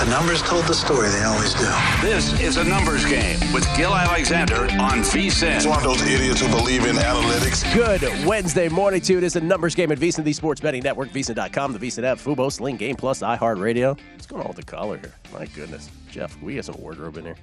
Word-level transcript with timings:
The 0.00 0.06
numbers 0.06 0.40
told 0.40 0.64
the 0.64 0.72
story, 0.72 1.10
they 1.10 1.22
always 1.24 1.52
do. 1.52 1.70
This 2.00 2.40
is 2.40 2.56
a 2.56 2.64
numbers 2.64 3.04
game 3.04 3.38
with 3.52 3.68
Gill 3.76 3.94
Alexander 3.94 4.62
on 4.80 5.00
VSIN. 5.00 5.56
It's 5.56 5.66
one 5.66 5.76
of 5.76 5.84
those 5.84 6.00
idiots 6.00 6.40
who 6.40 6.48
believe 6.48 6.86
in 6.86 6.96
analytics. 6.96 7.70
Good 7.74 8.00
Wednesday 8.24 8.70
morning 8.70 9.02
to 9.02 9.12
you. 9.12 9.18
It 9.18 9.24
is 9.24 9.36
a 9.36 9.42
numbers 9.42 9.74
game 9.74 9.92
at 9.92 9.98
VSIN, 9.98 10.24
the 10.24 10.32
sports 10.32 10.58
betting 10.58 10.82
network, 10.82 11.10
VSIN.com, 11.10 11.74
the 11.74 11.78
VSIN 11.78 12.04
app, 12.04 12.16
Fubo, 12.16 12.50
Sling 12.50 12.76
Game 12.76 12.96
Plus, 12.96 13.20
iHeartRadio. 13.20 14.00
What's 14.14 14.24
going 14.26 14.40
on 14.40 14.48
with 14.48 14.56
the 14.56 14.62
collar 14.62 14.96
here? 14.96 15.12
My 15.34 15.44
goodness. 15.44 15.90
Jeff, 16.10 16.40
we 16.40 16.54
got 16.54 16.64
some 16.64 16.80
wardrobe 16.80 17.18
in 17.18 17.26
here. 17.26 17.36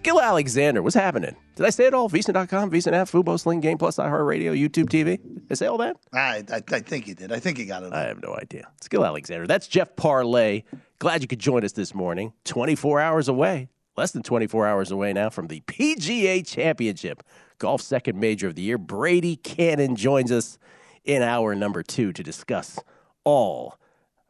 Gill 0.00 0.20
Alexander. 0.20 0.82
What's 0.82 0.94
happening? 0.94 1.36
Did 1.54 1.66
I 1.66 1.70
say 1.70 1.86
it 1.86 1.94
all? 1.94 2.08
VSIN.com, 2.08 2.70
VSIN 2.70 2.92
app, 2.92 3.08
Fubo, 3.08 3.38
Sling 3.38 3.60
Game 3.60 3.78
Plus, 3.78 3.96
iHeartRadio, 3.96 4.58
YouTube 4.58 4.88
TV. 4.88 5.18
Did 5.22 5.46
I 5.50 5.54
say 5.54 5.66
all 5.66 5.78
that? 5.78 5.96
I, 6.12 6.44
I, 6.50 6.62
I 6.72 6.80
think 6.80 7.06
you 7.06 7.14
did. 7.14 7.32
I 7.32 7.38
think 7.38 7.58
you 7.58 7.66
got 7.66 7.82
it. 7.82 7.92
I 7.92 8.02
have 8.02 8.22
no 8.22 8.34
idea. 8.34 8.68
Gill 8.88 9.04
Alexander. 9.04 9.46
That's 9.46 9.66
Jeff 9.66 9.96
Parles. 9.96 10.62
Glad 10.98 11.22
you 11.22 11.28
could 11.28 11.38
join 11.40 11.64
us 11.64 11.72
this 11.72 11.94
morning. 11.94 12.32
24 12.44 13.00
hours 13.00 13.28
away, 13.28 13.68
less 13.96 14.12
than 14.12 14.22
24 14.22 14.66
hours 14.66 14.90
away 14.90 15.12
now 15.12 15.28
from 15.30 15.48
the 15.48 15.60
PGA 15.62 16.46
Championship, 16.46 17.22
golf 17.58 17.80
second 17.82 18.18
major 18.18 18.48
of 18.48 18.54
the 18.54 18.62
year. 18.62 18.78
Brady 18.78 19.36
Kannon 19.36 19.96
joins 19.96 20.32
us 20.32 20.58
in 21.04 21.22
hour 21.22 21.54
number 21.54 21.82
two 21.82 22.12
to 22.12 22.22
discuss 22.22 22.78
all 23.24 23.78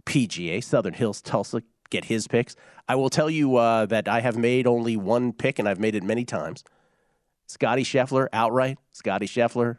PGA, 0.05 0.62
Southern 0.62 0.95
Hills, 0.95 1.20
Tulsa, 1.20 1.62
get 1.91 2.06
his 2.06 2.27
picks. 2.28 2.56
I 2.89 2.95
will 2.95 3.11
tell 3.11 3.29
you 3.29 3.56
uh, 3.56 3.87
that 3.87 4.09
I 4.09 4.20
have 4.20 4.37
made 4.37 4.67
only 4.67 4.97
one 4.97 5.33
pick, 5.33 5.59
and 5.59 5.69
I've 5.69 5.81
made 5.81 5.95
it 5.95 6.03
many 6.03 6.25
times. 6.25 6.62
Scotty 7.47 7.83
Scheffler 7.83 8.29
outright. 8.33 8.79
Scotty 8.92 9.27
Scheffler, 9.27 9.79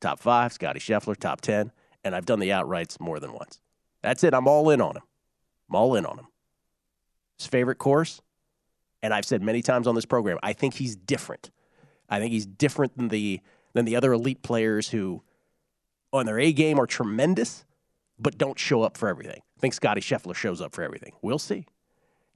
top 0.00 0.20
five. 0.20 0.52
Scotty 0.52 0.80
Scheffler, 0.80 1.16
top 1.16 1.40
10. 1.40 1.72
And 2.04 2.14
I've 2.14 2.26
done 2.26 2.40
the 2.40 2.50
outrights 2.50 2.98
more 2.98 3.20
than 3.20 3.32
once. 3.32 3.60
That's 4.02 4.24
it. 4.24 4.34
I'm 4.34 4.48
all 4.48 4.70
in 4.70 4.80
on 4.80 4.96
him. 4.96 5.02
I'm 5.68 5.76
all 5.76 5.94
in 5.94 6.06
on 6.06 6.18
him. 6.18 6.26
His 7.38 7.46
favorite 7.46 7.78
course, 7.78 8.20
and 9.02 9.14
I've 9.14 9.24
said 9.24 9.42
many 9.42 9.62
times 9.62 9.86
on 9.86 9.94
this 9.94 10.04
program, 10.04 10.38
I 10.42 10.52
think 10.52 10.74
he's 10.74 10.96
different. 10.96 11.50
I 12.08 12.18
think 12.18 12.32
he's 12.32 12.46
different 12.46 12.96
than 12.96 13.08
the 13.08 13.40
than 13.72 13.84
the 13.84 13.94
other 13.96 14.12
elite 14.12 14.42
players 14.42 14.88
who, 14.88 15.22
on 16.12 16.26
their 16.26 16.40
A 16.40 16.52
game, 16.52 16.78
are 16.80 16.86
tremendous, 16.86 17.64
but 18.18 18.36
don't 18.36 18.58
show 18.58 18.82
up 18.82 18.96
for 18.96 19.08
everything. 19.08 19.40
I 19.56 19.60
think 19.60 19.74
Scotty 19.74 20.00
Scheffler 20.00 20.34
shows 20.34 20.60
up 20.60 20.74
for 20.74 20.82
everything. 20.82 21.12
We'll 21.22 21.38
see. 21.38 21.66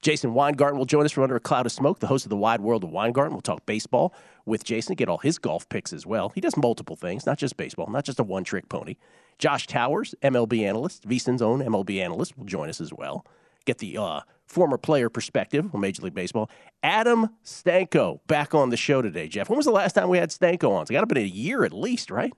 Jason 0.05 0.35
Weingarten 0.35 0.77
will 0.77 0.85
join 0.85 1.07
us 1.07 1.13
from 1.13 1.23
under 1.23 1.35
a 1.35 1.41
cloud 1.41 1.65
of 1.65 1.73
smoke, 1.73 1.99
the 2.01 2.07
host 2.07 2.27
of 2.27 2.31
the 2.31 2.37
Wide 2.37 2.61
World 2.61 2.85
of 2.85 2.91
Weingarten. 2.91 3.33
We'll 3.33 3.41
talk 3.41 3.65
baseball 3.65 4.13
with 4.45 4.63
Jason, 4.63 4.97
get 4.97 5.09
all 5.09 5.17
his 5.17 5.39
golf 5.39 5.67
picks 5.71 5.95
as 5.95 6.05
well. 6.05 6.29
He 6.29 6.43
does 6.43 6.59
multiple 6.59 6.95
things, 6.95 7.25
not 7.25 7.39
just 7.39 7.57
baseball, 7.57 7.87
not 7.87 8.05
just 8.05 8.21
a 8.21 8.23
one 8.23 8.45
trick 8.45 8.69
pony. 8.69 8.97
Josh 9.39 9.67
Towers, 9.67 10.15
MLB 10.23 10.61
analyst, 10.61 11.09
VSIN's 11.09 11.41
own 11.41 11.61
MLB 11.61 12.03
analyst, 12.03 12.37
will 12.37 12.45
join 12.45 12.69
us 12.69 12.83
as 12.83 12.93
well. 12.93 13.25
Get 13.65 13.79
the 13.79 13.97
uh, 13.97 14.21
former 14.45 14.77
player 14.77 15.09
perspective 15.09 15.75
on 15.75 15.81
Major 15.81 16.03
League 16.03 16.13
Baseball. 16.13 16.51
Adam 16.83 17.31
Stanco 17.43 18.21
back 18.27 18.55
on 18.55 18.69
the 18.69 18.77
show 18.77 19.01
today, 19.01 19.27
Jeff. 19.27 19.49
When 19.49 19.57
was 19.57 19.65
the 19.65 19.73
last 19.73 19.95
time 19.95 20.11
we 20.11 20.19
had 20.19 20.29
Stanco 20.29 20.71
on? 20.71 20.83
It's 20.83 20.91
got 20.91 21.01
to 21.01 21.15
be 21.15 21.23
a 21.23 21.25
year 21.25 21.65
at 21.65 21.73
least, 21.73 22.11
right? 22.11 22.35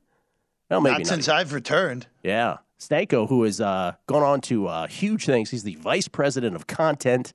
No, 0.71 0.81
maybe 0.81 0.93
not, 0.93 0.99
not 1.01 1.07
since 1.09 1.27
even. 1.27 1.37
I've 1.37 1.53
returned. 1.53 2.07
Yeah. 2.23 2.59
Stanco, 2.79 3.29
who 3.29 3.43
has 3.43 3.61
uh, 3.61 3.95
gone 4.07 4.23
on 4.23 4.41
to 4.43 4.69
uh, 4.69 4.87
huge 4.87 5.27
things. 5.27 5.51
He's 5.51 5.65
the 5.65 5.75
vice 5.75 6.07
president 6.07 6.55
of 6.55 6.69
content 6.69 7.33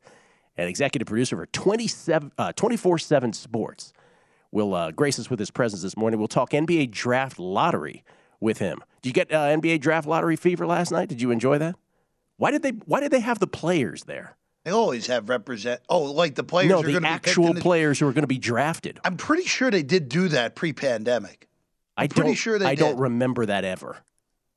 and 0.57 0.69
executive 0.69 1.07
producer 1.07 1.37
for 1.37 1.45
27, 1.47 2.31
uh, 2.37 2.53
24-7 2.53 3.33
Sports, 3.33 3.93
will 4.51 4.73
uh, 4.73 4.91
grace 4.91 5.19
us 5.19 5.29
with 5.29 5.39
his 5.39 5.51
presence 5.51 5.81
this 5.81 5.95
morning. 5.95 6.19
We'll 6.19 6.27
talk 6.27 6.51
NBA 6.51 6.91
draft 6.91 7.39
lottery 7.39 8.03
with 8.39 8.57
him. 8.57 8.83
Did 9.01 9.09
you 9.09 9.13
get 9.13 9.31
uh, 9.31 9.47
NBA 9.47 9.79
draft 9.79 10.07
lottery 10.07 10.35
fever 10.35 10.67
last 10.67 10.91
night? 10.91 11.09
Did 11.09 11.21
you 11.21 11.31
enjoy 11.31 11.57
that? 11.59 11.75
Why 12.37 12.51
did 12.51 12.63
they 12.63 12.71
Why 12.71 12.99
did 12.99 13.11
they 13.11 13.19
have 13.19 13.39
the 13.39 13.47
players 13.47 14.03
there? 14.05 14.35
They 14.63 14.71
always 14.71 15.07
have 15.07 15.29
represent. 15.29 15.81
Oh, 15.89 16.01
like 16.03 16.35
the 16.35 16.43
players. 16.43 16.69
No, 16.69 16.81
the 16.81 17.07
actual 17.07 17.53
players 17.55 17.99
who 17.99 18.07
are 18.07 18.13
going 18.13 18.23
to 18.23 18.27
be 18.27 18.37
drafted. 18.37 18.99
I'm 19.03 19.17
pretty 19.17 19.43
sure 19.43 19.71
they 19.71 19.83
did 19.83 20.07
do 20.07 20.27
that 20.29 20.55
pre-pandemic. 20.55 21.47
I'm 21.97 22.05
I 22.05 22.07
pretty 22.07 22.35
sure 22.35 22.59
they. 22.59 22.65
I 22.65 22.75
did. 22.75 22.81
don't 22.81 22.97
remember 22.97 23.45
that 23.47 23.63
ever. 23.63 23.97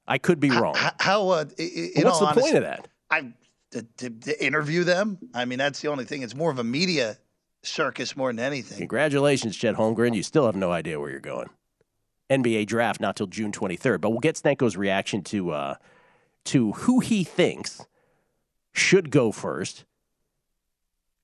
I 0.06 0.18
could 0.18 0.40
be 0.40 0.50
wrong. 0.50 0.74
How? 0.74 0.92
how 1.00 1.28
uh, 1.28 1.44
what's 1.44 1.56
the 1.56 2.04
honesty, 2.06 2.40
point 2.40 2.56
of 2.56 2.62
that? 2.64 2.88
I 3.10 3.32
to, 3.74 3.82
to, 3.96 4.10
to, 4.10 4.44
interview 4.44 4.84
them. 4.84 5.18
I 5.34 5.44
mean, 5.44 5.58
that's 5.58 5.80
the 5.80 5.88
only 5.88 6.04
thing. 6.04 6.22
It's 6.22 6.34
more 6.34 6.50
of 6.50 6.58
a 6.58 6.64
media 6.64 7.18
circus 7.62 8.16
more 8.16 8.32
than 8.32 8.38
anything. 8.38 8.78
Congratulations, 8.78 9.56
Chet 9.56 9.74
Holmgren. 9.74 10.14
You 10.14 10.22
still 10.22 10.46
have 10.46 10.56
no 10.56 10.70
idea 10.70 11.00
where 11.00 11.10
you're 11.10 11.20
going. 11.20 11.48
NBA 12.30 12.66
draft 12.66 13.00
not 13.00 13.16
till 13.16 13.26
June 13.26 13.52
23rd, 13.52 14.00
but 14.00 14.10
we'll 14.10 14.20
get 14.20 14.36
Stanco's 14.36 14.76
reaction 14.76 15.22
to 15.24 15.50
uh, 15.50 15.74
to 16.44 16.72
who 16.72 17.00
he 17.00 17.24
thinks 17.24 17.84
should 18.72 19.10
go 19.10 19.32
first 19.32 19.84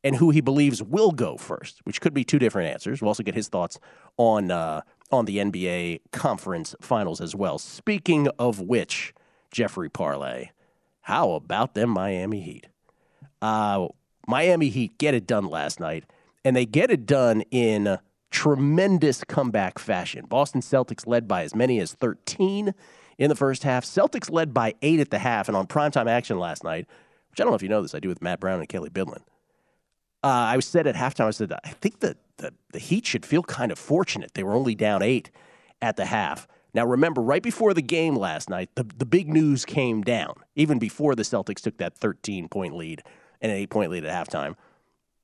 and 0.02 0.16
who 0.16 0.30
he 0.30 0.40
believes 0.40 0.82
will 0.82 1.10
go 1.10 1.36
first, 1.36 1.80
which 1.84 2.00
could 2.00 2.14
be 2.14 2.24
two 2.24 2.38
different 2.38 2.72
answers. 2.72 3.00
We'll 3.00 3.08
also 3.08 3.22
get 3.22 3.34
his 3.34 3.48
thoughts 3.48 3.78
on 4.16 4.50
uh, 4.50 4.82
on 5.10 5.24
the 5.24 5.38
NBA 5.38 6.00
conference 6.12 6.74
finals 6.80 7.20
as 7.20 7.34
well. 7.34 7.58
Speaking 7.58 8.28
of 8.38 8.60
which, 8.60 9.14
Jeffrey 9.50 9.88
Parles, 9.88 10.48
how 11.10 11.32
about 11.32 11.74
them 11.74 11.90
Miami 11.90 12.40
Heat? 12.40 12.68
Uh, 13.42 13.88
Miami 14.28 14.68
Heat 14.68 14.96
get 14.96 15.12
it 15.12 15.26
done 15.26 15.44
last 15.48 15.80
night, 15.80 16.04
and 16.44 16.54
they 16.54 16.64
get 16.64 16.88
it 16.88 17.04
done 17.04 17.40
in 17.50 17.98
tremendous 18.30 19.24
comeback 19.24 19.80
fashion. 19.80 20.24
Boston 20.26 20.60
Celtics 20.60 21.08
led 21.08 21.26
by 21.26 21.42
as 21.42 21.52
many 21.52 21.80
as 21.80 21.94
13 21.94 22.74
in 23.18 23.28
the 23.28 23.34
first 23.34 23.64
half. 23.64 23.84
Celtics 23.84 24.30
led 24.30 24.54
by 24.54 24.76
eight 24.82 25.00
at 25.00 25.10
the 25.10 25.18
half, 25.18 25.48
and 25.48 25.56
on 25.56 25.66
primetime 25.66 26.08
action 26.08 26.38
last 26.38 26.62
night, 26.62 26.86
which 27.30 27.40
I 27.40 27.42
don't 27.42 27.50
know 27.50 27.56
if 27.56 27.62
you 27.64 27.68
know 27.68 27.82
this, 27.82 27.96
I 27.96 27.98
do 27.98 28.08
with 28.08 28.22
Matt 28.22 28.38
Brown 28.38 28.60
and 28.60 28.68
Kelley 28.68 28.88
Bydlon. 28.88 29.22
Uh, 30.22 30.28
I 30.28 30.60
said 30.60 30.86
at 30.86 30.94
halftime, 30.94 31.26
I 31.26 31.30
said, 31.30 31.52
I 31.52 31.70
think 31.70 31.98
that 32.00 32.18
the, 32.36 32.54
the 32.70 32.78
Heat 32.78 33.04
should 33.04 33.26
feel 33.26 33.42
kind 33.42 33.72
of 33.72 33.80
fortunate. 33.80 34.34
They 34.34 34.44
were 34.44 34.54
only 34.54 34.76
down 34.76 35.02
eight 35.02 35.32
at 35.82 35.96
the 35.96 36.04
half. 36.04 36.46
Now, 36.72 36.86
remember, 36.86 37.20
right 37.20 37.42
before 37.42 37.74
the 37.74 37.82
game 37.82 38.14
last 38.14 38.48
night, 38.48 38.70
the, 38.76 38.84
the 38.84 39.06
big 39.06 39.28
news 39.28 39.64
came 39.64 40.02
down, 40.02 40.34
even 40.54 40.78
before 40.78 41.14
the 41.14 41.22
Celtics 41.22 41.60
took 41.60 41.78
that 41.78 41.96
13 41.96 42.48
point 42.48 42.76
lead 42.76 43.02
and 43.40 43.50
an 43.50 43.58
eight 43.58 43.70
point 43.70 43.90
lead 43.90 44.04
at 44.04 44.28
halftime, 44.28 44.56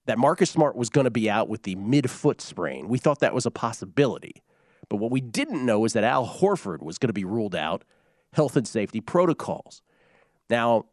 that 0.06 0.18
Marcus 0.18 0.50
Smart 0.50 0.76
was 0.76 0.90
going 0.90 1.04
to 1.04 1.10
be 1.10 1.30
out 1.30 1.48
with 1.48 1.62
the 1.62 1.74
mid 1.76 2.10
foot 2.10 2.40
sprain. 2.40 2.88
We 2.88 2.98
thought 2.98 3.20
that 3.20 3.34
was 3.34 3.46
a 3.46 3.50
possibility. 3.50 4.42
But 4.88 4.96
what 4.96 5.10
we 5.10 5.20
didn't 5.20 5.64
know 5.64 5.84
is 5.84 5.92
that 5.94 6.04
Al 6.04 6.26
Horford 6.26 6.82
was 6.82 6.98
going 6.98 7.08
to 7.08 7.12
be 7.12 7.24
ruled 7.24 7.54
out, 7.54 7.84
health 8.32 8.56
and 8.56 8.66
safety 8.66 9.00
protocols. 9.00 9.82
Now, 10.48 10.86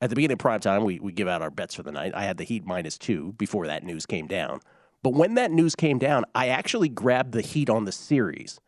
at 0.00 0.10
the 0.10 0.16
beginning 0.16 0.34
of 0.34 0.38
prime 0.38 0.60
time, 0.60 0.84
we, 0.84 1.00
we 1.00 1.12
give 1.12 1.28
out 1.28 1.42
our 1.42 1.50
bets 1.50 1.74
for 1.74 1.82
the 1.82 1.92
night. 1.92 2.14
I 2.14 2.24
had 2.24 2.36
the 2.36 2.44
Heat 2.44 2.64
minus 2.64 2.98
two 2.98 3.32
before 3.38 3.66
that 3.66 3.84
news 3.84 4.06
came 4.06 4.26
down. 4.26 4.60
But 5.02 5.14
when 5.14 5.34
that 5.34 5.50
news 5.50 5.74
came 5.74 5.98
down, 5.98 6.24
I 6.34 6.48
actually 6.48 6.88
grabbed 6.88 7.32
the 7.32 7.40
Heat 7.40 7.70
on 7.70 7.84
the 7.84 7.92
series 7.92 8.60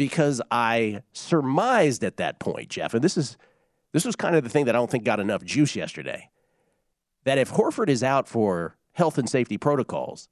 because 0.00 0.40
I 0.50 1.02
surmised 1.12 2.04
at 2.04 2.16
that 2.16 2.38
point, 2.38 2.70
Jeff, 2.70 2.94
and 2.94 3.04
this 3.04 3.18
is 3.18 3.36
this 3.92 4.06
was 4.06 4.16
kind 4.16 4.34
of 4.34 4.42
the 4.42 4.48
thing 4.48 4.64
that 4.64 4.74
I 4.74 4.78
don't 4.78 4.90
think 4.90 5.04
got 5.04 5.20
enough 5.20 5.44
juice 5.44 5.76
yesterday. 5.76 6.30
That 7.24 7.36
if 7.36 7.52
Horford 7.52 7.90
is 7.90 8.02
out 8.02 8.26
for 8.26 8.78
health 8.92 9.18
and 9.18 9.28
safety 9.28 9.58
protocols, 9.58 10.30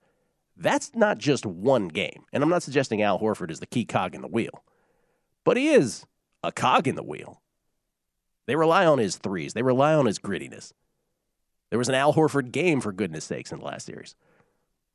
that's 0.56 0.92
not 0.94 1.18
just 1.18 1.44
one 1.44 1.88
game. 1.88 2.24
And 2.32 2.42
I'm 2.42 2.48
not 2.48 2.62
suggesting 2.62 3.02
Al 3.02 3.20
Horford 3.20 3.50
is 3.50 3.60
the 3.60 3.66
key 3.66 3.84
cog 3.84 4.14
in 4.14 4.22
the 4.22 4.26
wheel, 4.26 4.64
but 5.44 5.58
he 5.58 5.68
is 5.68 6.06
a 6.42 6.50
cog 6.50 6.88
in 6.88 6.94
the 6.94 7.02
wheel. 7.02 7.42
They 8.46 8.56
rely 8.56 8.86
on 8.86 8.96
his 8.96 9.16
threes, 9.16 9.52
they 9.52 9.62
rely 9.62 9.92
on 9.92 10.06
his 10.06 10.18
grittiness. 10.18 10.72
There 11.68 11.78
was 11.78 11.90
an 11.90 11.94
Al 11.94 12.14
Horford 12.14 12.52
game, 12.52 12.80
for 12.80 12.90
goodness 12.90 13.26
sakes, 13.26 13.52
in 13.52 13.58
the 13.58 13.66
last 13.66 13.84
series. 13.84 14.16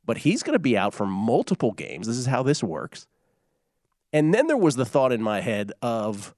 But 0.03 0.17
he's 0.17 0.41
going 0.41 0.53
to 0.53 0.59
be 0.59 0.75
out 0.75 0.95
for 0.95 1.05
multiple 1.05 1.73
games. 1.73 2.07
This 2.07 2.17
is 2.17 2.25
how 2.25 2.41
this 2.41 2.63
works. 2.63 3.05
And 4.13 4.31
then 4.33 4.45
there 4.45 4.56
was 4.56 4.75
the 4.75 4.86
thought 4.86 5.12
in 5.12 5.24
my 5.24 5.42
head 5.42 5.71
of, 5.81 6.36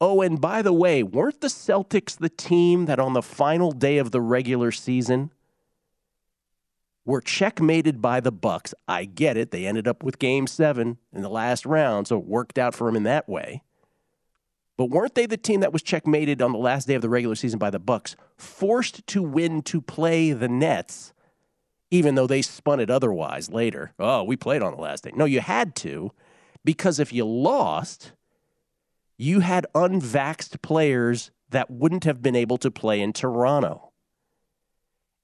oh, 0.00 0.20
and 0.20 0.40
by 0.40 0.60
the 0.60 0.72
way, 0.72 1.04
weren't 1.04 1.40
the 1.40 1.46
Celtics 1.46 2.18
the 2.18 2.28
team 2.28 2.86
that 2.86 2.98
on 2.98 3.12
the 3.12 3.22
final 3.22 3.70
day 3.70 3.98
of 3.98 4.10
the 4.10 4.20
regular 4.20 4.72
season 4.72 5.30
were 7.06 7.20
checkmated 7.20 8.02
by 8.02 8.18
the 8.18 8.32
Bucks? 8.32 8.74
I 8.88 9.04
get 9.04 9.36
it. 9.36 9.52
They 9.52 9.64
ended 9.64 9.86
up 9.86 10.02
with 10.02 10.18
game 10.18 10.48
seven 10.48 10.98
in 11.12 11.22
the 11.22 11.30
last 11.30 11.64
round, 11.64 12.08
so 12.08 12.18
it 12.18 12.24
worked 12.24 12.58
out 12.58 12.74
for 12.74 12.88
them 12.88 12.96
in 12.96 13.04
that 13.04 13.28
way. 13.28 13.62
But 14.76 14.90
weren't 14.90 15.14
they 15.14 15.26
the 15.26 15.36
team 15.36 15.60
that 15.60 15.72
was 15.72 15.82
checkmated 15.82 16.42
on 16.42 16.50
the 16.50 16.58
last 16.58 16.88
day 16.88 16.94
of 16.94 17.02
the 17.02 17.08
regular 17.08 17.36
season 17.36 17.60
by 17.60 17.70
the 17.70 17.78
Bucks, 17.78 18.16
forced 18.36 19.06
to 19.06 19.22
win 19.22 19.62
to 19.62 19.80
play 19.80 20.32
the 20.32 20.48
Nets, 20.48 21.12
even 21.92 22.16
though 22.16 22.26
they 22.26 22.42
spun 22.42 22.80
it 22.80 22.90
otherwise 22.90 23.52
later? 23.52 23.92
Oh, 24.00 24.24
we 24.24 24.34
played 24.34 24.62
on 24.62 24.74
the 24.74 24.82
last 24.82 25.04
day. 25.04 25.12
No, 25.14 25.26
you 25.26 25.38
had 25.38 25.76
to, 25.76 26.10
because 26.64 26.98
if 26.98 27.12
you 27.12 27.24
lost, 27.24 28.12
you 29.16 29.40
had 29.40 29.66
unvaxxed 29.74 30.60
players 30.62 31.30
that 31.50 31.70
wouldn't 31.70 32.04
have 32.04 32.22
been 32.22 32.36
able 32.36 32.58
to 32.58 32.70
play 32.70 33.00
in 33.00 33.12
Toronto. 33.12 33.92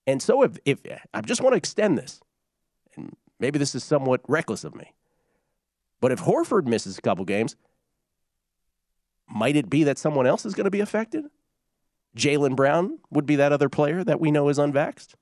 And 0.07 0.23
so 0.23 0.43
if, 0.43 0.59
if 0.65 0.79
I 1.13 1.21
just 1.23 1.41
want 1.41 1.55
to 1.55 1.59
extend 1.59 1.99
this, 1.99 2.21
and 2.97 3.17
maybe 3.39 3.59
this 3.59 3.75
is 3.75 3.85
somewhat 3.85 4.21
reckless 4.29 4.65
of 4.65 4.75
me, 4.75 4.93
but 6.01 6.13
if 6.13 6.21
Horford 6.21 6.67
misses 6.67 6.99
a 6.99 7.03
couple 7.03 7.25
games, 7.25 7.57
might 9.29 9.57
it 9.57 9.71
be 9.71 9.85
that 9.85 9.99
someone 9.99 10.27
else 10.27 10.45
is 10.45 10.55
going 10.55 10.65
to 10.65 10.71
be 10.71 10.81
affected? 10.81 11.25
Jaylen 12.17 12.57
Brown 12.57 12.99
would 13.11 13.27
be 13.27 13.37
that 13.37 13.53
other 13.53 13.69
player 13.69 14.03
that 14.03 14.21
we 14.21 14.31
know 14.31 14.49
is 14.49 14.59
unvaxxed? 14.59 15.15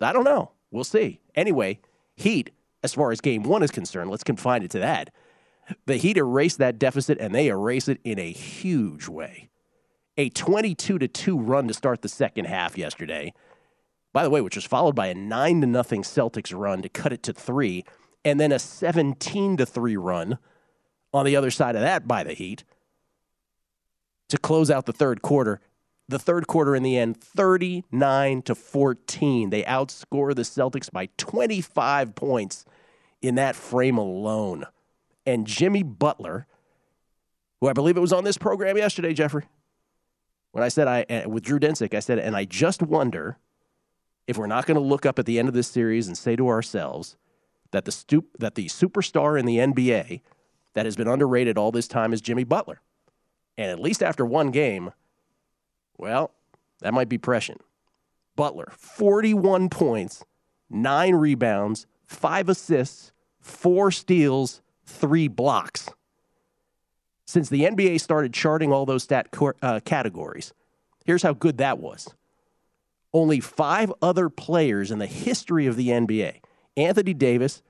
I 0.00 0.12
don't 0.12 0.24
know. 0.24 0.52
We'll 0.70 0.84
see. 0.84 1.20
Anyway, 1.34 1.80
Heat, 2.16 2.50
as 2.82 2.94
far 2.94 3.12
as 3.12 3.20
game 3.20 3.42
one 3.42 3.62
is 3.62 3.70
concerned, 3.70 4.10
let's 4.10 4.24
confine 4.24 4.62
it 4.62 4.70
to 4.72 4.78
that. 4.78 5.10
The 5.86 5.96
Heat 5.96 6.16
erase 6.16 6.56
that 6.56 6.78
deficit 6.78 7.18
and 7.18 7.34
they 7.34 7.48
erase 7.48 7.88
it 7.88 8.00
in 8.04 8.18
a 8.18 8.32
huge 8.32 9.08
way. 9.08 9.48
A 10.16 10.28
22 10.30 10.98
to 10.98 11.08
2 11.08 11.38
run 11.38 11.68
to 11.68 11.74
start 11.74 12.02
the 12.02 12.08
second 12.08 12.46
half 12.46 12.76
yesterday. 12.76 13.32
By 14.12 14.24
the 14.24 14.30
way, 14.30 14.40
which 14.40 14.56
was 14.56 14.64
followed 14.64 14.96
by 14.96 15.06
a 15.06 15.14
9 15.14 15.60
to 15.60 15.66
nothing 15.66 16.02
Celtics 16.02 16.56
run 16.56 16.82
to 16.82 16.88
cut 16.88 17.12
it 17.12 17.22
to 17.24 17.32
3 17.32 17.84
and 18.24 18.38
then 18.38 18.52
a 18.52 18.58
17 18.58 19.56
to 19.56 19.66
3 19.66 19.96
run 19.96 20.38
on 21.12 21.24
the 21.24 21.36
other 21.36 21.50
side 21.50 21.74
of 21.74 21.82
that 21.82 22.06
by 22.06 22.24
the 22.24 22.32
Heat 22.32 22.64
to 24.28 24.38
close 24.38 24.70
out 24.70 24.86
the 24.86 24.92
third 24.92 25.22
quarter. 25.22 25.60
The 26.10 26.18
third 26.18 26.48
quarter 26.48 26.74
in 26.74 26.82
the 26.82 26.98
end, 26.98 27.20
39 27.20 28.42
to 28.42 28.56
14. 28.56 29.50
They 29.50 29.62
outscore 29.62 30.34
the 30.34 30.42
Celtics 30.42 30.90
by 30.90 31.08
25 31.16 32.16
points 32.16 32.64
in 33.22 33.36
that 33.36 33.54
frame 33.54 33.96
alone. 33.96 34.64
And 35.24 35.46
Jimmy 35.46 35.84
Butler, 35.84 36.48
who 37.60 37.68
I 37.68 37.74
believe 37.74 37.96
it 37.96 38.00
was 38.00 38.12
on 38.12 38.24
this 38.24 38.36
program 38.36 38.76
yesterday, 38.76 39.14
Jeffrey, 39.14 39.44
when 40.50 40.64
I 40.64 40.68
said 40.68 40.88
I 40.88 41.02
uh, 41.02 41.28
with 41.28 41.44
Drew 41.44 41.60
Dinsick, 41.60 41.94
I 41.94 42.00
said, 42.00 42.18
and 42.18 42.34
I 42.34 42.44
just 42.44 42.82
wonder 42.82 43.38
if 44.26 44.36
we're 44.36 44.48
not 44.48 44.66
going 44.66 44.74
to 44.74 44.80
look 44.80 45.06
up 45.06 45.20
at 45.20 45.26
the 45.26 45.38
end 45.38 45.46
of 45.46 45.54
this 45.54 45.68
series 45.68 46.08
and 46.08 46.18
say 46.18 46.34
to 46.34 46.48
ourselves 46.48 47.16
that 47.70 47.84
the 47.84 48.24
that 48.40 48.56
the 48.56 48.66
superstar 48.66 49.38
in 49.38 49.46
the 49.46 49.58
NBA 49.58 50.22
that 50.74 50.86
has 50.86 50.96
been 50.96 51.06
underrated 51.06 51.56
all 51.56 51.70
this 51.70 51.86
time 51.86 52.12
is 52.12 52.20
Jimmy 52.20 52.42
Butler. 52.42 52.80
And 53.56 53.70
at 53.70 53.78
least 53.78 54.02
after 54.02 54.26
one 54.26 54.50
game, 54.50 54.90
well, 56.00 56.32
that 56.80 56.94
might 56.94 57.08
be 57.08 57.18
prescient. 57.18 57.60
Butler, 58.36 58.72
41 58.76 59.68
points, 59.68 60.24
nine 60.70 61.14
rebounds, 61.14 61.86
five 62.06 62.48
assists, 62.48 63.12
four 63.38 63.90
steals, 63.90 64.62
three 64.84 65.28
blocks. 65.28 65.90
Since 67.26 67.48
the 67.48 67.62
NBA 67.62 68.00
started 68.00 68.32
charting 68.32 68.72
all 68.72 68.86
those 68.86 69.04
stat 69.04 69.28
uh, 69.62 69.80
categories, 69.84 70.52
here's 71.04 71.22
how 71.22 71.34
good 71.34 71.58
that 71.58 71.78
was. 71.78 72.08
Only 73.12 73.40
five 73.40 73.92
other 74.00 74.28
players 74.28 74.90
in 74.90 74.98
the 74.98 75.06
history 75.06 75.66
of 75.66 75.76
the 75.76 75.88
NBA 75.88 76.36
Anthony 76.76 77.12
Davis, 77.12 77.62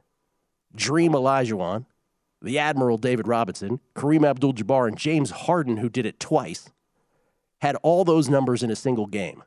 Dream 0.75 1.12
Olajuwon, 1.12 1.87
the 2.41 2.59
Admiral 2.59 2.97
David 2.97 3.27
Robinson, 3.27 3.81
Kareem 3.94 4.25
Abdul 4.25 4.55
Jabbar, 4.55 4.87
and 4.87 4.97
James 4.97 5.31
Harden, 5.31 5.79
who 5.79 5.88
did 5.88 6.06
it 6.06 6.21
twice, 6.21 6.71
had 7.61 7.77
all 7.83 8.05
those 8.05 8.29
numbers 8.29 8.62
in 8.62 8.71
a 8.71 8.77
single 8.77 9.07
game. 9.07 9.43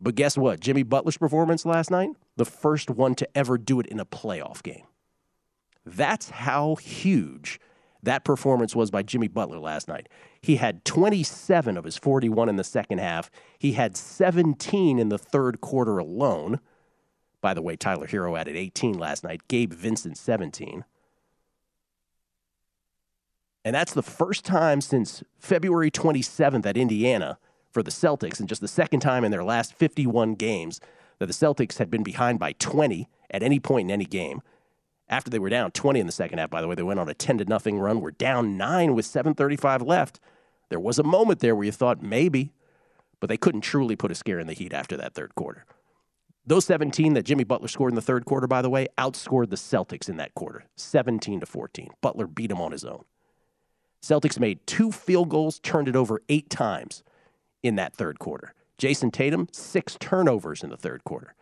But 0.00 0.14
guess 0.14 0.38
what? 0.38 0.60
Jimmy 0.60 0.82
Butler's 0.82 1.18
performance 1.18 1.66
last 1.66 1.90
night, 1.90 2.10
the 2.36 2.44
first 2.44 2.90
one 2.90 3.14
to 3.16 3.28
ever 3.36 3.58
do 3.58 3.80
it 3.80 3.86
in 3.86 4.00
a 4.00 4.06
playoff 4.06 4.62
game. 4.62 4.86
That's 5.84 6.30
how 6.30 6.76
huge 6.76 7.60
that 8.02 8.24
performance 8.24 8.74
was 8.74 8.90
by 8.90 9.02
Jimmy 9.02 9.28
Butler 9.28 9.58
last 9.58 9.88
night. 9.88 10.08
He 10.40 10.56
had 10.56 10.84
27 10.84 11.76
of 11.76 11.84
his 11.84 11.98
41 11.98 12.48
in 12.48 12.56
the 12.56 12.64
second 12.64 12.98
half. 12.98 13.30
He 13.58 13.72
had 13.72 13.96
17 13.96 14.98
in 14.98 15.08
the 15.10 15.18
third 15.18 15.60
quarter 15.60 15.98
alone. 15.98 16.60
By 17.42 17.54
the 17.54 17.62
way, 17.62 17.76
Tyler 17.76 18.06
Herro 18.06 18.38
added 18.38 18.56
18 18.56 18.98
last 18.98 19.24
night, 19.24 19.46
Gabe 19.48 19.72
Vincent 19.72 20.16
17. 20.16 20.84
And 23.64 23.74
that's 23.74 23.92
the 23.92 24.02
first 24.02 24.44
time 24.44 24.80
since 24.80 25.22
February 25.38 25.90
27th 25.90 26.64
at 26.64 26.76
Indiana 26.76 27.38
for 27.70 27.82
the 27.82 27.90
Celtics, 27.90 28.40
and 28.40 28.48
just 28.48 28.60
the 28.60 28.68
second 28.68 29.00
time 29.00 29.24
in 29.24 29.30
their 29.30 29.44
last 29.44 29.74
51 29.74 30.34
games 30.34 30.80
that 31.18 31.26
the 31.26 31.32
Celtics 31.32 31.78
had 31.78 31.90
been 31.90 32.02
behind 32.02 32.38
by 32.38 32.52
20 32.52 33.08
at 33.30 33.42
any 33.42 33.60
point 33.60 33.88
in 33.88 33.92
any 33.92 34.06
game. 34.06 34.40
After 35.08 35.30
they 35.30 35.38
were 35.38 35.50
down 35.50 35.72
20 35.72 36.00
in 36.00 36.06
the 36.06 36.12
second 36.12 36.38
half, 36.38 36.50
by 36.50 36.60
the 36.60 36.68
way, 36.68 36.74
they 36.74 36.82
went 36.82 37.00
on 37.00 37.08
a 37.08 37.14
10 37.14 37.38
to 37.38 37.44
nothing 37.44 37.78
run. 37.78 38.00
We're 38.00 38.12
down 38.12 38.56
nine 38.56 38.94
with 38.94 39.06
7:35 39.06 39.82
left. 39.82 40.20
There 40.68 40.80
was 40.80 40.98
a 40.98 41.04
moment 41.04 41.40
there 41.40 41.54
where 41.54 41.64
you 41.64 41.72
thought 41.72 42.00
maybe, 42.00 42.52
but 43.18 43.28
they 43.28 43.36
couldn't 43.36 43.62
truly 43.62 43.96
put 43.96 44.12
a 44.12 44.14
scare 44.14 44.38
in 44.38 44.46
the 44.46 44.52
Heat 44.52 44.72
after 44.72 44.96
that 44.96 45.14
third 45.14 45.34
quarter. 45.34 45.66
Those 46.46 46.64
17 46.64 47.12
that 47.14 47.24
Jimmy 47.24 47.44
Butler 47.44 47.68
scored 47.68 47.92
in 47.92 47.96
the 47.96 48.02
third 48.02 48.24
quarter, 48.24 48.46
by 48.46 48.62
the 48.62 48.70
way, 48.70 48.86
outscored 48.96 49.50
the 49.50 49.56
Celtics 49.56 50.08
in 50.08 50.16
that 50.16 50.34
quarter, 50.34 50.64
17 50.76 51.40
to 51.40 51.46
14. 51.46 51.90
Butler 52.00 52.26
beat 52.26 52.50
him 52.50 52.60
on 52.60 52.72
his 52.72 52.84
own. 52.84 53.04
Celtics 54.02 54.38
made 54.38 54.66
two 54.66 54.90
field 54.90 55.28
goals, 55.28 55.58
turned 55.58 55.88
it 55.88 55.96
over 55.96 56.22
eight 56.28 56.48
times 56.48 57.02
in 57.62 57.76
that 57.76 57.94
third 57.94 58.18
quarter. 58.18 58.54
Jayson 58.78 59.10
Tatum, 59.10 59.48
six 59.52 59.96
turnovers 60.00 60.62
in 60.62 60.70
the 60.70 60.76
third 60.76 61.04
quarter. 61.04 61.34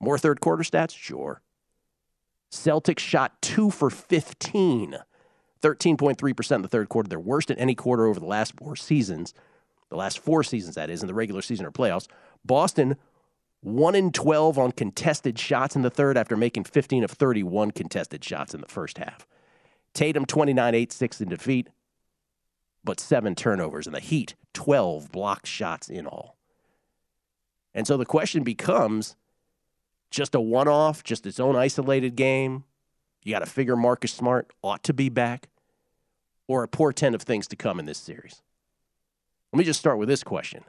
More 0.00 0.18
third 0.18 0.40
quarter 0.40 0.62
stats? 0.62 0.96
Sure. 0.96 1.42
Celtics 2.50 3.00
shot 3.00 3.40
two 3.42 3.70
for 3.70 3.90
15, 3.90 4.96
13.3% 5.60 6.54
in 6.54 6.62
the 6.62 6.68
third 6.68 6.88
quarter. 6.88 7.08
Their 7.08 7.20
worst 7.20 7.50
in 7.50 7.58
any 7.58 7.74
quarter 7.74 8.06
over 8.06 8.20
the 8.20 8.26
last 8.26 8.54
four 8.56 8.76
seasons, 8.76 9.34
the 9.90 9.96
last 9.96 10.18
four 10.18 10.42
seasons, 10.42 10.76
that 10.76 10.90
is, 10.90 11.02
in 11.02 11.08
the 11.08 11.14
regular 11.14 11.42
season 11.42 11.66
or 11.66 11.70
playoffs. 11.70 12.06
Boston, 12.44 12.96
1 13.60 13.94
in 13.94 14.12
12 14.12 14.58
on 14.58 14.72
contested 14.72 15.38
shots 15.38 15.76
in 15.76 15.82
the 15.82 15.90
third 15.90 16.16
after 16.16 16.36
making 16.36 16.64
15 16.64 17.04
of 17.04 17.10
31 17.10 17.72
contested 17.72 18.24
shots 18.24 18.54
in 18.54 18.60
the 18.60 18.68
first 18.68 18.98
half. 18.98 19.26
Tatum 19.96 20.26
29 20.26 20.74
8 20.74 20.92
6 20.92 21.20
in 21.22 21.28
defeat, 21.30 21.68
but 22.84 23.00
seven 23.00 23.34
turnovers. 23.34 23.86
And 23.86 23.96
the 23.96 24.00
Heat 24.00 24.34
12 24.52 25.10
block 25.10 25.46
shots 25.46 25.88
in 25.88 26.06
all. 26.06 26.36
And 27.74 27.86
so 27.86 27.96
the 27.96 28.04
question 28.04 28.44
becomes 28.44 29.16
just 30.10 30.34
a 30.34 30.40
one 30.40 30.68
off, 30.68 31.02
just 31.02 31.26
its 31.26 31.40
own 31.40 31.56
isolated 31.56 32.14
game. 32.14 32.64
You 33.24 33.32
got 33.32 33.38
to 33.40 33.46
figure 33.46 33.74
Marcus 33.74 34.12
Smart 34.12 34.52
ought 34.62 34.84
to 34.84 34.92
be 34.92 35.08
back, 35.08 35.48
or 36.46 36.62
a 36.62 36.68
portent 36.68 37.14
of 37.14 37.22
things 37.22 37.48
to 37.48 37.56
come 37.56 37.80
in 37.80 37.86
this 37.86 37.98
series. 37.98 38.42
Let 39.52 39.58
me 39.58 39.64
just 39.64 39.80
start 39.80 39.96
with 39.96 40.10
this 40.10 40.22
question 40.22 40.62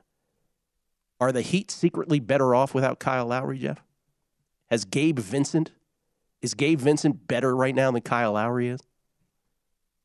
Are 1.20 1.34
the 1.34 1.42
Heat 1.42 1.70
secretly 1.70 2.22
better 2.22 2.56
off 2.56 2.74
without 2.74 3.00
Kyle 3.00 3.28
Lowry, 3.28 3.60
Jeff? 3.60 3.84
Has 4.68 4.86
Gabe 4.86 5.20
Vincent, 5.20 5.72
is 6.42 6.54
Gabe 6.54 6.80
Vincent 6.80 7.28
better 7.28 7.54
right 7.54 7.76
now 7.76 7.92
than 7.92 8.02
Kyle 8.02 8.32
Lowry 8.32 8.70
is? 8.70 8.87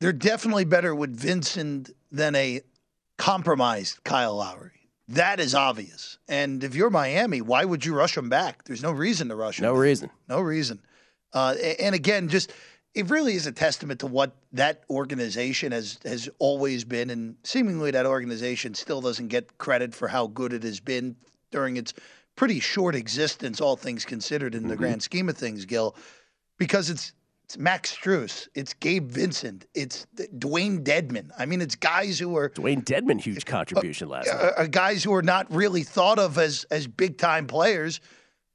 They're 0.02 0.12
definitely 0.12 0.64
better 0.64 0.96
with 0.96 1.16
Vincent 1.16 1.90
than 2.10 2.34
a 2.34 2.62
compromised 3.18 4.02
Kyle 4.02 4.34
Lowry. 4.34 4.88
That 5.06 5.38
is 5.38 5.54
obvious. 5.54 6.18
And 6.26 6.64
if 6.64 6.74
you're 6.74 6.90
Miami, 6.90 7.40
why 7.40 7.64
would 7.64 7.84
you 7.84 7.94
rush 7.94 8.16
him 8.16 8.28
back? 8.28 8.64
There's 8.64 8.82
no 8.82 8.90
reason 8.90 9.28
to 9.28 9.36
rush 9.36 9.60
him. 9.60 9.62
No 9.62 9.74
back. 9.74 9.80
reason. 9.82 10.10
No 10.28 10.40
reason. 10.40 10.80
Uh, 11.32 11.54
and 11.78 11.94
again, 11.94 12.28
just 12.28 12.52
it 12.94 13.10
really 13.10 13.34
is 13.34 13.46
a 13.46 13.52
testament 13.52 14.00
to 14.00 14.08
what 14.08 14.34
that 14.54 14.82
organization 14.90 15.70
has 15.70 16.00
has 16.04 16.28
always 16.40 16.82
been, 16.82 17.08
and 17.08 17.36
seemingly 17.44 17.92
that 17.92 18.04
organization 18.04 18.74
still 18.74 19.00
doesn't 19.00 19.28
get 19.28 19.56
credit 19.58 19.94
for 19.94 20.08
how 20.08 20.26
good 20.26 20.52
it 20.52 20.64
has 20.64 20.80
been 20.80 21.14
during 21.52 21.76
its 21.76 21.94
pretty 22.34 22.58
short 22.58 22.96
existence, 22.96 23.60
all 23.60 23.76
things 23.76 24.04
considered, 24.04 24.56
in 24.56 24.64
the 24.64 24.70
mm-hmm. 24.70 24.82
grand 24.82 25.02
scheme 25.04 25.28
of 25.28 25.36
things, 25.36 25.64
Gill, 25.64 25.94
because 26.58 26.90
it's 26.90 27.12
It's 27.52 27.58
Max 27.58 27.94
Strus. 27.94 28.48
It's 28.54 28.72
Gabe 28.72 29.10
Vincent. 29.10 29.66
It's 29.74 30.06
Dewayne 30.38 30.82
Dedmon. 30.82 31.28
I 31.38 31.44
mean, 31.44 31.60
it's 31.60 31.74
guys 31.74 32.18
who 32.18 32.34
are 32.34 32.48
Dewayne 32.48 32.82
Dedmon, 32.82 33.20
huge 33.20 33.44
contribution 33.44 34.08
last 34.08 34.30
uh, 34.30 34.42
night. 34.42 34.52
uh, 34.56 34.66
guys 34.68 35.04
who 35.04 35.12
are 35.12 35.20
not 35.20 35.52
really 35.52 35.82
thought 35.82 36.18
of 36.18 36.38
as 36.38 36.64
as 36.70 36.86
big 36.86 37.18
time 37.18 37.46
players. 37.46 38.00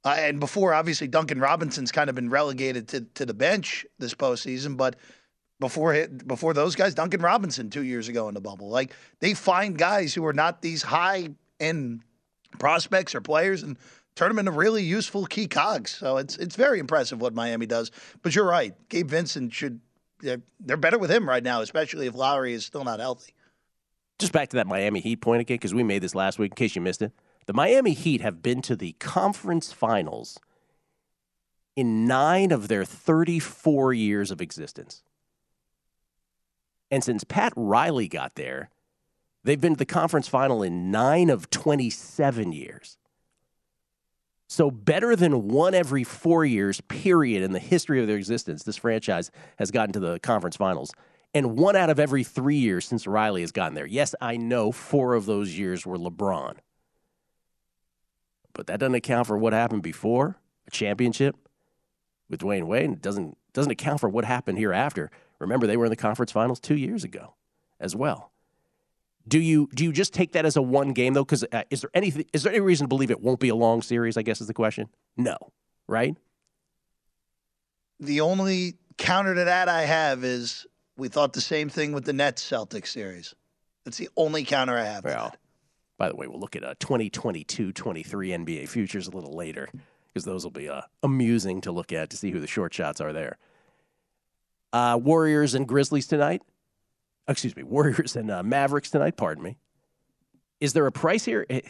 Uh, 0.04 0.16
and 0.18 0.40
before, 0.40 0.74
obviously, 0.74 1.06
Duncan 1.06 1.38
Robinson's 1.38 1.92
kind 1.92 2.10
of 2.10 2.16
been 2.16 2.28
relegated 2.28 2.88
to, 2.88 3.02
to 3.14 3.24
the 3.24 3.34
bench 3.34 3.86
this 4.00 4.14
postseason. 4.14 4.76
But 4.76 4.96
before 5.60 6.08
before 6.26 6.52
those 6.52 6.74
guys, 6.74 6.92
Duncan 6.92 7.22
Robinson 7.22 7.70
two 7.70 7.84
years 7.84 8.08
ago 8.08 8.26
in 8.26 8.34
the 8.34 8.40
bubble, 8.40 8.68
like 8.68 8.92
they 9.20 9.32
find 9.32 9.78
guys 9.78 10.12
who 10.12 10.26
are 10.26 10.32
not 10.32 10.60
these 10.60 10.82
high 10.82 11.28
end 11.60 12.02
prospects 12.58 13.14
or 13.14 13.20
players 13.20 13.62
and 13.62 13.78
turn 14.18 14.28
them 14.30 14.40
into 14.40 14.50
really 14.50 14.82
useful 14.82 15.26
key 15.26 15.46
cogs. 15.46 15.92
So 15.92 16.16
it's 16.16 16.36
it's 16.36 16.56
very 16.56 16.80
impressive 16.80 17.20
what 17.20 17.34
Miami 17.34 17.66
does. 17.66 17.92
But 18.22 18.34
you're 18.34 18.44
right, 18.44 18.74
Gabe 18.88 19.08
Vincent 19.08 19.52
should. 19.54 19.80
They're, 20.20 20.42
they're 20.58 20.76
better 20.76 20.98
with 20.98 21.12
him 21.12 21.28
right 21.28 21.44
now, 21.44 21.60
especially 21.60 22.08
if 22.08 22.14
Lowry 22.16 22.52
is 22.52 22.66
still 22.66 22.82
not 22.82 22.98
healthy. 22.98 23.32
Just 24.18 24.32
back 24.32 24.48
to 24.48 24.56
that 24.56 24.66
Miami 24.66 24.98
Heat 24.98 25.20
point 25.20 25.42
again, 25.42 25.54
because 25.54 25.72
we 25.72 25.84
made 25.84 26.02
this 26.02 26.16
last 26.16 26.40
week 26.40 26.50
in 26.50 26.56
case 26.56 26.74
you 26.74 26.82
missed 26.82 27.02
it. 27.02 27.12
The 27.46 27.52
Miami 27.52 27.92
Heat 27.92 28.20
have 28.20 28.42
been 28.42 28.60
to 28.62 28.74
the 28.74 28.96
conference 28.98 29.72
finals 29.72 30.40
in 31.76 32.04
nine 32.04 32.50
of 32.50 32.66
their 32.66 32.84
34 32.84 33.92
years 33.92 34.32
of 34.32 34.40
existence. 34.40 35.04
And 36.90 37.04
since 37.04 37.22
Pat 37.22 37.52
Riley 37.54 38.08
got 38.08 38.34
there, 38.34 38.70
they've 39.44 39.60
been 39.60 39.74
to 39.74 39.78
the 39.78 39.86
conference 39.86 40.26
final 40.26 40.64
in 40.64 40.90
nine 40.90 41.30
of 41.30 41.48
27 41.50 42.50
years. 42.50 42.98
So, 44.50 44.70
better 44.70 45.14
than 45.14 45.48
one 45.48 45.74
every 45.74 46.04
four 46.04 46.42
years, 46.42 46.80
period, 46.80 47.42
in 47.42 47.52
the 47.52 47.58
history 47.58 48.00
of 48.00 48.06
their 48.06 48.16
existence, 48.16 48.62
this 48.62 48.78
franchise 48.78 49.30
has 49.58 49.70
gotten 49.70 49.92
to 49.92 50.00
the 50.00 50.18
conference 50.20 50.56
finals. 50.56 50.90
And 51.34 51.58
one 51.58 51.76
out 51.76 51.90
of 51.90 52.00
every 52.00 52.24
three 52.24 52.56
years 52.56 52.86
since 52.86 53.06
Riley 53.06 53.42
has 53.42 53.52
gotten 53.52 53.74
there. 53.74 53.86
Yes, 53.86 54.14
I 54.22 54.38
know 54.38 54.72
four 54.72 55.12
of 55.12 55.26
those 55.26 55.58
years 55.58 55.84
were 55.84 55.98
LeBron. 55.98 56.56
But 58.54 58.66
that 58.68 58.80
doesn't 58.80 58.94
account 58.94 59.26
for 59.26 59.36
what 59.36 59.52
happened 59.52 59.82
before 59.82 60.38
a 60.66 60.70
championship 60.70 61.36
with 62.30 62.40
Dwyane 62.40 62.64
Wade. 62.64 62.86
And 62.86 62.94
it 62.94 63.02
doesn't, 63.02 63.36
doesn't 63.52 63.70
account 63.70 64.00
for 64.00 64.08
what 64.08 64.24
happened 64.24 64.56
here 64.56 64.72
after. 64.72 65.10
Remember, 65.38 65.66
they 65.66 65.76
were 65.76 65.84
in 65.84 65.90
the 65.90 65.96
conference 65.96 66.32
finals 66.32 66.58
two 66.58 66.74
years 66.74 67.04
ago 67.04 67.34
as 67.78 67.94
well. 67.94 68.32
Do 69.28 69.38
you 69.38 69.68
do 69.74 69.84
you 69.84 69.92
just 69.92 70.14
take 70.14 70.32
that 70.32 70.46
as 70.46 70.56
a 70.56 70.62
one 70.62 70.92
game 70.92 71.14
though? 71.14 71.24
Because 71.24 71.44
uh, 71.52 71.62
is 71.70 71.82
there 71.82 71.90
anything 71.94 72.24
is 72.32 72.42
there 72.42 72.52
any 72.52 72.60
reason 72.60 72.84
to 72.84 72.88
believe 72.88 73.10
it 73.10 73.20
won't 73.20 73.40
be 73.40 73.50
a 73.50 73.54
long 73.54 73.82
series? 73.82 74.16
I 74.16 74.22
guess 74.22 74.40
is 74.40 74.46
the 74.46 74.54
question. 74.54 74.88
No, 75.16 75.36
right? 75.86 76.16
The 78.00 78.20
only 78.20 78.74
counter 78.96 79.34
to 79.34 79.44
that 79.44 79.68
I 79.68 79.82
have 79.82 80.24
is 80.24 80.66
we 80.96 81.08
thought 81.08 81.32
the 81.32 81.40
same 81.40 81.68
thing 81.68 81.92
with 81.92 82.04
the 82.04 82.12
Nets 82.12 82.48
Celtics 82.48 82.88
series. 82.88 83.34
That's 83.84 83.98
the 83.98 84.08
only 84.16 84.44
counter 84.44 84.76
I 84.76 84.84
have. 84.84 85.04
Well, 85.04 85.30
that. 85.30 85.38
by 85.98 86.08
the 86.08 86.16
way, 86.16 86.26
we'll 86.26 86.40
look 86.40 86.56
at 86.56 86.64
uh, 86.64 86.74
2022 86.78 87.72
23 87.72 88.28
NBA 88.30 88.68
futures 88.68 89.08
a 89.08 89.10
little 89.10 89.34
later 89.34 89.68
because 90.08 90.24
those 90.24 90.44
will 90.44 90.50
be 90.50 90.68
uh, 90.68 90.82
amusing 91.02 91.60
to 91.62 91.72
look 91.72 91.92
at 91.92 92.10
to 92.10 92.16
see 92.16 92.30
who 92.30 92.40
the 92.40 92.46
short 92.46 92.72
shots 92.72 93.00
are 93.00 93.12
there. 93.12 93.36
Uh, 94.72 94.98
Warriors 95.02 95.54
and 95.54 95.66
Grizzlies 95.66 96.06
tonight. 96.06 96.42
Excuse 97.28 97.54
me, 97.54 97.62
Warriors 97.62 98.16
and 98.16 98.30
uh, 98.30 98.42
Mavericks 98.42 98.90
tonight. 98.90 99.16
Pardon 99.16 99.44
me. 99.44 99.58
Is 100.60 100.72
there 100.72 100.86
a 100.86 100.92
price 100.92 101.24
here? 101.24 101.46
Eh, 101.50 101.60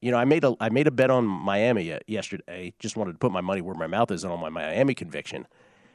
You 0.00 0.10
know, 0.10 0.16
I 0.18 0.24
made 0.24 0.44
a 0.44 0.54
I 0.60 0.68
made 0.70 0.86
a 0.86 0.90
bet 0.90 1.10
on 1.10 1.24
Miami 1.26 1.92
uh, 1.92 1.98
yesterday. 2.06 2.72
Just 2.78 2.96
wanted 2.96 3.12
to 3.12 3.18
put 3.18 3.30
my 3.32 3.40
money 3.40 3.60
where 3.60 3.74
my 3.74 3.86
mouth 3.86 4.10
is 4.10 4.24
on 4.24 4.40
my 4.40 4.48
Miami 4.48 4.94
conviction. 4.94 5.46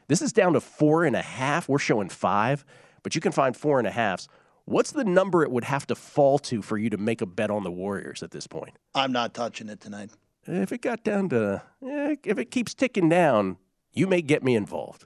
This 0.07 0.21
is 0.21 0.31
down 0.33 0.53
to 0.53 0.61
four 0.61 1.03
and 1.05 1.15
a 1.15 1.21
half. 1.21 1.67
We're 1.69 1.77
showing 1.79 2.09
five, 2.09 2.65
but 3.03 3.13
you 3.15 3.21
can 3.21 3.31
find 3.31 3.55
four 3.55 3.77
and 3.79 3.87
a 3.87 3.91
halves. 3.91 4.27
What's 4.65 4.91
the 4.91 5.03
number 5.03 5.43
it 5.43 5.51
would 5.51 5.63
have 5.63 5.85
to 5.87 5.95
fall 5.95 6.37
to 6.39 6.61
for 6.61 6.77
you 6.77 6.89
to 6.91 6.97
make 6.97 7.21
a 7.21 7.25
bet 7.25 7.49
on 7.49 7.63
the 7.63 7.71
Warriors 7.71 8.21
at 8.23 8.31
this 8.31 8.45
point? 8.47 8.75
I'm 8.93 9.11
not 9.11 9.33
touching 9.33 9.67
it 9.69 9.79
tonight. 9.81 10.11
If 10.45 10.71
it 10.71 10.81
got 10.81 11.03
down 11.03 11.29
to, 11.29 11.61
eh, 11.85 12.15
if 12.23 12.37
it 12.37 12.51
keeps 12.51 12.73
ticking 12.73 13.09
down, 13.09 13.57
you 13.93 14.07
may 14.07 14.21
get 14.21 14.43
me 14.43 14.55
involved. 14.55 15.05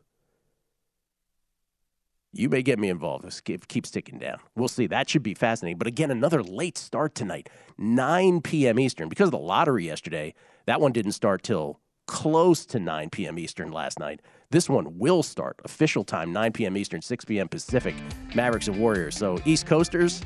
You 2.36 2.50
may 2.50 2.64
get 2.64 2.80
me 2.80 2.90
involved 2.90 3.26
if 3.26 3.42
it 3.48 3.68
keeps 3.68 3.92
ticking 3.92 4.18
down. 4.18 4.40
We'll 4.56 4.68
see. 4.68 4.88
That 4.88 5.08
should 5.08 5.22
be 5.22 5.36
fascinating. 5.36 5.78
But 5.78 5.86
again, 5.86 6.10
another 6.10 6.42
late 6.42 6.80
start 6.80 7.14
tonight, 7.14 7.48
9 7.78 8.42
p.m. 8.42 8.80
Eastern. 8.80 9.08
Because 9.08 9.28
of 9.28 9.34
the 9.34 9.38
lottery 9.38 9.86
yesterday, 9.86 10.34
that 10.66 10.82
one 10.82 10.92
didn't 10.92 11.12
start 11.12 11.44
till 11.44 11.80
close 12.08 12.66
to 12.66 12.80
9 12.80 13.12
p.m. 13.12 13.38
Eastern 13.38 13.72
last 13.72 14.00
night. 14.00 14.20
This 14.50 14.68
one 14.68 14.98
will 14.98 15.22
start 15.22 15.60
official 15.64 16.04
time, 16.04 16.34
9 16.34 16.54
p.m. 16.54 16.76
Eastern, 16.76 17.04
6 17.04 17.26
p.m. 17.26 17.48
Pacific. 17.48 17.94
Mavericks 18.34 18.68
and 18.68 18.80
Warriors. 18.80 19.16
So 19.16 19.38
East 19.46 19.68
Coasters, 19.68 20.24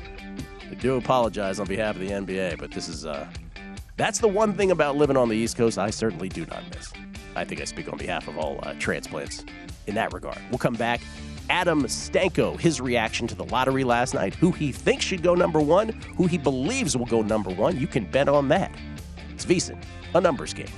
I 0.70 0.74
do 0.74 0.96
apologize 0.96 1.60
on 1.60 1.66
behalf 1.66 1.94
of 1.96 2.00
the 2.00 2.08
NBA, 2.08 2.58
but 2.58 2.70
this 2.70 2.88
is 2.88 3.04
uh, 3.04 3.28
that's 3.98 4.18
the 4.18 4.28
one 4.28 4.54
thing 4.54 4.70
about 4.70 4.96
living 4.96 5.16
on 5.18 5.28
the 5.28 5.36
East 5.36 5.56
Coast 5.58 5.76
I 5.76 5.90
certainly 5.90 6.30
do 6.30 6.46
not 6.46 6.62
miss. 6.74 6.90
I 7.36 7.44
think 7.44 7.60
I 7.60 7.64
speak 7.64 7.92
on 7.92 7.98
behalf 7.98 8.28
of 8.28 8.38
all 8.38 8.60
uh, 8.62 8.74
transplants 8.78 9.44
in 9.86 9.94
that 9.96 10.12
regard. 10.12 10.38
We'll 10.50 10.58
come 10.58 10.74
back. 10.74 11.00
Adam 11.50 11.84
Stanco, 11.84 12.58
his 12.58 12.80
reaction 12.80 13.26
to 13.26 13.34
the 13.34 13.44
lottery 13.44 13.84
last 13.84 14.14
night, 14.14 14.34
who 14.34 14.52
he 14.52 14.72
thinks 14.72 15.04
should 15.04 15.22
go 15.22 15.34
number 15.34 15.60
one, 15.60 15.88
who 16.16 16.26
he 16.26 16.38
believes 16.38 16.96
will 16.96 17.06
go 17.06 17.22
number 17.22 17.50
one. 17.50 17.78
You 17.78 17.86
can 17.86 18.04
bet 18.10 18.28
on 18.28 18.48
that. 18.48 18.72
It's 19.34 19.44
VSiN, 19.44 19.82
a 20.14 20.20
numbers 20.20 20.54
game. 20.54 20.68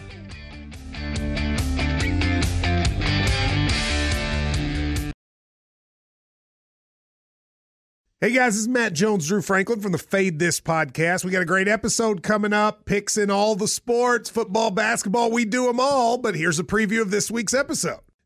Hey 8.22 8.32
guys, 8.32 8.52
this 8.52 8.60
is 8.60 8.68
Matt 8.68 8.92
Jones, 8.92 9.26
Drew 9.26 9.40
Franklin 9.40 9.80
from 9.80 9.92
the 9.92 9.98
Fade 9.98 10.38
This 10.38 10.60
podcast. 10.60 11.24
We 11.24 11.30
got 11.30 11.40
a 11.40 11.46
great 11.46 11.68
episode 11.68 12.22
coming 12.22 12.52
up, 12.52 12.84
picks 12.84 13.16
in 13.16 13.30
all 13.30 13.56
the 13.56 13.66
sports, 13.66 14.28
football, 14.28 14.70
basketball, 14.70 15.30
we 15.30 15.46
do 15.46 15.64
them 15.64 15.80
all. 15.80 16.18
But 16.18 16.34
here's 16.34 16.58
a 16.58 16.64
preview 16.64 17.00
of 17.00 17.10
this 17.10 17.30
week's 17.30 17.54
episode. 17.54 18.00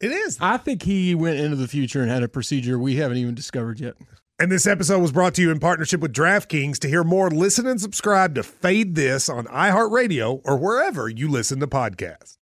It 0.00 0.12
is. 0.12 0.38
I 0.40 0.58
think 0.58 0.82
he 0.82 1.14
went 1.14 1.40
into 1.40 1.56
the 1.56 1.66
future 1.66 2.02
and 2.02 2.10
had 2.10 2.22
a 2.22 2.28
procedure 2.28 2.78
we 2.78 2.96
haven't 2.96 3.16
even 3.16 3.34
discovered 3.34 3.80
yet. 3.80 3.94
And 4.38 4.52
this 4.52 4.68
episode 4.68 5.00
was 5.00 5.10
brought 5.10 5.34
to 5.34 5.42
you 5.42 5.50
in 5.50 5.58
partnership 5.58 6.00
with 6.00 6.12
DraftKings. 6.12 6.78
To 6.78 6.88
hear 6.88 7.02
more, 7.02 7.28
listen 7.28 7.66
and 7.66 7.80
subscribe 7.80 8.36
to 8.36 8.44
Fade 8.44 8.94
This 8.94 9.28
on 9.28 9.46
iHeartRadio 9.46 10.40
or 10.44 10.56
wherever 10.56 11.08
you 11.08 11.28
listen 11.28 11.58
to 11.58 11.66
podcasts. 11.66 12.36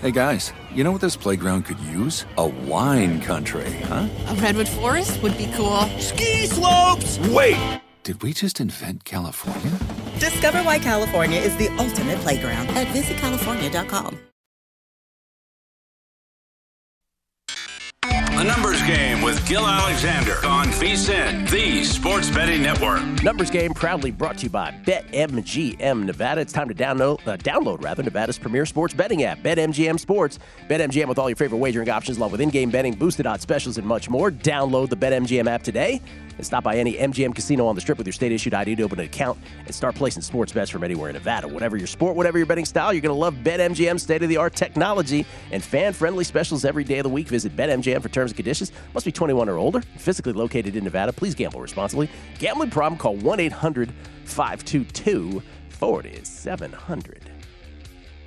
Hey 0.00 0.10
guys, 0.10 0.52
you 0.74 0.82
know 0.82 0.90
what 0.90 1.02
this 1.02 1.14
playground 1.14 1.64
could 1.64 1.78
use? 1.80 2.24
A 2.38 2.46
wine 2.46 3.20
country, 3.20 3.70
huh? 3.84 4.08
A 4.28 4.34
redwood 4.36 4.68
forest 4.68 5.22
would 5.22 5.36
be 5.36 5.52
cool. 5.54 5.82
Ski 6.00 6.46
slopes! 6.46 7.18
Wait! 7.28 7.80
Did 8.02 8.22
we 8.22 8.32
just 8.32 8.58
invent 8.58 9.04
California? 9.04 9.78
Discover 10.18 10.62
why 10.62 10.78
California 10.78 11.38
is 11.38 11.54
the 11.56 11.68
ultimate 11.76 12.18
playground 12.20 12.68
at 12.70 12.86
visitcalifornia.com. 12.88 14.18
A 18.42 18.44
numbers 18.44 18.82
game 18.82 19.22
with 19.22 19.46
Gill 19.46 19.64
Alexander 19.64 20.44
on 20.44 20.66
VSIN, 20.66 21.48
the 21.48 21.84
Sports 21.84 22.28
Betting 22.28 22.60
Network. 22.60 23.00
Numbers 23.22 23.52
game 23.52 23.72
proudly 23.72 24.10
brought 24.10 24.38
to 24.38 24.42
you 24.42 24.50
by 24.50 24.72
BetMGM 24.84 26.02
Nevada. 26.04 26.40
It's 26.40 26.52
time 26.52 26.66
to 26.68 26.74
download, 26.74 27.24
uh, 27.24 27.36
download 27.36 27.80
rather, 27.84 28.02
Nevada's 28.02 28.40
premier 28.40 28.66
sports 28.66 28.94
betting 28.94 29.22
app, 29.22 29.38
BetMGM 29.44 30.00
Sports. 30.00 30.40
BetMGM 30.68 31.06
with 31.06 31.20
all 31.20 31.30
your 31.30 31.36
favorite 31.36 31.58
wagering 31.58 31.88
options, 31.88 32.16
along 32.16 32.32
with 32.32 32.40
in-game 32.40 32.70
betting, 32.70 32.94
boosted 32.94 33.28
odds 33.28 33.44
specials, 33.44 33.78
and 33.78 33.86
much 33.86 34.10
more. 34.10 34.32
Download 34.32 34.88
the 34.88 34.96
BetMGM 34.96 35.48
app 35.48 35.62
today 35.62 36.00
and 36.36 36.46
stop 36.46 36.64
by 36.64 36.76
any 36.76 36.94
MGM 36.94 37.34
casino 37.34 37.66
on 37.66 37.74
the 37.74 37.80
strip 37.80 37.98
with 37.98 38.06
your 38.06 38.12
state 38.12 38.32
issued 38.32 38.54
ID 38.54 38.76
to 38.76 38.82
open 38.82 38.98
an 39.00 39.06
account 39.06 39.38
and 39.66 39.74
start 39.74 39.94
placing 39.94 40.22
sports 40.22 40.52
bets 40.52 40.70
from 40.70 40.84
anywhere 40.84 41.08
in 41.08 41.14
Nevada. 41.14 41.48
Whatever 41.48 41.76
your 41.76 41.86
sport, 41.86 42.16
whatever 42.16 42.38
your 42.38 42.46
betting 42.46 42.64
style, 42.64 42.92
you're 42.92 43.02
going 43.02 43.14
to 43.14 43.18
love 43.18 43.34
BetMGM's 43.42 44.02
state 44.02 44.22
of 44.22 44.28
the 44.28 44.36
art 44.36 44.54
technology 44.54 45.26
and 45.50 45.62
fan 45.62 45.92
friendly 45.92 46.24
specials 46.24 46.64
every 46.64 46.84
day 46.84 46.98
of 46.98 47.04
the 47.04 47.10
week. 47.10 47.28
Visit 47.28 47.56
BetMGM 47.56 48.02
for 48.02 48.08
terms 48.08 48.30
and 48.30 48.36
conditions. 48.36 48.72
Must 48.94 49.06
be 49.06 49.12
21 49.12 49.48
or 49.48 49.58
older, 49.58 49.80
physically 49.96 50.32
located 50.32 50.76
in 50.76 50.84
Nevada. 50.84 51.12
Please 51.12 51.34
gamble 51.34 51.60
responsibly. 51.60 52.08
Gambling 52.38 52.70
problem, 52.70 52.98
call 52.98 53.16
1 53.16 53.40
800 53.40 53.92
522 54.24 55.42
4700. 55.70 57.30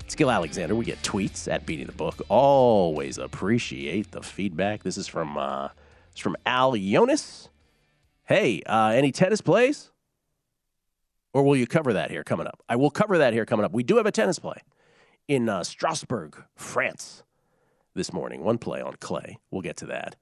Skill 0.07 0.29
Alexander, 0.29 0.75
we 0.75 0.85
get 0.85 1.01
tweets 1.01 1.51
at 1.51 1.65
Beating 1.65 1.87
the 1.87 1.91
Book. 1.91 2.21
Always 2.29 3.17
appreciate 3.17 4.11
the 4.11 4.21
feedback. 4.21 4.83
This 4.83 4.97
is 4.97 5.07
from 5.07 5.37
uh, 5.37 5.69
it's 6.11 6.19
from 6.19 6.37
Al 6.45 6.75
Jonas. 6.75 7.49
Hey, 8.25 8.61
uh, 8.65 8.87
any 8.89 9.11
tennis 9.11 9.41
plays? 9.41 9.91
Or 11.33 11.43
will 11.43 11.55
you 11.55 11.67
cover 11.67 11.93
that 11.93 12.11
here 12.11 12.23
coming 12.23 12.47
up? 12.47 12.63
I 12.67 12.75
will 12.75 12.89
cover 12.89 13.17
that 13.17 13.33
here 13.33 13.45
coming 13.45 13.65
up. 13.65 13.73
We 13.73 13.83
do 13.83 13.97
have 13.97 14.05
a 14.05 14.11
tennis 14.11 14.39
play 14.39 14.57
in 15.27 15.49
uh, 15.49 15.63
Strasbourg, 15.63 16.43
France, 16.55 17.23
this 17.93 18.13
morning. 18.13 18.43
One 18.43 18.57
play 18.57 18.81
on 18.81 18.95
clay. 18.99 19.37
We'll 19.51 19.61
get 19.61 19.77
to 19.77 19.85
that. 19.87 20.15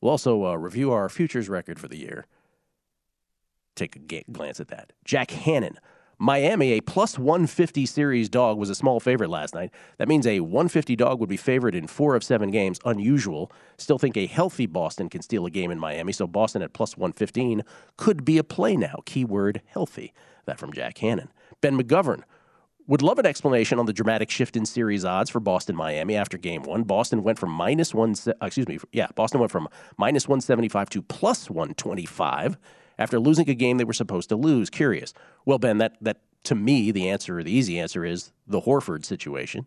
We'll 0.00 0.10
also 0.10 0.44
uh, 0.46 0.54
review 0.54 0.92
our 0.92 1.08
futures 1.08 1.48
record 1.48 1.78
for 1.78 1.88
the 1.88 1.96
year. 1.96 2.26
Take 3.74 3.96
a 3.96 4.22
glance 4.30 4.60
at 4.60 4.68
that. 4.68 4.92
Jack 5.04 5.30
Hannon 5.30 5.78
Miami, 6.22 6.72
a 6.72 6.82
plus 6.82 7.18
150 7.18 7.86
series 7.86 8.28
dog, 8.28 8.58
was 8.58 8.68
a 8.68 8.74
small 8.74 9.00
favorite 9.00 9.30
last 9.30 9.54
night. 9.54 9.70
That 9.96 10.06
means 10.06 10.26
a 10.26 10.40
150 10.40 10.94
dog 10.94 11.18
would 11.18 11.30
be 11.30 11.38
favored 11.38 11.74
in 11.74 11.86
four 11.86 12.14
of 12.14 12.22
seven 12.22 12.50
games. 12.50 12.78
Unusual. 12.84 13.50
Still 13.78 13.98
think 13.98 14.18
a 14.18 14.26
healthy 14.26 14.66
Boston 14.66 15.08
can 15.08 15.22
steal 15.22 15.46
a 15.46 15.50
game 15.50 15.70
in 15.70 15.78
Miami, 15.78 16.12
so 16.12 16.26
Boston 16.26 16.60
at 16.60 16.74
plus 16.74 16.94
115 16.94 17.62
could 17.96 18.22
be 18.22 18.36
a 18.36 18.44
play 18.44 18.76
now. 18.76 18.96
Keyword 19.06 19.62
healthy. 19.64 20.12
That 20.44 20.58
from 20.58 20.74
Jack 20.74 20.98
Hannon. 20.98 21.30
Ben 21.62 21.80
McGovern 21.80 22.22
would 22.86 23.00
love 23.00 23.18
an 23.18 23.24
explanation 23.24 23.78
on 23.78 23.86
the 23.86 23.92
dramatic 23.94 24.28
shift 24.28 24.56
in 24.56 24.66
series 24.66 25.06
odds 25.06 25.30
for 25.30 25.40
Boston 25.40 25.74
Miami 25.74 26.16
after 26.16 26.36
game 26.36 26.64
one. 26.64 26.82
Boston 26.82 27.22
went 27.22 27.38
from 27.38 27.50
minus 27.50 27.94
one, 27.94 28.14
excuse 28.42 28.68
me, 28.68 28.78
yeah, 28.92 29.06
Boston 29.14 29.40
went 29.40 29.52
from 29.52 29.70
minus 29.96 30.28
175 30.28 30.90
to 30.90 31.00
plus 31.00 31.48
125 31.48 32.58
after 33.00 33.18
losing 33.18 33.48
a 33.50 33.54
game 33.54 33.78
they 33.78 33.84
were 33.84 33.92
supposed 33.92 34.28
to 34.28 34.36
lose. 34.36 34.70
Curious. 34.70 35.12
Well, 35.44 35.58
Ben, 35.58 35.78
that, 35.78 35.96
that 36.02 36.18
to 36.44 36.54
me, 36.54 36.92
the 36.92 37.08
answer, 37.08 37.42
the 37.42 37.50
easy 37.50 37.80
answer 37.80 38.04
is 38.04 38.30
the 38.46 38.60
Horford 38.60 39.04
situation 39.04 39.66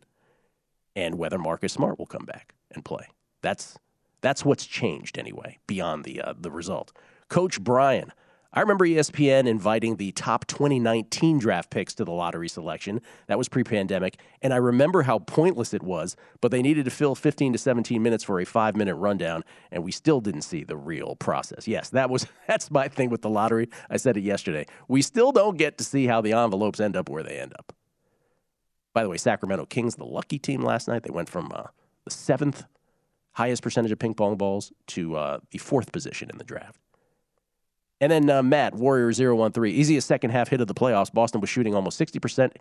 and 0.96 1.16
whether 1.16 1.40
Marcus 1.40 1.74
Smart 1.74 1.98
will 1.98 2.06
come 2.06 2.26
back 2.26 2.54
and 2.72 2.86
play. 2.86 3.08
That's, 3.42 3.78
that's 4.22 4.46
what's 4.46 4.66
changed 4.66 5.18
anyway, 5.18 5.58
beyond 5.68 6.06
the, 6.06 6.22
uh, 6.22 6.34
the 6.40 6.52
result. 6.52 6.94
Coach 7.28 7.60
Brian 7.60 8.14
I 8.56 8.60
remember 8.62 8.86
ESPN 8.86 9.48
inviting 9.48 9.96
the 9.96 10.12
top 10.12 10.46
2019 10.46 11.40
draft 11.40 11.72
picks 11.72 11.96
to 11.96 12.06
the 12.06 12.12
lottery 12.12 12.48
selection. 12.48 13.02
That 13.26 13.40
was 13.40 13.50
pre 13.50 13.64
pandemic. 13.64 14.20
And 14.44 14.54
I 14.54 14.58
remember 14.58 15.02
how 15.02 15.20
pointless 15.20 15.74
it 15.74 15.82
was, 15.82 16.16
but 16.40 16.52
they 16.52 16.62
needed 16.62 16.86
to 16.86 16.92
fill 16.92 17.16
15 17.16 17.54
to 17.54 17.58
17 17.58 18.02
minutes 18.02 18.24
for 18.24 18.40
a 18.40 18.46
five 18.46 18.76
minute 18.76 18.96
rundown, 18.96 19.44
and 19.72 19.84
we 19.84 19.92
still 19.92 20.22
didn't 20.22 20.44
see 20.44 20.64
the 20.64 20.78
real 20.78 21.16
process. 21.16 21.68
Yes, 21.68 21.90
that 21.90 22.12
was 22.12 22.28
that's 22.48 22.70
my 22.70 22.88
thing 22.88 23.10
with 23.10 23.24
the 23.24 23.30
lottery. 23.30 23.70
I 23.90 23.98
said 23.98 24.18
it 24.18 24.22
yesterday. 24.22 24.68
We 24.88 25.02
still 25.02 25.32
don't 25.32 25.58
get 25.58 25.80
to 25.80 25.84
see 25.84 26.06
how 26.06 26.22
the 26.22 26.34
envelopes 26.34 26.80
end 26.80 26.96
up 26.96 27.10
where 27.10 27.24
they 27.24 27.40
end 27.40 27.54
up. 27.58 27.74
By 28.94 29.02
the 29.02 29.10
way, 29.10 29.18
Sacramento 29.18 29.66
Kings, 29.66 29.96
the 29.96 30.06
lucky 30.06 30.38
team 30.38 30.62
last 30.62 30.88
night, 30.88 31.02
they 31.02 31.10
went 31.10 31.28
from 31.28 31.52
uh, 31.56 31.64
the 32.06 32.12
seventh 32.12 32.66
highest 33.32 33.64
percentage 33.64 33.92
of 33.92 33.98
ping 33.98 34.14
pong 34.14 34.38
balls 34.38 34.72
to 34.86 35.16
uh, 35.16 35.40
the 35.50 35.58
fourth 35.58 35.92
position 35.92 36.30
in 36.30 36.38
the 36.38 36.44
draft. 36.44 36.83
And 38.02 38.12
then 38.12 38.30
uh, 38.30 38.44
Matt, 38.44 38.76
Warrior 38.76 39.14
013, 39.14 39.74
easiest 39.74 40.08
second 40.08 40.32
half 40.32 40.50
hit 40.50 40.60
of 40.60 40.68
the 40.68 40.74
playoffs. 40.74 41.14
Boston 41.14 41.42
was 41.42 41.50
shooting 41.50 41.74
almost 41.74 42.00
60% 42.00 42.52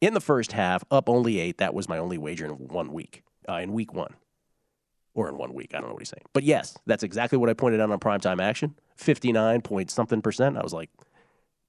in 0.00 0.14
the 0.14 0.20
first 0.20 0.52
half, 0.52 0.84
up 0.90 1.08
only 1.08 1.40
eight. 1.40 1.58
That 1.58 1.74
was 1.74 1.88
my 1.88 1.98
only 1.98 2.18
wager 2.18 2.46
in 2.46 2.52
one 2.52 2.92
week, 2.92 3.22
uh, 3.48 3.54
in 3.54 3.72
week 3.72 3.92
one. 3.92 4.14
Or 5.14 5.28
in 5.28 5.36
one 5.36 5.52
week. 5.52 5.72
I 5.74 5.78
don't 5.78 5.88
know 5.88 5.94
what 5.94 6.00
he's 6.00 6.08
saying. 6.08 6.24
But 6.32 6.44
yes, 6.44 6.78
that's 6.86 7.02
exactly 7.02 7.36
what 7.36 7.50
I 7.50 7.54
pointed 7.54 7.80
out 7.80 7.90
on 7.90 7.98
primetime 8.00 8.40
action 8.40 8.76
59 8.96 9.60
point 9.60 9.90
something 9.90 10.22
percent. 10.22 10.56
I 10.56 10.62
was 10.62 10.72
like, 10.72 10.88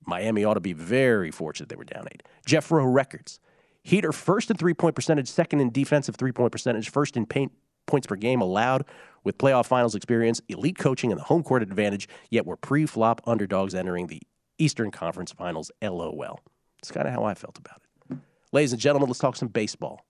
Miami 0.06 0.46
ought 0.46 0.54
to 0.54 0.60
be 0.60 0.74
very 0.74 1.32
fortunate 1.32 1.70
they 1.70 1.76
were 1.76 1.84
down 1.84 2.08
eight. 2.12 2.24
Jeff 2.46 2.72
Rowe 2.72 2.86
records. 2.86 3.40
Heater 3.84 4.14
first 4.14 4.50
in 4.50 4.58
three 4.58 4.74
point 4.74 4.96
percentage, 4.96 5.28
second 5.28 5.60
in 5.60 5.72
defensive 5.72 6.16
three 6.16 6.32
point 6.32 6.52
percentage, 6.52 6.90
first 6.90 7.18
in 7.18 7.26
paint 7.26 7.52
points 7.86 8.08
per 8.08 8.16
game 8.16 8.42
allowed 8.42 8.86
with 9.24 9.38
playoff 9.38 9.66
finals 9.68 9.96
experience, 9.96 10.42
elite 10.50 10.78
coaching, 10.78 11.12
and 11.12 11.20
the 11.20 11.26
home 11.26 11.44
court 11.44 11.64
advantage, 11.64 12.08
yet 12.30 12.46
we're 12.46 12.56
pre 12.56 12.86
flop 12.86 13.22
underdogs 13.26 13.74
entering 13.74 14.08
the 14.08 14.22
Eastern 14.58 14.92
Conference 14.92 15.32
Finals. 15.32 15.72
LOL. 15.82 16.40
It's 16.80 16.92
kind 16.92 17.08
of 17.08 17.14
how 17.14 17.24
I 17.24 17.34
felt 17.34 17.58
about 17.58 17.82
it. 18.10 18.18
Ladies 18.52 18.74
and 18.74 18.82
gentlemen, 18.82 19.08
let's 19.10 19.20
talk 19.20 19.36
some 19.36 19.48
baseball. 19.48 20.06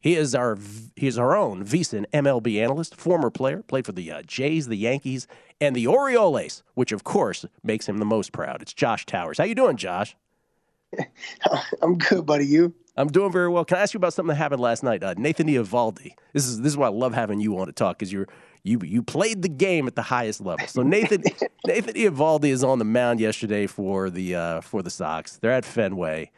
He 0.00 0.14
is 0.14 0.34
our 0.34 0.56
he 0.94 1.08
is 1.08 1.18
our 1.18 1.36
own 1.36 1.64
VSiN 1.64 2.04
MLB 2.12 2.62
analyst, 2.62 2.94
former 2.94 3.30
player, 3.30 3.62
played 3.62 3.84
for 3.84 3.92
the 3.92 4.12
uh, 4.12 4.22
Jays, 4.22 4.68
the 4.68 4.76
Yankees, 4.76 5.26
and 5.60 5.74
the 5.74 5.88
Orioles, 5.88 6.62
which 6.74 6.92
of 6.92 7.02
course 7.02 7.44
makes 7.64 7.88
him 7.88 7.98
the 7.98 8.04
most 8.04 8.32
proud. 8.32 8.62
It's 8.62 8.72
Josh 8.72 9.06
Towers. 9.06 9.38
How 9.38 9.44
you 9.44 9.56
doing, 9.56 9.76
Josh? 9.76 10.16
I'm 11.82 11.98
good, 11.98 12.24
buddy. 12.24 12.46
You? 12.46 12.74
I'm 12.98 13.08
doing 13.08 13.30
very 13.30 13.48
well. 13.48 13.64
Can 13.64 13.78
I 13.78 13.82
ask 13.82 13.94
you 13.94 13.98
about 13.98 14.12
something 14.12 14.30
that 14.30 14.34
happened 14.34 14.60
last 14.60 14.82
night? 14.82 15.04
Uh, 15.04 15.14
Nathan 15.16 15.46
Eovaldi. 15.46 16.14
This 16.32 16.46
is 16.46 16.60
this 16.60 16.72
is 16.72 16.76
why 16.76 16.86
I 16.86 16.90
love 16.90 17.14
having 17.14 17.38
you 17.38 17.56
on 17.58 17.68
to 17.68 17.72
talk 17.72 17.96
because 17.96 18.12
you're 18.12 18.26
you 18.64 18.80
you 18.82 19.04
played 19.04 19.42
the 19.42 19.48
game 19.48 19.86
at 19.86 19.94
the 19.94 20.02
highest 20.02 20.40
level. 20.40 20.66
So 20.66 20.82
Nathan 20.82 21.22
Nathan 21.66 21.94
Eovaldi 21.94 22.48
is 22.48 22.64
on 22.64 22.80
the 22.80 22.84
mound 22.84 23.20
yesterday 23.20 23.68
for 23.68 24.10
the 24.10 24.34
uh, 24.34 24.60
for 24.62 24.82
the 24.82 24.90
Sox. 24.90 25.36
They're 25.36 25.52
at 25.52 25.64
Fenway, 25.64 26.32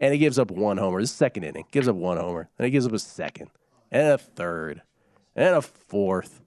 and 0.00 0.12
he 0.12 0.18
gives 0.18 0.36
up 0.36 0.50
one 0.50 0.78
homer. 0.78 0.98
His 0.98 1.12
second 1.12 1.44
inning 1.44 1.66
gives 1.70 1.86
up 1.86 1.94
one 1.94 2.16
homer, 2.16 2.48
and 2.58 2.64
he 2.64 2.72
gives 2.72 2.86
up 2.86 2.92
a 2.92 2.98
second, 2.98 3.50
and 3.92 4.08
a 4.08 4.18
third, 4.18 4.82
and 5.36 5.54
a 5.54 5.62
fourth, 5.62 6.40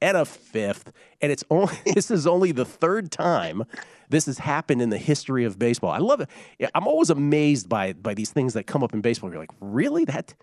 and 0.00 0.16
a 0.16 0.24
fifth, 0.24 0.92
and 1.20 1.30
it's 1.30 1.44
only 1.48 1.74
this 1.94 2.10
is 2.10 2.26
only 2.26 2.50
the 2.50 2.64
third 2.64 3.12
time 3.12 3.62
this 4.10 4.26
has 4.26 4.38
happened 4.38 4.82
in 4.82 4.90
the 4.90 4.98
history 4.98 5.44
of 5.44 5.58
baseball. 5.58 5.90
I 5.90 5.98
love 5.98 6.20
it. 6.20 6.28
I'm 6.74 6.86
always 6.86 7.10
amazed 7.10 7.68
by 7.68 7.92
by 7.92 8.14
these 8.14 8.30
things 8.30 8.54
that 8.54 8.66
come 8.66 8.82
up 8.82 8.94
in 8.94 9.00
baseball. 9.00 9.30
You're 9.30 9.40
like, 9.40 9.50
really 9.60 10.04
that 10.06 10.34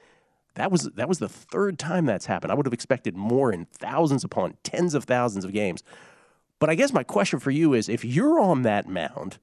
that 0.55 0.71
was 0.71 0.83
that 0.95 1.07
was 1.09 1.19
the 1.19 1.29
third 1.29 1.79
time 1.79 2.05
that's 2.05 2.25
happened. 2.25 2.51
I 2.51 2.55
would 2.55 2.65
have 2.65 2.73
expected 2.73 3.15
more 3.15 3.51
in 3.51 3.65
thousands 3.65 4.23
upon 4.23 4.57
tens 4.63 4.93
of 4.93 5.05
thousands 5.05 5.45
of 5.45 5.53
games. 5.53 5.83
But 6.59 6.69
I 6.69 6.75
guess 6.75 6.93
my 6.93 7.03
question 7.03 7.39
for 7.39 7.51
you 7.51 7.73
is, 7.73 7.89
if 7.89 8.05
you're 8.05 8.39
on 8.39 8.61
that 8.63 8.87
mound. 8.87 9.39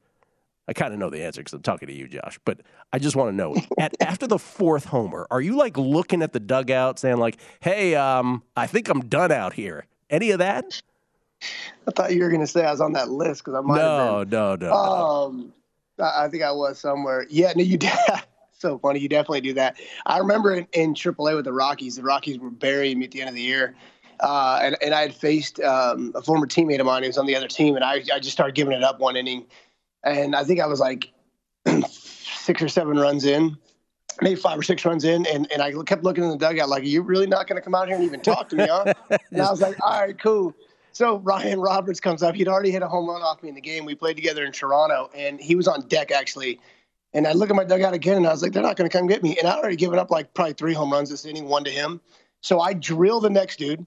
I 0.68 0.72
kind 0.72 0.92
of 0.92 1.00
know 1.00 1.10
the 1.10 1.24
answer 1.24 1.40
because 1.40 1.52
I'm 1.52 1.62
talking 1.62 1.88
to 1.88 1.94
you, 1.94 2.06
Josh. 2.06 2.38
But 2.44 2.60
I 2.92 3.00
just 3.00 3.16
want 3.16 3.30
to 3.30 3.36
know: 3.36 3.56
at, 3.78 3.92
after 4.00 4.28
the 4.28 4.38
fourth 4.38 4.84
homer, 4.84 5.26
are 5.28 5.40
you 5.40 5.56
like 5.56 5.76
looking 5.76 6.22
at 6.22 6.32
the 6.32 6.38
dugout, 6.38 7.00
saying 7.00 7.16
like, 7.16 7.38
"Hey, 7.58 7.96
um, 7.96 8.44
I 8.56 8.68
think 8.68 8.88
I'm 8.88 9.00
done 9.00 9.32
out 9.32 9.54
here"? 9.54 9.86
Any 10.10 10.30
of 10.30 10.38
that? 10.38 10.80
I 11.88 11.90
thought 11.90 12.14
you 12.14 12.22
were 12.22 12.28
going 12.28 12.40
to 12.40 12.46
say 12.46 12.64
I 12.64 12.70
was 12.70 12.80
on 12.80 12.92
that 12.92 13.10
list 13.10 13.44
because 13.44 13.58
I 13.58 13.60
might 13.60 13.76
no, 13.76 14.18
have 14.18 14.30
been. 14.30 14.38
No, 14.38 14.54
no, 14.56 14.72
um, 14.72 15.52
no. 15.98 16.04
I 16.04 16.28
think 16.28 16.42
I 16.42 16.52
was 16.52 16.78
somewhere. 16.78 17.26
Yeah, 17.28 17.52
no, 17.56 17.62
you 17.62 17.76
did. 17.76 17.92
so 18.52 18.78
funny. 18.78 19.00
You 19.00 19.08
definitely 19.08 19.40
do 19.40 19.54
that. 19.54 19.76
I 20.06 20.18
remember 20.18 20.52
in, 20.54 20.66
in 20.72 20.94
AAA 20.94 21.34
with 21.34 21.44
the 21.44 21.52
Rockies, 21.52 21.96
the 21.96 22.02
Rockies 22.02 22.38
were 22.38 22.50
burying 22.50 22.98
me 22.98 23.06
at 23.06 23.10
the 23.10 23.20
end 23.20 23.28
of 23.28 23.34
the 23.34 23.42
year. 23.42 23.74
Uh, 24.20 24.60
and, 24.62 24.76
and 24.82 24.94
I 24.94 25.00
had 25.00 25.14
faced 25.14 25.60
um, 25.60 26.12
a 26.14 26.22
former 26.22 26.46
teammate 26.46 26.78
of 26.78 26.86
mine 26.86 27.02
who 27.02 27.08
was 27.08 27.16
on 27.16 27.26
the 27.26 27.34
other 27.34 27.48
team, 27.48 27.74
and 27.74 27.84
I, 27.84 28.02
I 28.12 28.18
just 28.18 28.32
started 28.32 28.54
giving 28.54 28.74
it 28.74 28.84
up 28.84 29.00
one 29.00 29.16
inning. 29.16 29.46
And 30.04 30.36
I 30.36 30.44
think 30.44 30.60
I 30.60 30.66
was 30.66 30.78
like 30.78 31.10
six 31.88 32.60
or 32.60 32.68
seven 32.68 32.98
runs 32.98 33.24
in, 33.24 33.56
maybe 34.20 34.36
five 34.36 34.58
or 34.58 34.62
six 34.62 34.84
runs 34.84 35.04
in, 35.04 35.26
and, 35.26 35.50
and 35.50 35.62
I 35.62 35.72
kept 35.84 36.04
looking 36.04 36.24
in 36.24 36.30
the 36.30 36.36
dugout 36.36 36.68
like, 36.68 36.82
"Are 36.82 36.86
you 36.86 37.02
really 37.02 37.26
not 37.26 37.46
going 37.46 37.56
to 37.56 37.62
come 37.62 37.74
out 37.74 37.88
here 37.88 37.96
and 37.96 38.04
even 38.04 38.20
talk 38.20 38.50
to 38.50 38.56
me, 38.56 38.66
huh?" 38.68 38.92
and 39.30 39.40
I 39.40 39.50
was 39.50 39.60
like, 39.60 39.76
"All 39.82 40.00
right, 40.00 40.18
cool." 40.18 40.54
So 40.92 41.18
Ryan 41.18 41.60
Roberts 41.60 42.00
comes 42.00 42.22
up. 42.22 42.34
He'd 42.34 42.48
already 42.48 42.70
hit 42.70 42.82
a 42.82 42.88
home 42.88 43.08
run 43.08 43.22
off 43.22 43.42
me 43.42 43.48
in 43.48 43.54
the 43.54 43.60
game. 43.60 43.84
We 43.84 43.94
played 43.94 44.16
together 44.16 44.44
in 44.44 44.52
Toronto, 44.52 45.10
and 45.14 45.40
he 45.40 45.54
was 45.54 45.68
on 45.68 45.86
deck 45.88 46.10
actually. 46.10 46.60
And 47.12 47.26
I 47.26 47.32
look 47.32 47.50
at 47.50 47.56
my 47.56 47.64
dugout 47.64 47.94
again, 47.94 48.16
and 48.16 48.26
I 48.26 48.30
was 48.30 48.42
like, 48.42 48.52
"They're 48.52 48.62
not 48.62 48.76
going 48.76 48.88
to 48.88 48.96
come 48.96 49.06
get 49.06 49.22
me." 49.22 49.36
And 49.38 49.48
I 49.48 49.56
already 49.56 49.76
given 49.76 49.98
up 49.98 50.10
like 50.10 50.32
probably 50.34 50.54
three 50.54 50.74
home 50.74 50.92
runs 50.92 51.10
this 51.10 51.24
inning, 51.24 51.46
one 51.48 51.64
to 51.64 51.70
him. 51.70 52.00
So 52.40 52.60
I 52.60 52.72
drill 52.72 53.20
the 53.20 53.30
next 53.30 53.58
dude. 53.58 53.84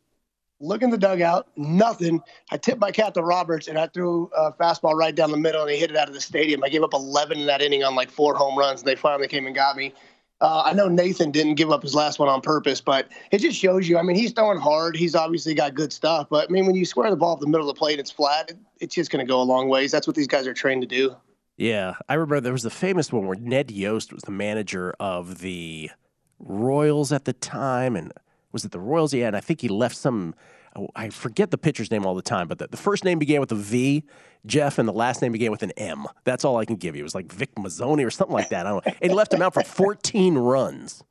Look 0.59 0.81
in 0.81 0.91
the 0.91 0.97
dugout, 0.97 1.47
nothing. 1.57 2.21
I 2.51 2.57
tip 2.57 2.79
my 2.79 2.91
cap 2.91 3.13
to 3.15 3.23
Roberts, 3.23 3.67
and 3.67 3.77
I 3.77 3.87
threw 3.87 4.29
a 4.35 4.51
fastball 4.53 4.93
right 4.93 5.13
down 5.13 5.31
the 5.31 5.37
middle, 5.37 5.61
and 5.61 5.71
he 5.71 5.77
hit 5.77 5.89
it 5.89 5.97
out 5.97 6.07
of 6.07 6.13
the 6.13 6.21
stadium. 6.21 6.63
I 6.63 6.69
gave 6.69 6.83
up 6.83 6.93
11 6.93 7.39
in 7.39 7.45
that 7.47 7.61
inning 7.61 7.83
on 7.83 7.95
like 7.95 8.09
four 8.09 8.35
home 8.35 8.57
runs, 8.57 8.81
and 8.81 8.87
they 8.87 8.95
finally 8.95 9.27
came 9.27 9.45
and 9.45 9.55
got 9.55 9.75
me. 9.75 9.93
Uh, 10.43 10.61
I 10.65 10.73
know 10.73 10.89
Nathan 10.89 11.31
didn't 11.31 11.55
give 11.55 11.71
up 11.71 11.81
his 11.81 11.95
last 11.95 12.19
one 12.19 12.27
on 12.27 12.41
purpose, 12.41 12.81
but 12.81 13.07
it 13.31 13.37
just 13.37 13.57
shows 13.57 13.87
you. 13.87 13.97
I 13.97 14.01
mean, 14.01 14.17
he's 14.17 14.33
throwing 14.33 14.59
hard. 14.59 14.93
He's 14.93 15.15
obviously 15.15 15.53
got 15.53 15.73
good 15.73 15.93
stuff, 15.93 16.27
but 16.29 16.49
I 16.49 16.51
mean, 16.51 16.65
when 16.65 16.75
you 16.75 16.83
square 16.83 17.09
the 17.09 17.15
ball 17.15 17.35
up 17.35 17.39
the 17.39 17.47
middle 17.47 17.69
of 17.69 17.73
the 17.73 17.79
plate, 17.79 17.97
it's 17.97 18.11
flat. 18.11 18.51
It, 18.51 18.57
it's 18.81 18.93
just 18.93 19.09
going 19.09 19.25
to 19.25 19.29
go 19.29 19.41
a 19.41 19.43
long 19.43 19.69
ways. 19.69 19.89
That's 19.89 20.05
what 20.05 20.17
these 20.17 20.27
guys 20.27 20.45
are 20.45 20.53
trained 20.53 20.81
to 20.81 20.87
do. 20.87 21.15
Yeah, 21.55 21.93
I 22.09 22.15
remember 22.15 22.41
there 22.41 22.51
was 22.51 22.63
the 22.63 22.69
famous 22.69 23.09
one 23.09 23.25
where 23.25 23.37
Ned 23.37 23.71
Yost 23.71 24.11
was 24.11 24.23
the 24.23 24.31
manager 24.31 24.93
of 24.99 25.39
the 25.39 25.91
Royals 26.39 27.13
at 27.13 27.23
the 27.23 27.31
time, 27.31 27.95
and 27.95 28.11
was 28.51 28.65
it 28.65 28.71
the 28.71 28.81
Royals? 28.81 29.13
Yeah, 29.13 29.27
and 29.27 29.37
I 29.37 29.39
think 29.39 29.61
he 29.61 29.69
left 29.69 29.95
some. 29.95 30.35
Oh, 30.75 30.89
I 30.95 31.09
forget 31.09 31.51
the 31.51 31.57
pitcher's 31.57 31.91
name 31.91 32.05
all 32.05 32.15
the 32.15 32.21
time, 32.21 32.47
but 32.47 32.59
the, 32.59 32.67
the 32.67 32.77
first 32.77 33.03
name 33.03 33.19
began 33.19 33.39
with 33.39 33.51
a 33.51 33.55
V, 33.55 34.03
Jeff, 34.45 34.77
and 34.79 34.87
the 34.87 34.93
last 34.93 35.21
name 35.21 35.31
began 35.31 35.51
with 35.51 35.63
an 35.63 35.71
M. 35.77 36.05
That's 36.23 36.43
all 36.45 36.57
I 36.57 36.65
can 36.65 36.75
give 36.75 36.95
you. 36.95 37.01
It 37.01 37.03
was 37.03 37.15
like 37.15 37.31
Vic 37.31 37.55
Mazzoni 37.55 38.05
or 38.05 38.09
something 38.11 38.33
like 38.33 38.49
that. 38.49 38.65
I 38.65 38.69
don't 38.71 38.85
know. 38.85 38.93
And 39.01 39.11
he 39.11 39.15
left 39.15 39.33
him 39.33 39.41
out 39.41 39.53
for 39.53 39.63
14 39.63 40.35
runs. 40.37 41.03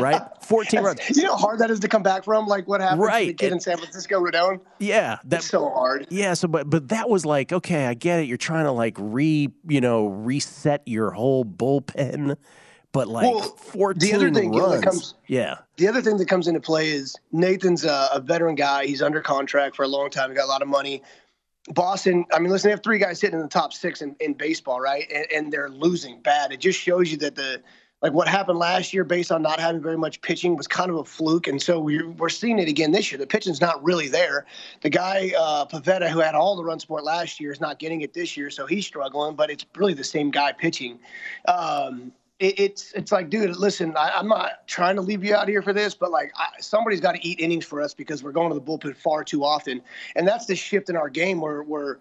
Right, 0.00 0.22
fourteen 0.40 0.80
runs. 0.82 0.98
You 1.14 1.24
know 1.24 1.32
how 1.32 1.36
hard 1.36 1.58
that 1.58 1.70
is 1.70 1.78
to 1.80 1.88
come 1.88 2.02
back 2.02 2.24
from. 2.24 2.46
Like 2.46 2.66
what 2.66 2.80
happened 2.80 3.02
Right. 3.02 3.24
to 3.26 3.32
the 3.32 3.34
kid 3.34 3.52
in 3.52 3.60
San 3.60 3.76
Francisco, 3.76 4.18
Rodon. 4.18 4.60
Yeah, 4.78 5.18
that's 5.26 5.44
so 5.44 5.68
hard. 5.68 6.06
Yeah, 6.08 6.32
so 6.32 6.48
but 6.48 6.70
but 6.70 6.88
that 6.88 7.10
was 7.10 7.26
like 7.26 7.52
okay, 7.52 7.84
I 7.84 7.92
get 7.92 8.20
it. 8.20 8.22
You're 8.26 8.38
trying 8.38 8.64
to 8.64 8.72
like 8.72 8.94
re 8.98 9.50
you 9.68 9.80
know 9.82 10.06
reset 10.06 10.80
your 10.86 11.10
whole 11.10 11.44
bullpen, 11.44 12.36
but 12.94 13.08
like 13.08 13.24
Well, 13.26 13.40
14 13.42 13.98
the 13.98 14.16
other 14.16 14.30
thing, 14.30 14.52
Gill, 14.52 14.70
that 14.70 14.76
runs. 14.76 14.84
comes- 14.84 15.14
yeah, 15.26 15.56
The 15.76 15.88
other 15.88 16.00
thing 16.00 16.16
that 16.16 16.28
comes 16.28 16.46
into 16.46 16.60
play 16.60 16.88
is 16.90 17.16
Nathan's 17.32 17.84
a, 17.84 18.08
a 18.12 18.20
veteran 18.20 18.54
guy. 18.54 18.86
He's 18.86 19.02
under 19.02 19.20
contract 19.20 19.74
for 19.76 19.82
a 19.82 19.88
long 19.88 20.08
time. 20.10 20.30
He 20.30 20.36
got 20.36 20.44
a 20.44 20.48
lot 20.48 20.62
of 20.62 20.68
money. 20.68 21.02
Boston, 21.70 22.24
I 22.32 22.38
mean, 22.38 22.50
listen, 22.50 22.68
they 22.68 22.72
have 22.72 22.82
three 22.84 22.98
guys 22.98 23.18
sitting 23.18 23.34
in 23.36 23.42
the 23.42 23.48
top 23.48 23.72
six 23.72 24.00
in, 24.00 24.14
in 24.20 24.34
baseball, 24.34 24.80
right? 24.80 25.10
And, 25.12 25.26
and 25.34 25.52
they're 25.52 25.70
losing 25.70 26.20
bad. 26.20 26.52
It 26.52 26.60
just 26.60 26.78
shows 26.78 27.10
you 27.10 27.16
that 27.18 27.34
the 27.34 27.62
like 28.00 28.12
what 28.12 28.28
happened 28.28 28.58
last 28.58 28.92
year 28.92 29.02
based 29.02 29.32
on 29.32 29.40
not 29.42 29.58
having 29.58 29.80
very 29.82 29.96
much 29.96 30.20
pitching 30.20 30.56
was 30.56 30.68
kind 30.68 30.90
of 30.90 30.96
a 30.98 31.04
fluke. 31.04 31.48
And 31.48 31.60
so 31.60 31.80
we're, 31.80 32.10
we're 32.10 32.28
seeing 32.28 32.58
it 32.58 32.68
again 32.68 32.92
this 32.92 33.10
year. 33.10 33.18
The 33.18 33.26
pitching's 33.26 33.62
not 33.62 33.82
really 33.82 34.08
there. 34.08 34.44
The 34.82 34.90
guy, 34.90 35.32
uh, 35.36 35.64
Pivetta, 35.64 36.10
who 36.10 36.20
had 36.20 36.34
all 36.34 36.54
the 36.54 36.62
run 36.62 36.78
support 36.78 37.02
last 37.02 37.40
year, 37.40 37.50
is 37.50 37.62
not 37.62 37.78
getting 37.78 38.02
it 38.02 38.12
this 38.12 38.36
year. 38.36 38.50
So 38.50 38.66
he's 38.66 38.86
struggling, 38.86 39.34
but 39.34 39.50
it's 39.50 39.64
really 39.74 39.94
the 39.94 40.04
same 40.04 40.30
guy 40.30 40.52
pitching. 40.52 41.00
Um, 41.48 42.12
it, 42.38 42.58
it's 42.58 42.92
it's 42.92 43.12
like, 43.12 43.30
dude, 43.30 43.56
listen, 43.56 43.96
I, 43.96 44.10
I'm 44.10 44.28
not 44.28 44.66
trying 44.66 44.96
to 44.96 45.02
leave 45.02 45.24
you 45.24 45.34
out 45.34 45.48
here 45.48 45.62
for 45.62 45.72
this, 45.72 45.94
but 45.94 46.10
like 46.10 46.32
I, 46.36 46.48
somebody's 46.60 47.00
got 47.00 47.12
to 47.12 47.26
eat 47.26 47.40
innings 47.40 47.64
for 47.64 47.80
us 47.80 47.94
because 47.94 48.22
we're 48.22 48.32
going 48.32 48.48
to 48.50 48.54
the 48.54 48.60
bullpen 48.60 48.96
far 48.96 49.24
too 49.24 49.44
often, 49.44 49.80
and 50.16 50.26
that's 50.26 50.46
the 50.46 50.56
shift 50.56 50.90
in 50.90 50.96
our 50.96 51.08
game 51.08 51.40
where 51.40 51.62
where 51.62 52.00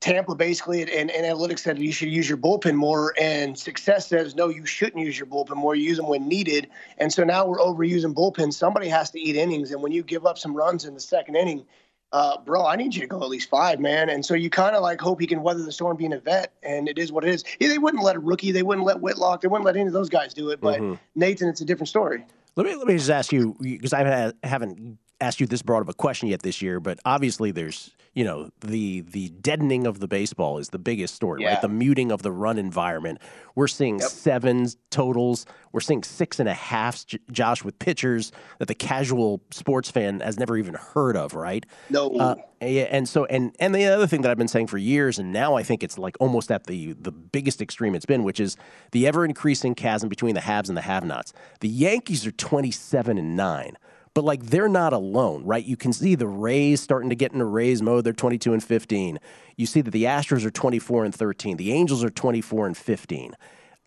Tampa 0.00 0.34
basically 0.34 0.82
and, 0.82 0.90
and 0.90 1.10
analytics 1.10 1.60
said 1.60 1.78
you 1.78 1.92
should 1.92 2.08
use 2.08 2.28
your 2.28 2.38
bullpen 2.38 2.74
more, 2.74 3.14
and 3.20 3.58
success 3.58 4.08
says 4.08 4.34
no, 4.34 4.48
you 4.48 4.64
shouldn't 4.64 5.04
use 5.04 5.18
your 5.18 5.26
bullpen 5.26 5.56
more. 5.56 5.74
You 5.74 5.84
use 5.84 5.98
them 5.98 6.08
when 6.08 6.26
needed, 6.26 6.68
and 6.98 7.12
so 7.12 7.24
now 7.24 7.46
we're 7.46 7.58
overusing 7.58 8.14
bullpen. 8.14 8.52
Somebody 8.54 8.88
has 8.88 9.10
to 9.10 9.20
eat 9.20 9.36
innings, 9.36 9.72
and 9.72 9.82
when 9.82 9.92
you 9.92 10.02
give 10.02 10.24
up 10.24 10.38
some 10.38 10.54
runs 10.54 10.84
in 10.84 10.94
the 10.94 11.00
second 11.00 11.36
inning. 11.36 11.64
Uh, 12.12 12.38
bro, 12.38 12.64
I 12.64 12.76
need 12.76 12.94
you 12.94 13.00
to 13.00 13.06
go 13.06 13.20
at 13.22 13.28
least 13.28 13.50
five, 13.50 13.80
man. 13.80 14.08
And 14.08 14.24
so 14.24 14.34
you 14.34 14.48
kind 14.48 14.76
of 14.76 14.82
like 14.82 15.00
hope 15.00 15.20
he 15.20 15.26
can 15.26 15.42
weather 15.42 15.62
the 15.62 15.72
storm 15.72 15.96
being 15.96 16.12
a 16.12 16.20
vet, 16.20 16.52
and 16.62 16.88
it 16.88 16.98
is 16.98 17.10
what 17.12 17.24
it 17.24 17.30
is. 17.30 17.44
Yeah, 17.58 17.68
they 17.68 17.78
wouldn't 17.78 18.02
let 18.02 18.16
a 18.16 18.20
rookie, 18.20 18.52
they 18.52 18.62
wouldn't 18.62 18.86
let 18.86 19.00
Whitlock, 19.00 19.40
they 19.40 19.48
wouldn't 19.48 19.66
let 19.66 19.76
any 19.76 19.86
of 19.86 19.92
those 19.92 20.08
guys 20.08 20.32
do 20.32 20.50
it. 20.50 20.60
But 20.60 20.80
Mhm. 20.80 20.98
Nathan, 21.14 21.48
it's 21.48 21.60
a 21.60 21.64
different 21.64 21.88
story. 21.88 22.24
Let 22.54 22.66
me 22.66 22.74
let 22.74 22.86
me 22.86 22.94
just 22.94 23.10
ask 23.10 23.32
you 23.32 23.56
because 23.60 23.92
I 23.92 24.32
haven't 24.42 24.98
asked 25.20 25.40
you 25.40 25.46
this 25.46 25.62
broad 25.62 25.80
of 25.80 25.88
a 25.88 25.94
question 25.94 26.28
yet 26.28 26.42
this 26.42 26.60
year, 26.62 26.80
but 26.80 26.98
obviously 27.04 27.50
there's 27.50 27.90
you 28.14 28.24
know 28.24 28.48
the 28.60 29.02
the 29.02 29.28
deadening 29.28 29.86
of 29.86 30.00
the 30.00 30.08
baseball 30.08 30.56
is 30.56 30.70
the 30.70 30.78
biggest 30.78 31.14
story, 31.14 31.42
Yeah. 31.42 31.50
right? 31.52 31.60
The 31.60 31.68
muting 31.68 32.10
of 32.10 32.22
the 32.22 32.32
run 32.32 32.58
environment. 32.58 33.18
We're 33.54 33.68
seeing 33.68 34.00
sevens 34.00 34.76
totals. 34.90 35.44
We're 35.72 35.80
seeing 35.80 36.02
six 36.02 36.40
and 36.40 36.48
a 36.48 36.54
halfs, 36.54 37.04
Josh, 37.30 37.62
with 37.62 37.78
pitchers 37.78 38.32
that 38.58 38.68
the 38.68 38.74
casual 38.74 39.42
sports 39.50 39.90
fan 39.90 40.20
has 40.20 40.38
never 40.38 40.56
even 40.56 40.74
heard 40.74 41.14
of, 41.16 41.34
right? 41.34 41.66
No. 41.90 42.08
Uh, 42.10 42.36
and 42.62 43.06
so 43.06 43.26
and 43.26 43.54
and 43.60 43.74
the 43.74 43.84
other 43.84 44.06
thing 44.06 44.22
that 44.22 44.30
I've 44.30 44.38
been 44.38 44.48
saying 44.48 44.68
for 44.68 44.78
years, 44.78 45.18
and 45.18 45.30
now 45.30 45.54
I 45.54 45.62
think 45.62 45.82
it's 45.82 45.98
like 45.98 46.16
almost 46.18 46.50
at 46.50 46.64
the 46.64 46.94
the 46.94 47.12
biggest 47.12 47.60
extreme 47.60 47.94
it's 47.94 48.06
been, 48.06 48.24
which 48.24 48.40
is 48.40 48.56
the 48.92 49.06
ever 49.06 49.26
increasing 49.26 49.74
chasm 49.74 50.08
between 50.08 50.34
the 50.34 50.40
haves 50.40 50.70
and 50.70 50.76
the 50.76 50.82
have-nots. 50.82 51.34
The 51.60 51.68
Yankees 51.68 52.26
are 52.26 52.32
twenty 52.32 52.70
seven 52.70 53.18
and 53.18 53.36
nine, 53.36 53.76
but 54.16 54.24
like 54.24 54.46
they're 54.46 54.66
not 54.66 54.94
alone, 54.94 55.44
right? 55.44 55.62
You 55.62 55.76
can 55.76 55.92
see 55.92 56.14
the 56.14 56.26
Rays 56.26 56.80
starting 56.80 57.10
to 57.10 57.14
get 57.14 57.32
into 57.32 57.44
Rays 57.44 57.82
mode. 57.82 58.02
They're 58.02 58.14
twenty 58.14 58.38
two 58.38 58.54
and 58.54 58.64
fifteen. 58.64 59.18
You 59.56 59.66
see 59.66 59.82
that 59.82 59.90
the 59.90 60.04
Astros 60.04 60.46
are 60.46 60.50
twenty 60.50 60.78
four 60.78 61.04
and 61.04 61.14
thirteen. 61.14 61.58
The 61.58 61.70
Angels 61.70 62.02
are 62.02 62.08
twenty 62.08 62.40
four 62.40 62.66
and 62.66 62.74
fifteen. 62.74 63.36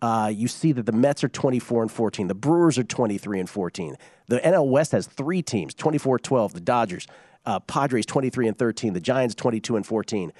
Uh, 0.00 0.30
you 0.32 0.46
see 0.46 0.70
that 0.70 0.86
the 0.86 0.92
Mets 0.92 1.22
are 1.22 1.28
24 1.28 1.82
and 1.82 1.92
14. 1.92 2.28
The 2.28 2.34
Brewers 2.34 2.78
are 2.78 2.84
23 2.84 3.40
and 3.40 3.50
14. 3.50 3.96
The 4.28 4.38
NL 4.38 4.66
West 4.70 4.92
has 4.92 5.06
three 5.06 5.42
teams 5.42 5.74
24 5.74 6.20
12. 6.20 6.54
The 6.54 6.60
Dodgers, 6.60 7.06
uh, 7.44 7.60
Padres 7.60 8.06
23 8.06 8.48
and 8.48 8.56
13. 8.56 8.94
The 8.94 9.00
Giants 9.00 9.34
22 9.34 9.76
and 9.76 9.84
14. 9.84 10.32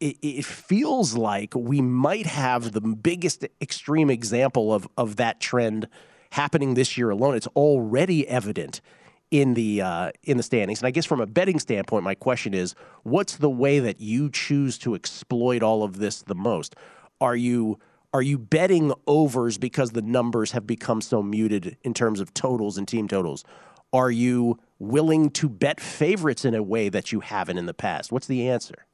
It, 0.00 0.16
it 0.22 0.44
feels 0.46 1.14
like 1.14 1.52
we 1.54 1.82
might 1.82 2.24
have 2.24 2.72
the 2.72 2.80
biggest 2.80 3.44
extreme 3.60 4.08
example 4.08 4.72
of, 4.72 4.88
of 4.96 5.16
that 5.16 5.40
trend 5.40 5.88
happening 6.30 6.72
this 6.72 6.96
year 6.96 7.10
alone. 7.10 7.34
It's 7.34 7.48
already 7.48 8.26
evident 8.26 8.80
in 9.32 9.54
the 9.54 9.80
uh, 9.80 10.12
in 10.22 10.36
the 10.36 10.42
standings. 10.44 10.80
And 10.80 10.86
I 10.86 10.92
guess 10.92 11.06
from 11.06 11.20
a 11.20 11.26
betting 11.26 11.58
standpoint, 11.58 12.04
my 12.04 12.14
question 12.14 12.54
is, 12.54 12.76
what's 13.02 13.38
the 13.38 13.50
way 13.50 13.80
that 13.80 14.00
you 14.00 14.30
choose 14.30 14.78
to 14.78 14.94
exploit 14.94 15.62
all 15.62 15.82
of 15.82 15.96
this 15.96 16.22
the 16.22 16.36
most? 16.36 16.76
Are 17.20 17.34
you 17.34 17.80
are 18.12 18.22
you 18.22 18.38
betting 18.38 18.92
overs 19.06 19.56
because 19.56 19.92
the 19.92 20.02
numbers 20.02 20.52
have 20.52 20.66
become 20.66 21.00
so 21.00 21.22
muted 21.22 21.78
in 21.82 21.94
terms 21.94 22.20
of 22.20 22.32
totals 22.34 22.76
and 22.76 22.86
team 22.86 23.08
totals? 23.08 23.42
Are 23.94 24.10
you 24.10 24.60
willing 24.78 25.30
to 25.30 25.48
bet 25.48 25.80
favorites 25.80 26.44
in 26.44 26.54
a 26.54 26.62
way 26.62 26.90
that 26.90 27.10
you 27.10 27.20
haven't 27.20 27.56
in 27.56 27.64
the 27.64 27.74
past? 27.74 28.12
What's 28.12 28.26
the 28.26 28.48
answer? 28.48 28.84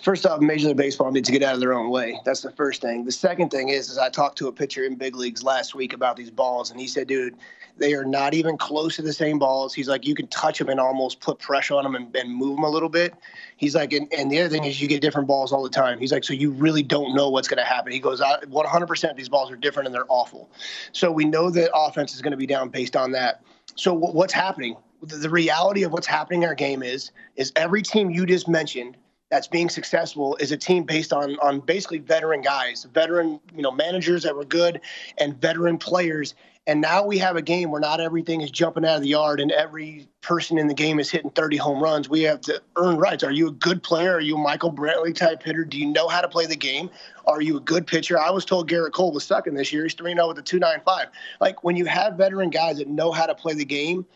First 0.00 0.26
off, 0.26 0.40
Major 0.40 0.68
League 0.68 0.76
Baseball 0.76 1.12
needs 1.12 1.28
to 1.28 1.32
get 1.32 1.44
out 1.44 1.54
of 1.54 1.60
their 1.60 1.72
own 1.72 1.88
way. 1.88 2.18
That's 2.24 2.40
the 2.40 2.50
first 2.50 2.82
thing. 2.82 3.04
The 3.04 3.12
second 3.12 3.50
thing 3.50 3.68
is, 3.68 3.88
is 3.88 3.96
I 3.96 4.10
talked 4.10 4.36
to 4.38 4.48
a 4.48 4.52
pitcher 4.52 4.84
in 4.84 4.96
big 4.96 5.14
leagues 5.14 5.44
last 5.44 5.76
week 5.76 5.92
about 5.92 6.16
these 6.16 6.32
balls, 6.32 6.72
and 6.72 6.80
he 6.80 6.88
said, 6.88 7.06
dude, 7.06 7.36
they 7.76 7.94
are 7.94 8.04
not 8.04 8.34
even 8.34 8.58
close 8.58 8.96
to 8.96 9.02
the 9.02 9.12
same 9.12 9.38
balls. 9.38 9.72
He's 9.72 9.88
like, 9.88 10.04
you 10.04 10.16
can 10.16 10.26
touch 10.28 10.58
them 10.58 10.68
and 10.68 10.80
almost 10.80 11.20
put 11.20 11.38
pressure 11.38 11.74
on 11.74 11.84
them 11.84 11.94
and, 11.94 12.14
and 12.16 12.34
move 12.34 12.56
them 12.56 12.64
a 12.64 12.68
little 12.68 12.88
bit. 12.88 13.14
He's 13.56 13.76
like, 13.76 13.92
and, 13.92 14.12
and 14.12 14.32
the 14.32 14.40
other 14.40 14.48
thing 14.48 14.64
is, 14.64 14.82
you 14.82 14.88
get 14.88 15.00
different 15.00 15.28
balls 15.28 15.52
all 15.52 15.62
the 15.62 15.70
time. 15.70 16.00
He's 16.00 16.10
like, 16.10 16.24
so 16.24 16.34
you 16.34 16.50
really 16.50 16.82
don't 16.82 17.14
know 17.14 17.30
what's 17.30 17.46
going 17.46 17.58
to 17.58 17.64
happen. 17.64 17.92
He 17.92 18.00
goes, 18.00 18.20
I, 18.20 18.40
100% 18.40 19.10
of 19.10 19.16
these 19.16 19.28
balls 19.28 19.52
are 19.52 19.56
different 19.56 19.86
and 19.86 19.94
they're 19.94 20.06
awful. 20.08 20.50
So 20.90 21.12
we 21.12 21.24
know 21.24 21.50
that 21.50 21.70
offense 21.72 22.16
is 22.16 22.20
going 22.20 22.32
to 22.32 22.36
be 22.36 22.46
down 22.46 22.68
based 22.68 22.96
on 22.96 23.12
that. 23.12 23.42
So 23.76 23.94
wh- 23.94 24.12
what's 24.12 24.32
happening? 24.32 24.76
The 25.02 25.30
reality 25.30 25.84
of 25.84 25.92
what's 25.92 26.06
happening 26.06 26.42
in 26.42 26.48
our 26.48 26.54
game 26.56 26.82
is, 26.82 27.12
is 27.36 27.52
every 27.54 27.82
team 27.82 28.10
you 28.10 28.26
just 28.26 28.48
mentioned 28.48 28.96
that's 29.34 29.48
being 29.48 29.68
successful 29.68 30.36
is 30.36 30.52
a 30.52 30.56
team 30.56 30.84
based 30.84 31.12
on 31.12 31.36
on 31.40 31.58
basically 31.58 31.98
veteran 31.98 32.40
guys, 32.40 32.86
veteran 32.94 33.40
you 33.52 33.62
know 33.62 33.72
managers 33.72 34.22
that 34.22 34.36
were 34.36 34.44
good, 34.44 34.80
and 35.18 35.40
veteran 35.40 35.76
players. 35.76 36.36
And 36.68 36.80
now 36.80 37.04
we 37.04 37.18
have 37.18 37.34
a 37.34 37.42
game 37.42 37.72
where 37.72 37.80
not 37.80 38.00
everything 38.00 38.42
is 38.42 38.50
jumping 38.50 38.86
out 38.86 38.96
of 38.96 39.02
the 39.02 39.08
yard 39.08 39.40
and 39.40 39.50
every 39.50 40.08
person 40.22 40.56
in 40.56 40.68
the 40.68 40.72
game 40.72 40.98
is 40.98 41.10
hitting 41.10 41.30
30 41.30 41.58
home 41.58 41.82
runs. 41.82 42.08
We 42.08 42.22
have 42.22 42.40
to 42.42 42.62
earn 42.76 42.96
rights. 42.96 43.22
Are 43.22 43.32
you 43.32 43.48
a 43.48 43.50
good 43.50 43.82
player? 43.82 44.14
Are 44.14 44.20
you 44.20 44.36
a 44.36 44.38
Michael 44.38 44.72
Brantley 44.72 45.14
type 45.14 45.42
hitter? 45.42 45.64
Do 45.64 45.78
you 45.78 45.84
know 45.84 46.08
how 46.08 46.22
to 46.22 46.28
play 46.28 46.46
the 46.46 46.56
game? 46.56 46.88
Are 47.26 47.42
you 47.42 47.58
a 47.58 47.60
good 47.60 47.86
pitcher? 47.86 48.18
I 48.18 48.30
was 48.30 48.46
told 48.46 48.70
Gerrit 48.70 48.92
Cole 48.92 49.12
was 49.12 49.24
sucking 49.24 49.52
this 49.52 49.74
year. 49.74 49.82
He's 49.82 49.94
3 49.94 50.14
0 50.14 50.28
with 50.28 50.38
a 50.38 50.42
295. 50.42 51.08
Like 51.40 51.62
when 51.64 51.76
you 51.76 51.84
have 51.84 52.14
veteran 52.14 52.48
guys 52.48 52.78
that 52.78 52.88
know 52.88 53.12
how 53.12 53.26
to 53.26 53.34
play 53.34 53.52
the 53.52 53.66
game, 53.66 54.06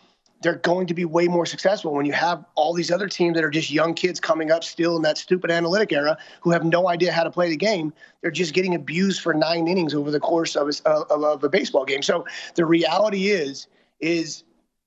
they're 0.40 0.56
going 0.56 0.86
to 0.86 0.94
be 0.94 1.04
way 1.04 1.26
more 1.26 1.46
successful 1.46 1.92
when 1.92 2.06
you 2.06 2.12
have 2.12 2.44
all 2.54 2.72
these 2.72 2.90
other 2.90 3.08
teams 3.08 3.34
that 3.34 3.44
are 3.44 3.50
just 3.50 3.70
young 3.70 3.94
kids 3.94 4.20
coming 4.20 4.50
up 4.50 4.62
still 4.62 4.96
in 4.96 5.02
that 5.02 5.18
stupid 5.18 5.50
analytic 5.50 5.92
era 5.92 6.16
who 6.40 6.50
have 6.50 6.64
no 6.64 6.88
idea 6.88 7.12
how 7.12 7.24
to 7.24 7.30
play 7.30 7.48
the 7.48 7.56
game. 7.56 7.92
They're 8.20 8.30
just 8.30 8.54
getting 8.54 8.74
abused 8.74 9.20
for 9.20 9.34
nine 9.34 9.66
innings 9.66 9.94
over 9.94 10.10
the 10.10 10.20
course 10.20 10.54
of 10.56 10.68
a, 10.68 10.88
of, 10.88 11.24
of 11.24 11.44
a 11.44 11.48
baseball 11.48 11.84
game. 11.84 12.02
So 12.02 12.24
the 12.54 12.64
reality 12.64 13.28
is, 13.28 13.66
is 14.00 14.44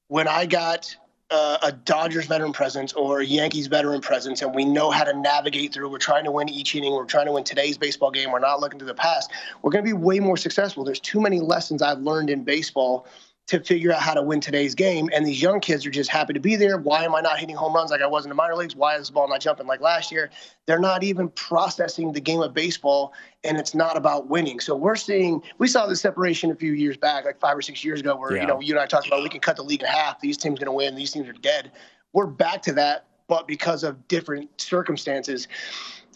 when 0.07 0.27
I 0.27 0.45
got 0.45 0.95
uh, 1.31 1.57
a 1.63 1.71
Dodgers 1.71 2.25
veteran 2.25 2.51
presence 2.51 2.91
or 2.93 3.21
a 3.21 3.25
Yankees 3.25 3.67
veteran 3.67 4.01
presence, 4.01 4.41
and 4.41 4.53
we 4.53 4.65
know 4.65 4.91
how 4.91 5.05
to 5.05 5.17
navigate 5.17 5.73
through. 5.73 5.89
We're 5.89 5.97
trying 5.97 6.25
to 6.25 6.31
win 6.31 6.49
each 6.49 6.75
inning. 6.75 6.91
We're 6.91 7.05
trying 7.05 7.27
to 7.27 7.31
win 7.31 7.45
today's 7.45 7.77
baseball 7.77 8.11
game. 8.11 8.31
We're 8.31 8.39
not 8.39 8.59
looking 8.59 8.79
to 8.79 8.85
the 8.85 8.93
past. 8.93 9.31
We're 9.61 9.71
going 9.71 9.83
to 9.83 9.89
be 9.89 9.93
way 9.93 10.19
more 10.19 10.35
successful. 10.35 10.83
There's 10.83 10.99
too 10.99 11.21
many 11.21 11.39
lessons 11.39 11.81
I've 11.81 11.99
learned 11.99 12.29
in 12.29 12.43
baseball 12.43 13.07
to 13.47 13.60
figure 13.60 13.91
out 13.91 13.99
how 13.99 14.13
to 14.13 14.21
win 14.21 14.39
today's 14.39 14.75
game. 14.75 15.10
And 15.13 15.25
these 15.25 15.41
young 15.41 15.60
kids 15.60 15.86
are 15.86 15.89
just 15.89 16.10
happy 16.10 16.32
to 16.32 16.39
be 16.39 16.56
there. 16.56 16.77
Why 16.77 17.04
am 17.04 17.13
I 17.13 17.21
not 17.21 17.38
hitting 17.38 17.56
home 17.56 17.73
runs 17.73 17.91
like 17.91 18.01
I 18.01 18.08
was 18.08 18.23
in 18.23 18.30
the 18.30 18.36
minor 18.36 18.56
leagues? 18.56 18.75
Why 18.75 18.95
is 18.95 19.08
the 19.08 19.13
ball 19.13 19.27
not 19.27 19.41
jumping 19.41 19.67
like 19.67 19.82
last 19.82 20.12
year? 20.12 20.30
They're 20.67 20.80
not 20.80 21.04
even 21.04 21.27
processing 21.30 22.13
the 22.13 22.21
game 22.21 22.41
of 22.41 22.54
baseball, 22.54 23.13
and 23.43 23.58
it's 23.58 23.75
not 23.75 23.97
about 23.97 24.30
winning. 24.30 24.62
So 24.62 24.75
we're 24.75 24.95
seeing, 24.95 25.41
we 25.58 25.67
saw 25.67 25.86
the 25.86 25.97
separation 25.97 26.49
a 26.51 26.56
few 26.56 26.71
years 26.73 26.95
back, 26.95 27.25
like 27.25 27.41
five 27.41 27.58
or 27.58 27.62
six 27.62 27.84
years 27.84 27.99
ago, 27.99 28.15
where, 28.15 28.36
Yeah. 28.36 28.41
you 28.41 28.47
know, 28.47 28.62
you 28.62 28.73
and 28.73 28.80
I 28.82 28.86
talked 28.86 29.08
about 29.08 29.21
we 29.21 29.30
can 29.30 29.41
cut 29.41 29.58
the 29.58 29.63
league 29.63 29.82
in 29.82 29.88
half. 29.88 30.21
These 30.21 30.38
teams 30.38 30.58
going 30.60 30.67
to 30.67 30.71
win. 30.71 30.95
These 30.95 31.12
teams 31.12 31.27
are 31.27 31.34
dead. 31.34 31.71
We're 32.13 32.27
back 32.27 32.62
to 32.63 32.73
that, 32.73 33.06
but 33.27 33.47
because 33.47 33.84
of 33.84 34.08
different 34.08 34.62
circumstances. 34.62 35.47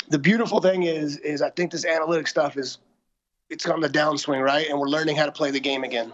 The 0.08 0.20
beautiful 0.20 0.62
thing 0.62 0.84
is, 0.84 1.18
is 1.18 1.42
I 1.42 1.50
think 1.50 1.72
this 1.72 1.84
analytic 1.84 2.28
stuff 2.28 2.56
is, 2.56 2.78
it's 3.50 3.66
on 3.66 3.82
the 3.82 3.90
downswing, 3.90 4.42
right? 4.42 4.70
And 4.70 4.80
we're 4.80 4.88
learning 4.88 5.18
how 5.18 5.26
to 5.26 5.32
play 5.32 5.52
the 5.52 5.60
game 5.60 5.84
again. 5.84 6.14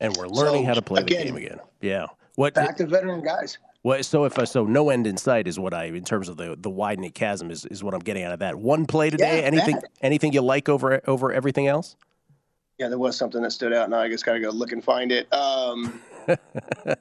And 0.00 0.16
we're 0.16 0.28
learning 0.28 0.62
So, 0.62 0.66
how 0.68 0.74
to 0.74 0.82
play 0.82 1.02
again, 1.02 1.18
the 1.18 1.24
game 1.24 1.36
again. 1.36 1.60
Yeah. 1.80 2.06
What? 2.36 2.54
Back 2.54 2.76
to 2.76 2.86
veteran 2.86 3.22
guys. 3.22 3.58
What? 3.82 4.04
So 4.04 4.24
if 4.24 4.38
uh, 4.38 4.46
so, 4.46 4.64
no 4.64 4.90
end 4.90 5.06
in 5.06 5.16
sight 5.16 5.48
is 5.48 5.58
what 5.58 5.74
I, 5.74 5.84
in 5.84 6.04
terms 6.04 6.28
of 6.28 6.36
the 6.36 6.56
the 6.58 6.70
widening 6.70 7.10
chasm, 7.10 7.50
is 7.50 7.64
is 7.66 7.82
what 7.82 7.94
I'm 7.94 8.00
getting 8.00 8.22
out 8.22 8.32
of 8.32 8.38
that. 8.40 8.56
One 8.56 8.86
play 8.86 9.10
today. 9.10 9.40
Yeah, 9.40 9.46
anything 9.46 9.76
that. 9.76 9.90
anything 10.02 10.32
you 10.32 10.40
like 10.40 10.68
over 10.68 11.00
over 11.08 11.32
everything 11.32 11.66
else? 11.66 11.96
Yeah, 12.78 12.88
there 12.88 12.98
was 12.98 13.16
something 13.16 13.42
that 13.42 13.50
stood 13.50 13.72
out. 13.72 13.90
Now 13.90 13.98
I 13.98 14.08
just 14.08 14.24
got 14.24 14.34
to 14.34 14.40
go 14.40 14.50
look 14.50 14.70
and 14.70 14.84
find 14.84 15.10
it. 15.10 15.32
Um, 15.32 16.00
I, 16.28 16.96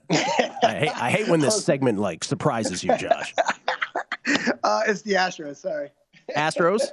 hate, 0.62 1.02
I 1.02 1.12
hate 1.12 1.28
when 1.28 1.40
this 1.40 1.64
segment 1.66 2.00
like 2.00 2.24
surprises 2.24 2.84
you, 2.84 2.96
Josh. 2.98 3.34
Uh, 4.62 4.82
it's 4.86 5.04
the 5.04 5.14
Astros. 5.14 5.56
Sorry. 5.56 5.90
Astros. 6.36 6.92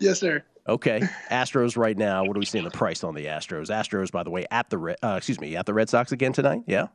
yes, 0.00 0.20
sir. 0.20 0.44
Okay, 0.68 1.00
Astros 1.30 1.76
right 1.76 1.96
now. 1.96 2.24
What 2.24 2.36
are 2.36 2.38
we 2.38 2.44
seeing 2.46 2.62
the 2.64 2.70
price 2.70 3.02
on 3.02 3.14
the 3.14 3.26
Astros? 3.26 3.68
Astros, 3.68 4.12
by 4.12 4.22
the 4.22 4.30
way, 4.30 4.46
at 4.52 4.70
the 4.70 4.78
Re- 4.78 4.96
uh, 5.02 5.14
excuse 5.16 5.40
me, 5.40 5.56
at 5.56 5.66
the 5.66 5.74
Red 5.74 5.88
Sox 5.88 6.12
again 6.12 6.32
tonight. 6.32 6.62
Yeah. 6.66 6.86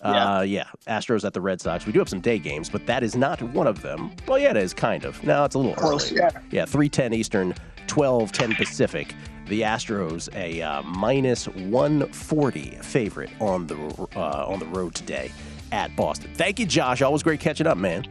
Uh, 0.00 0.42
yeah, 0.46 0.64
Astros 0.86 1.26
at 1.26 1.34
the 1.34 1.40
Red 1.42 1.60
Sox. 1.60 1.84
We 1.84 1.92
do 1.92 1.98
have 1.98 2.08
some 2.08 2.22
day 2.22 2.38
games, 2.38 2.70
but 2.70 2.86
that 2.86 3.02
is 3.02 3.16
not 3.16 3.42
one 3.42 3.66
of 3.66 3.82
them. 3.82 4.12
Well, 4.26 4.38
yeah, 4.38 4.52
it 4.52 4.56
is 4.56 4.72
kind 4.72 5.04
of. 5.04 5.22
Now 5.22 5.44
it's 5.44 5.54
a 5.54 5.58
little 5.58 5.74
Close, 5.74 6.10
early. 6.10 6.22
yeah. 6.22 6.40
Yeah, 6.50 6.64
three 6.64 6.88
ten 6.88 7.12
Eastern, 7.12 7.54
twelve 7.86 8.32
ten 8.32 8.54
Pacific. 8.54 9.14
The 9.48 9.60
Astros 9.60 10.34
a 10.34 10.62
uh, 10.62 10.82
minus 10.84 11.46
one 11.48 12.10
forty 12.12 12.70
favorite 12.80 13.30
on 13.40 13.66
the 13.66 13.76
uh, 14.16 14.46
on 14.48 14.58
the 14.58 14.66
road 14.66 14.94
today 14.94 15.30
at 15.72 15.94
Boston. 15.94 16.30
Thank 16.32 16.58
you, 16.58 16.64
Josh. 16.64 17.02
Always 17.02 17.22
great 17.22 17.40
catching 17.40 17.66
up, 17.66 17.76
man. 17.76 18.06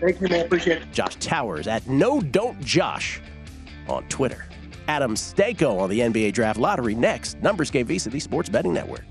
Thank 0.00 0.22
you, 0.22 0.28
man. 0.28 0.46
Appreciate 0.46 0.80
it. 0.80 0.92
Josh 0.92 1.16
Towers 1.16 1.66
at 1.66 1.86
No 1.86 2.22
Don't 2.22 2.58
Josh 2.64 3.20
on 3.92 4.08
Twitter. 4.08 4.46
Adam 4.88 5.14
Stanco 5.14 5.78
on 5.78 5.90
the 5.90 6.00
NBA 6.00 6.32
Draft 6.32 6.58
Lottery 6.58 6.94
next. 6.94 7.40
Numbers 7.42 7.70
Game 7.70 7.86
VSIN, 7.86 8.12
the 8.12 8.20
Sports 8.20 8.48
Betting 8.48 8.72
Network. 8.72 9.04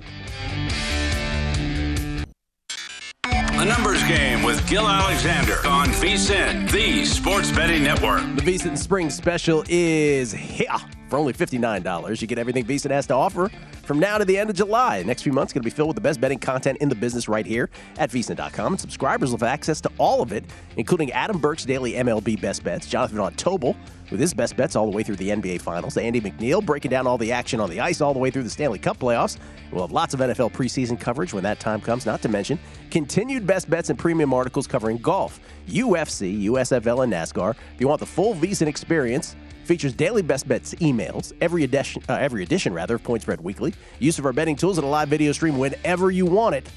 The 3.23 3.65
numbers 3.65 4.03
game 4.05 4.41
with 4.41 4.67
Gill 4.67 4.87
Alexander 4.87 5.57
on 5.67 5.89
VSIN, 5.89 6.69
the 6.71 7.05
Sports 7.05 7.51
Betting 7.51 7.83
Network. 7.83 8.21
The 8.35 8.41
VSIN 8.41 8.75
Spring 8.75 9.09
Special 9.11 9.63
is 9.69 10.31
here 10.31 10.67
for 11.11 11.17
only 11.17 11.33
$59. 11.33 12.21
You 12.21 12.27
get 12.27 12.39
everything 12.39 12.65
VSIN 12.65 12.89
has 12.89 13.05
to 13.07 13.13
offer 13.13 13.51
from 13.83 13.99
now 13.99 14.17
to 14.17 14.25
the 14.25 14.37
end 14.37 14.49
of 14.49 14.55
July. 14.55 14.99
The 14.99 15.05
next 15.05 15.21
few 15.21 15.33
months 15.33 15.51
going 15.51 15.61
to 15.61 15.65
be 15.65 15.69
filled 15.69 15.89
with 15.89 15.95
the 15.95 16.01
best 16.01 16.21
betting 16.21 16.39
content 16.39 16.77
in 16.79 16.87
the 16.87 16.95
business 16.95 17.27
right 17.27 17.45
here 17.45 17.69
at 17.99 18.09
VSIN.com. 18.09 18.73
And 18.73 18.79
subscribers 18.79 19.29
will 19.29 19.37
have 19.37 19.43
access 19.43 19.81
to 19.81 19.91
all 19.97 20.21
of 20.21 20.31
it, 20.31 20.45
including 20.77 21.11
Adam 21.11 21.37
Burke's 21.37 21.65
daily 21.65 21.93
MLB 21.93 22.39
best 22.41 22.63
bets, 22.63 22.87
Jonathan 22.87 23.17
Von 23.17 23.33
Tobel 23.35 23.75
with 24.11 24.19
his 24.19 24.33
best 24.33 24.57
bets 24.57 24.75
all 24.75 24.89
the 24.89 24.95
way 24.95 25.03
through 25.03 25.15
the 25.15 25.29
NBA 25.29 25.61
Finals, 25.61 25.97
Andy 25.97 26.19
McNeil 26.21 26.63
breaking 26.63 26.91
down 26.91 27.07
all 27.07 27.17
the 27.17 27.31
action 27.31 27.59
on 27.59 27.69
the 27.69 27.79
ice 27.79 28.01
all 28.01 28.13
the 28.13 28.19
way 28.19 28.29
through 28.29 28.43
the 28.43 28.49
Stanley 28.49 28.77
Cup 28.77 28.99
playoffs. 28.99 29.37
We'll 29.71 29.83
have 29.83 29.93
lots 29.93 30.13
of 30.13 30.19
NFL 30.19 30.51
preseason 30.51 30.99
coverage 30.99 31.33
when 31.33 31.43
that 31.43 31.59
time 31.59 31.79
comes, 31.79 32.05
not 32.05 32.21
to 32.23 32.29
mention 32.29 32.59
continued 32.91 33.47
best 33.47 33.69
bets 33.69 33.89
and 33.89 33.97
premium 33.97 34.33
articles 34.33 34.67
covering 34.67 34.97
golf, 34.97 35.39
UFC, 35.67 36.43
USFL, 36.43 37.05
and 37.05 37.13
NASCAR. 37.13 37.51
If 37.73 37.79
you 37.79 37.87
want 37.87 38.01
the 38.01 38.05
full 38.05 38.35
VSIN 38.35 38.67
experience, 38.67 39.35
features 39.63 39.93
daily 39.93 40.21
best 40.21 40.47
bets 40.47 40.73
emails, 40.75 41.33
every 41.41 41.63
edition, 41.63 42.03
uh, 42.09 42.13
every 42.13 42.43
edition 42.43 42.73
rather 42.73 42.95
of 42.95 43.03
Point 43.03 43.21
Spread 43.21 43.41
Weekly, 43.41 43.73
use 43.99 44.19
of 44.19 44.25
our 44.25 44.33
betting 44.33 44.55
tools, 44.55 44.77
and 44.77 44.85
a 44.85 44.89
live 44.89 45.09
video 45.09 45.31
stream 45.31 45.57
whenever 45.57 46.11
you 46.11 46.25
want 46.25 46.55
it. 46.55 46.69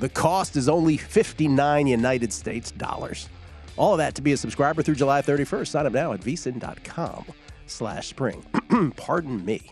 The 0.00 0.08
cost 0.08 0.56
is 0.56 0.68
only 0.68 0.96
59 0.96 1.86
United 1.86 2.32
States 2.32 2.70
dollars. 2.70 3.28
All 3.76 3.94
of 3.94 3.98
that 3.98 4.14
to 4.16 4.22
be 4.22 4.32
a 4.32 4.36
subscriber 4.36 4.82
through 4.82 4.96
July 4.96 5.22
31st. 5.22 5.68
Sign 5.68 5.86
up 5.86 5.92
now 5.92 6.12
at 6.12 6.20
vsin.com 6.20 7.24
slash 7.66 8.08
spring. 8.08 8.44
Pardon 8.96 9.44
me. 9.44 9.70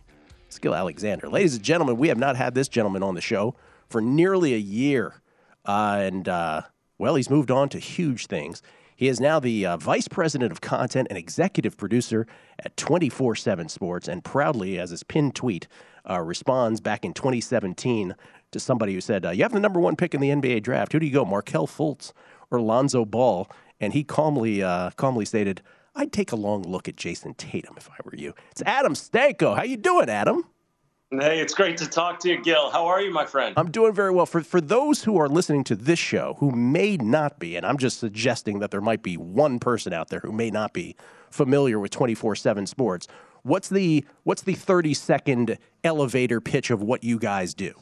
Skill 0.48 0.74
Alexander. 0.74 1.29
Ladies 1.29 1.55
and 1.55 1.64
gentlemen, 1.64 1.96
we 1.96 2.09
have 2.09 2.18
not 2.18 2.37
had 2.37 2.55
this 2.55 2.68
gentleman 2.68 3.02
on 3.02 3.14
the 3.14 3.20
show 3.20 3.55
for 3.88 4.00
nearly 4.00 4.55
a 4.55 4.59
year. 4.59 5.20
Uh, 5.64 5.98
and, 6.00 6.29
uh, 6.29 6.62
well, 6.98 7.16
he's 7.16 7.29
moved 7.29 7.50
on 7.50 7.68
to 7.70 7.79
huge 7.79 8.26
things. 8.26 8.62
He 8.96 9.09
is 9.09 9.20
now 9.20 9.38
the 9.38 9.66
uh, 9.66 9.76
vice 9.76 10.09
president 10.09 10.50
of 10.50 10.62
content 10.62 11.09
and 11.11 11.18
executive 11.18 11.76
producer 11.76 12.26
at 12.59 12.76
24 12.78 13.37
7 13.37 13.68
Sports, 13.68 14.09
and 14.09 14.24
proudly, 14.24 14.78
as 14.78 14.90
his 14.90 15.02
pinned 15.02 15.35
tweet 15.35 15.68
uh, 16.09 16.20
responds 16.20 16.80
back 16.80 17.04
in 17.04 17.12
2017 17.12 18.14
to 18.52 18.61
somebody 18.61 18.94
who 18.94 19.00
said, 19.00 19.26
uh, 19.26 19.30
You 19.30 19.42
have 19.42 19.52
the 19.52 19.61
number 19.61 19.80
one 19.80 19.96
pick 19.96 20.14
in 20.14 20.20
the 20.20 20.30
NBA 20.30 20.62
draft. 20.62 20.92
Who 20.92 20.98
do 20.98 21.06
you 21.06 21.12
go, 21.12 21.24
Markelle 21.26 21.66
Fultz 21.66 22.12
or 22.50 22.61
Lonzo 22.61 23.04
Ball? 23.04 23.48
And 23.78 23.92
he 23.92 24.02
calmly, 24.02 24.62
uh, 24.62 24.90
calmly 24.96 25.26
stated, 25.26 25.61
I'd 25.94 26.12
take 26.12 26.32
a 26.32 26.37
long 26.37 26.62
look 26.62 26.88
at 26.88 26.96
Jayson 26.96 27.35
Tatum 27.37 27.74
if 27.76 27.90
I 27.90 27.96
were 28.04 28.16
you. 28.16 28.35
It's 28.50 28.62
Adam 28.62 28.94
Stanco. 28.94 29.56
How 29.56 29.62
you 29.62 29.76
doing, 29.76 30.09
Adam? 30.09 30.44
Hey, 31.12 31.38
it's 31.38 31.55
great 31.55 31.77
to 31.77 31.88
talk 31.88 32.19
to 32.21 32.29
you, 32.31 32.42
Gill. 32.42 32.69
How 32.71 32.87
are 32.87 33.01
you, 33.01 33.12
my 33.12 33.25
friend? 33.25 33.55
I'm 33.57 33.71
doing 33.71 33.95
very 33.95 34.11
well. 34.11 34.27
For 34.27 34.42
for 34.42 34.61
those 34.61 35.05
who 35.05 35.16
are 35.19 35.29
listening 35.29 35.62
to 35.64 35.77
this 35.77 36.01
show 36.01 36.35
who 36.40 36.51
may 36.51 36.97
not 36.97 37.38
be, 37.38 37.55
and 37.55 37.64
I'm 37.64 37.79
just 37.79 38.01
suggesting 38.01 38.59
that 38.59 38.73
there 38.73 38.81
might 38.81 39.05
be 39.05 39.16
one 39.16 39.61
person 39.61 39.92
out 39.92 40.09
there 40.09 40.19
who 40.19 40.33
may 40.33 40.51
not 40.51 40.73
be 40.73 40.97
familiar 41.31 41.79
with 41.79 41.92
24/7 41.92 42.66
Sports. 42.66 43.07
What's 43.45 43.69
the 43.69 44.05
what's 44.25 44.42
the 44.42 44.55
30 44.55 44.95
second 44.95 45.59
elevator 45.85 46.40
pitch 46.40 46.71
of 46.71 46.83
what 46.83 47.05
you 47.05 47.21
guys 47.21 47.55
do? 47.55 47.75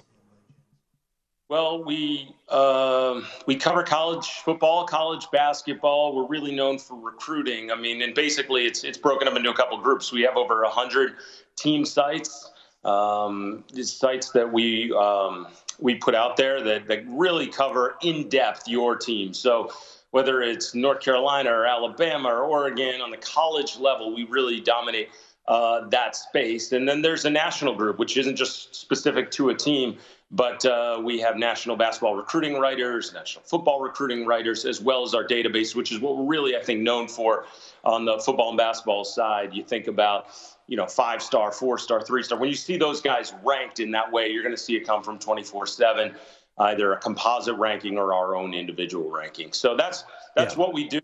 Well, 1.49 1.83
we 1.83 2.35
uh, 2.51 3.23
we 3.47 3.57
cover 3.57 3.83
college 3.85 4.27
football, 4.45 4.85
college 4.85 5.29
basketball. 5.33 6.15
We're 6.15 6.27
really 6.27 6.55
known 6.55 6.79
for 6.79 7.01
recruiting. 7.01 7.71
I 7.71 7.77
mean, 7.77 8.03
and 8.03 8.15
basically, 8.15 8.67
it's 8.67 8.85
it's 8.85 8.99
broken 8.99 9.29
up 9.29 9.35
into 9.35 9.49
a 9.49 9.55
couple 9.55 9.79
groups. 9.79 10.13
We 10.13 10.21
have 10.23 10.37
over 10.37 10.63
hundred 10.67 11.15
team 11.57 11.87
sites, 11.87 12.51
um, 12.85 13.65
sites 13.83 14.31
that 14.31 14.53
we 14.53 14.93
um, 14.93 15.47
we 15.79 15.95
put 15.95 16.15
out 16.15 16.37
there 16.37 16.63
that 16.63 16.87
that 16.87 17.05
really 17.09 17.47
cover 17.47 17.97
in 18.03 18.29
depth 18.29 18.69
your 18.69 18.97
team. 18.97 19.33
So 19.35 19.73
whether 20.11 20.43
it's 20.43 20.75
North 20.75 21.01
Carolina 21.01 21.51
or 21.51 21.67
Alabama 21.67 22.29
or 22.29 22.45
Oregon 22.45 23.01
on 23.01 23.11
the 23.11 23.17
college 23.17 23.77
level, 23.79 24.15
we 24.15 24.25
really 24.25 24.61
dominate 24.61 25.09
uh, 25.49 25.89
that 25.89 26.15
space. 26.15 26.71
And 26.71 26.89
then 26.89 27.03
there's 27.03 27.25
a 27.25 27.31
national 27.31 27.75
group, 27.75 27.99
which 27.99 28.17
isn't 28.17 28.37
just 28.37 28.75
specific 28.75 29.31
to 29.33 29.49
a 29.49 29.55
team, 29.55 29.99
but 30.31 30.65
uh, 30.65 31.01
we 31.03 31.19
have 31.21 31.37
national 31.37 31.77
basketball 31.77 32.15
recruiting 32.15 32.59
writers, 32.59 33.13
national 33.13 33.45
football 33.45 33.81
recruiting 33.81 34.25
writers, 34.25 34.65
as 34.65 34.81
well 34.81 35.03
as 35.03 35.15
our 35.15 35.27
database, 35.27 35.75
which 35.75 35.91
is 35.91 35.99
what 36.01 36.17
we're 36.17 36.25
really, 36.25 36.57
I 36.57 36.63
think, 36.63 36.81
known 36.81 37.09
for 37.09 37.47
on 37.83 38.05
the 38.05 38.19
football 38.19 38.51
and 38.51 38.59
basketball 38.59 39.05
side. 39.05 39.53
You 39.53 39.65
think 39.65 39.89
about, 39.89 40.29
you 40.67 40.77
know, 40.77 40.87
five 40.87 41.23
star, 41.23 41.53
four 41.53 41.79
star, 41.79 42.01
three 42.01 42.23
star. 42.23 42.39
When 42.39 42.49
you 42.49 42.55
see 42.57 42.77
those 42.77 43.01
guys 43.01 43.35
ranked 43.45 43.81
in 43.81 43.91
that 43.93 44.11
way, 44.11 44.31
you're 44.31 44.43
going 44.43 44.55
to 44.55 44.61
see 44.61 44.77
it 44.77 44.87
come 44.87 45.03
from 45.03 45.19
24 45.19 45.67
7 45.67 46.15
either 46.59 46.93
a 46.93 46.99
composite 46.99 47.57
ranking 47.57 47.99
or 47.99 48.13
our 48.15 48.37
own 48.37 48.55
individual 48.55 49.11
ranking. 49.11 49.53
So 49.53 49.77
that's 49.77 50.05
that's 50.37 50.55
yeah. 50.55 50.61
what 50.61 50.73
we 50.73 50.89
do. 50.89 51.01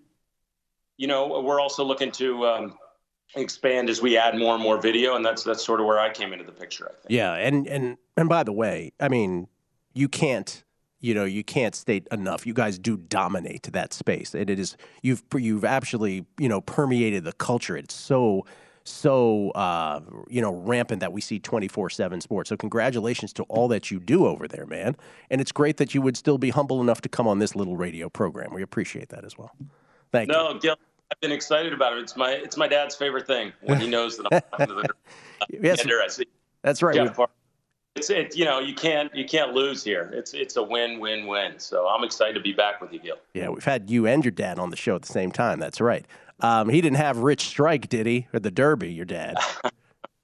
You 0.97 1.07
know, 1.07 1.41
we're 1.41 1.61
also 1.61 1.83
looking 1.83 2.13
to 2.13 2.47
um, 2.47 2.79
expand 3.35 3.89
as 3.89 4.03
we 4.03 4.17
add 4.17 4.37
more 4.37 4.55
and 4.55 4.63
more 4.63 4.81
video, 4.81 5.17
and 5.17 5.25
that's 5.25 5.43
that's 5.43 5.65
sort 5.65 5.81
of 5.81 5.87
where 5.87 5.99
I 5.99 6.11
came 6.11 6.33
into 6.33 6.45
the 6.45 6.53
picture. 6.53 6.87
I 6.87 6.95
think. 6.95 7.07
Yeah, 7.09 7.33
and 7.35 7.67
and 7.67 7.97
and 8.17 8.29
by 8.29 8.45
the 8.45 8.53
way, 8.53 8.93
I 9.01 9.09
mean, 9.09 9.49
you 9.93 10.09
can't. 10.09 10.65
You 11.03 11.15
know, 11.15 11.25
you 11.25 11.43
can't 11.43 11.75
state 11.75 12.07
enough. 12.13 12.47
You 12.47 12.53
guys 12.53 12.79
do 12.79 12.99
dominate 12.99 13.63
that 13.73 13.95
space, 13.95 14.35
and 14.35 14.51
it 14.51 14.59
is 14.59 14.77
you've 15.01 15.23
you've 15.35 15.65
actually 15.65 16.27
you 16.39 16.47
know 16.47 16.61
permeated 16.61 17.25
the 17.25 17.33
culture. 17.33 17.75
It's 17.75 17.95
so 17.95 18.45
so 18.91 19.51
uh, 19.51 20.01
you 20.29 20.41
know 20.41 20.53
rampant 20.53 21.01
that 21.01 21.13
we 21.13 21.21
see 21.21 21.41
24/7 21.41 22.23
sports. 22.23 22.49
So 22.49 22.57
congratulations 22.57 23.33
to 23.35 23.43
all 23.45 23.69
that 23.69 23.91
you 23.91 24.01
do 24.01 24.27
over 24.27 24.49
there, 24.49 24.67
man. 24.67 24.97
And 25.31 25.41
it's 25.41 25.53
great 25.53 25.77
that 25.79 25.95
you 25.95 26.03
would 26.03 26.17
still 26.17 26.39
be 26.39 26.51
humble 26.51 26.81
enough 26.81 27.01
to 27.03 27.09
come 27.09 27.27
on 27.27 27.39
this 27.39 27.55
little 27.55 27.77
radio 27.77 28.09
program. 28.09 28.53
We 28.53 28.63
appreciate 28.63 29.09
that 29.11 29.25
as 29.25 29.39
well. 29.39 29.55
Thank 30.13 30.29
no, 30.29 30.49
you. 30.49 30.55
No, 30.55 30.61
Gill, 30.61 30.77
I've 31.11 31.21
been 31.21 31.33
excited 31.33 31.73
about 31.73 31.97
it. 31.97 32.01
It's 32.01 32.17
my 32.17 32.33
it's 32.33 32.57
my 32.57 32.69
dad's 32.69 32.95
favorite 32.95 33.27
thing 33.27 33.53
when 33.63 33.81
he 33.81 33.89
knows 33.89 34.17
that 34.17 34.27
I'm 34.33 34.41
talking 34.51 34.67
to 34.67 34.83
the 34.83 34.89
yes, 35.61 35.85
I 35.87 36.09
see. 36.09 36.27
That's 36.63 36.83
right. 36.83 36.97
Yeah, 36.97 37.27
it's 37.97 38.09
it, 38.09 38.37
you 38.37 38.45
know 38.45 38.61
you 38.61 38.75
can't 38.75 39.13
you 39.15 39.25
can't 39.25 39.53
lose 39.53 39.83
here. 39.83 40.11
It's 40.13 40.33
it's 40.33 40.57
a 40.57 40.63
win 40.63 41.01
win 41.01 41.27
win. 41.27 41.59
So 41.59 41.89
I'm 41.89 42.05
excited 42.05 42.35
to 42.35 42.41
be 42.41 42.53
back 42.53 42.81
with 42.81 42.93
you, 42.93 43.01
Gill. 43.01 43.17
Yeah, 43.35 43.49
we've 43.49 43.65
had 43.65 43.91
you 43.91 44.07
and 44.07 44.25
your 44.25 44.31
dad 44.31 44.59
on 44.59 44.71
the 44.71 44.77
show 44.77 44.95
at 44.95 45.03
the 45.03 45.13
same 45.13 45.33
time. 45.33 45.59
That's 45.59 45.81
right. 45.81 46.07
Um, 46.43 46.69
he 46.69 46.81
didn't 46.81 46.97
have 46.97 47.19
Rich 47.19 47.47
Strike, 47.47 47.89
did 47.89 48.07
he? 48.07 48.27
Or 48.33 48.41
the 48.41 48.51
Derby, 48.51 48.93
your 48.93 49.05
dad? 49.05 49.37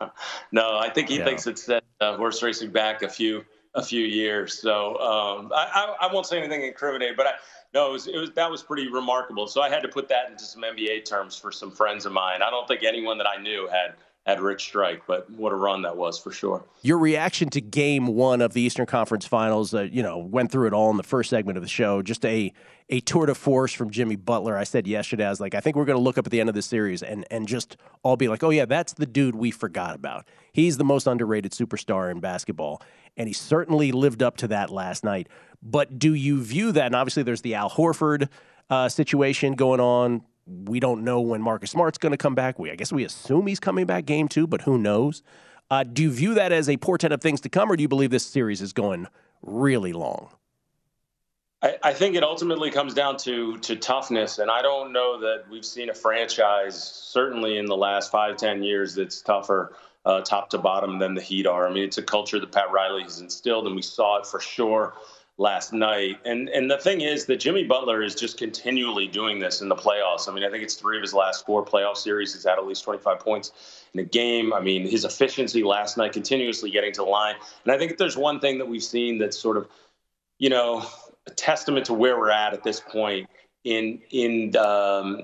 no, 0.52 0.78
I 0.78 0.90
think 0.90 1.08
he 1.08 1.18
yeah. 1.18 1.24
thinks 1.24 1.46
it's 1.46 1.62
set 1.62 1.84
uh, 2.00 2.16
horse 2.16 2.42
racing 2.42 2.70
back 2.70 3.02
a 3.02 3.08
few 3.08 3.44
a 3.74 3.82
few 3.82 4.04
years. 4.04 4.58
So 4.58 4.98
um, 5.00 5.52
I, 5.54 5.94
I, 6.00 6.06
I, 6.06 6.12
won't 6.12 6.24
say 6.24 6.38
anything 6.38 6.62
incriminating, 6.62 7.14
but 7.14 7.26
I, 7.26 7.32
no, 7.74 7.90
it 7.90 7.92
was, 7.92 8.06
it 8.06 8.16
was 8.16 8.30
that 8.32 8.50
was 8.50 8.62
pretty 8.62 8.90
remarkable. 8.90 9.46
So 9.46 9.60
I 9.60 9.68
had 9.68 9.82
to 9.82 9.88
put 9.88 10.08
that 10.08 10.30
into 10.30 10.44
some 10.44 10.62
NBA 10.62 11.04
terms 11.04 11.36
for 11.36 11.52
some 11.52 11.70
friends 11.70 12.06
of 12.06 12.12
mine. 12.12 12.40
I 12.42 12.48
don't 12.48 12.66
think 12.66 12.82
anyone 12.84 13.18
that 13.18 13.26
I 13.26 13.40
knew 13.40 13.68
had 13.70 13.94
had 14.26 14.40
Rich 14.40 14.64
Strike, 14.64 15.02
but 15.06 15.30
what 15.30 15.52
a 15.52 15.54
run 15.54 15.82
that 15.82 15.96
was 15.96 16.18
for 16.18 16.32
sure. 16.32 16.64
Your 16.82 16.98
reaction 16.98 17.48
to 17.50 17.60
Game 17.60 18.08
One 18.08 18.40
of 18.40 18.54
the 18.54 18.60
Eastern 18.60 18.84
Conference 18.84 19.24
Finals, 19.24 19.72
uh, 19.72 19.82
you 19.82 20.02
know, 20.02 20.18
went 20.18 20.50
through 20.50 20.66
it 20.66 20.72
all 20.72 20.90
in 20.90 20.96
the 20.96 21.04
first 21.04 21.30
segment 21.30 21.56
of 21.56 21.62
the 21.62 21.68
show. 21.68 22.02
Just 22.02 22.24
a 22.24 22.52
a 22.88 23.00
tour 23.00 23.26
de 23.26 23.34
force 23.34 23.72
from 23.72 23.90
Jimmy 23.90 24.16
Butler. 24.16 24.56
I 24.56 24.64
said 24.64 24.86
yesterday, 24.86 25.26
I 25.26 25.30
was 25.30 25.40
like, 25.40 25.54
I 25.54 25.60
think 25.60 25.76
we're 25.76 25.84
going 25.84 25.98
to 25.98 26.02
look 26.02 26.18
up 26.18 26.26
at 26.26 26.30
the 26.30 26.40
end 26.40 26.48
of 26.48 26.56
the 26.56 26.62
series 26.62 27.02
and 27.04 27.24
and 27.30 27.46
just 27.46 27.76
all 28.02 28.16
be 28.16 28.26
like, 28.26 28.42
oh 28.42 28.50
yeah, 28.50 28.64
that's 28.64 28.94
the 28.94 29.06
dude 29.06 29.36
we 29.36 29.52
forgot 29.52 29.94
about. 29.94 30.26
He's 30.52 30.76
the 30.76 30.84
most 30.84 31.06
underrated 31.06 31.52
superstar 31.52 32.10
in 32.10 32.18
basketball, 32.18 32.82
and 33.16 33.28
he 33.28 33.32
certainly 33.32 33.92
lived 33.92 34.24
up 34.24 34.36
to 34.38 34.48
that 34.48 34.70
last 34.70 35.04
night. 35.04 35.28
But 35.62 36.00
do 36.00 36.14
you 36.14 36.42
view 36.42 36.72
that? 36.72 36.86
And 36.86 36.96
obviously, 36.96 37.22
there's 37.22 37.42
the 37.42 37.54
Al 37.54 37.70
Horford 37.70 38.28
uh, 38.70 38.88
situation 38.88 39.54
going 39.54 39.80
on 39.80 40.22
we 40.46 40.80
don't 40.80 41.02
know 41.04 41.20
when 41.20 41.42
Marcus 41.42 41.70
Smart's 41.72 41.98
going 41.98 42.12
to 42.12 42.16
come 42.16 42.34
back. 42.34 42.58
We, 42.58 42.70
I 42.70 42.76
guess 42.76 42.92
we 42.92 43.04
assume 43.04 43.46
he's 43.46 43.60
coming 43.60 43.86
back 43.86 44.04
game 44.04 44.28
two, 44.28 44.46
but 44.46 44.62
who 44.62 44.78
knows? 44.78 45.22
Uh, 45.70 45.82
do 45.82 46.02
you 46.02 46.10
view 46.10 46.34
that 46.34 46.52
as 46.52 46.68
a 46.68 46.76
portent 46.76 47.12
of 47.12 47.20
things 47.20 47.40
to 47.40 47.48
come, 47.48 47.70
or 47.70 47.76
do 47.76 47.82
you 47.82 47.88
believe 47.88 48.10
this 48.10 48.24
series 48.24 48.62
is 48.62 48.72
going 48.72 49.08
really 49.42 49.92
long? 49.92 50.28
I, 51.62 51.76
I 51.82 51.92
think 51.92 52.14
it 52.14 52.22
ultimately 52.22 52.70
comes 52.70 52.94
down 52.94 53.16
to 53.18 53.58
to 53.58 53.74
toughness, 53.74 54.38
and 54.38 54.50
I 54.50 54.62
don't 54.62 54.92
know 54.92 55.18
that 55.20 55.44
we've 55.50 55.64
seen 55.64 55.90
a 55.90 55.94
franchise, 55.94 56.80
certainly 56.80 57.58
in 57.58 57.66
the 57.66 57.76
last 57.76 58.12
five 58.12 58.36
ten 58.36 58.62
years, 58.62 58.94
that's 58.94 59.20
tougher 59.22 59.74
uh, 60.04 60.20
top 60.20 60.50
to 60.50 60.58
bottom 60.58 61.00
than 61.00 61.14
the 61.14 61.20
Heat 61.20 61.46
are. 61.46 61.66
I 61.66 61.72
mean, 61.72 61.82
it's 61.82 61.98
a 61.98 62.02
culture 62.02 62.38
that 62.38 62.52
Pat 62.52 62.70
Riley 62.70 63.02
has 63.02 63.20
instilled, 63.20 63.66
and 63.66 63.74
we 63.74 63.82
saw 63.82 64.18
it 64.18 64.26
for 64.26 64.38
sure 64.38 64.94
last 65.38 65.72
night. 65.72 66.18
And 66.24 66.48
and 66.48 66.70
the 66.70 66.78
thing 66.78 67.02
is 67.02 67.26
that 67.26 67.36
Jimmy 67.36 67.64
Butler 67.64 68.02
is 68.02 68.14
just 68.14 68.38
continually 68.38 69.06
doing 69.06 69.38
this 69.38 69.60
in 69.60 69.68
the 69.68 69.76
playoffs. 69.76 70.28
I 70.28 70.32
mean, 70.34 70.44
I 70.44 70.50
think 70.50 70.62
it's 70.62 70.74
three 70.74 70.96
of 70.96 71.02
his 71.02 71.12
last 71.12 71.44
four 71.44 71.64
playoff 71.64 71.96
series. 71.96 72.34
He's 72.34 72.44
had 72.44 72.58
at 72.58 72.66
least 72.66 72.84
25 72.84 73.20
points 73.20 73.84
in 73.92 74.00
a 74.00 74.04
game. 74.04 74.52
I 74.52 74.60
mean, 74.60 74.88
his 74.88 75.04
efficiency 75.04 75.62
last 75.62 75.96
night, 75.96 76.12
continuously 76.12 76.70
getting 76.70 76.92
to 76.92 77.02
the 77.02 77.08
line. 77.08 77.34
And 77.64 77.72
I 77.72 77.78
think 77.78 77.92
if 77.92 77.98
there's 77.98 78.16
one 78.16 78.40
thing 78.40 78.58
that 78.58 78.66
we've 78.66 78.82
seen 78.82 79.18
that's 79.18 79.38
sort 79.38 79.56
of, 79.56 79.68
you 80.38 80.48
know, 80.48 80.84
a 81.26 81.30
testament 81.30 81.86
to 81.86 81.94
where 81.94 82.18
we're 82.18 82.30
at 82.30 82.52
at 82.54 82.62
this 82.62 82.80
point 82.80 83.28
in 83.64 84.00
in 84.10 84.56
um, 84.56 85.22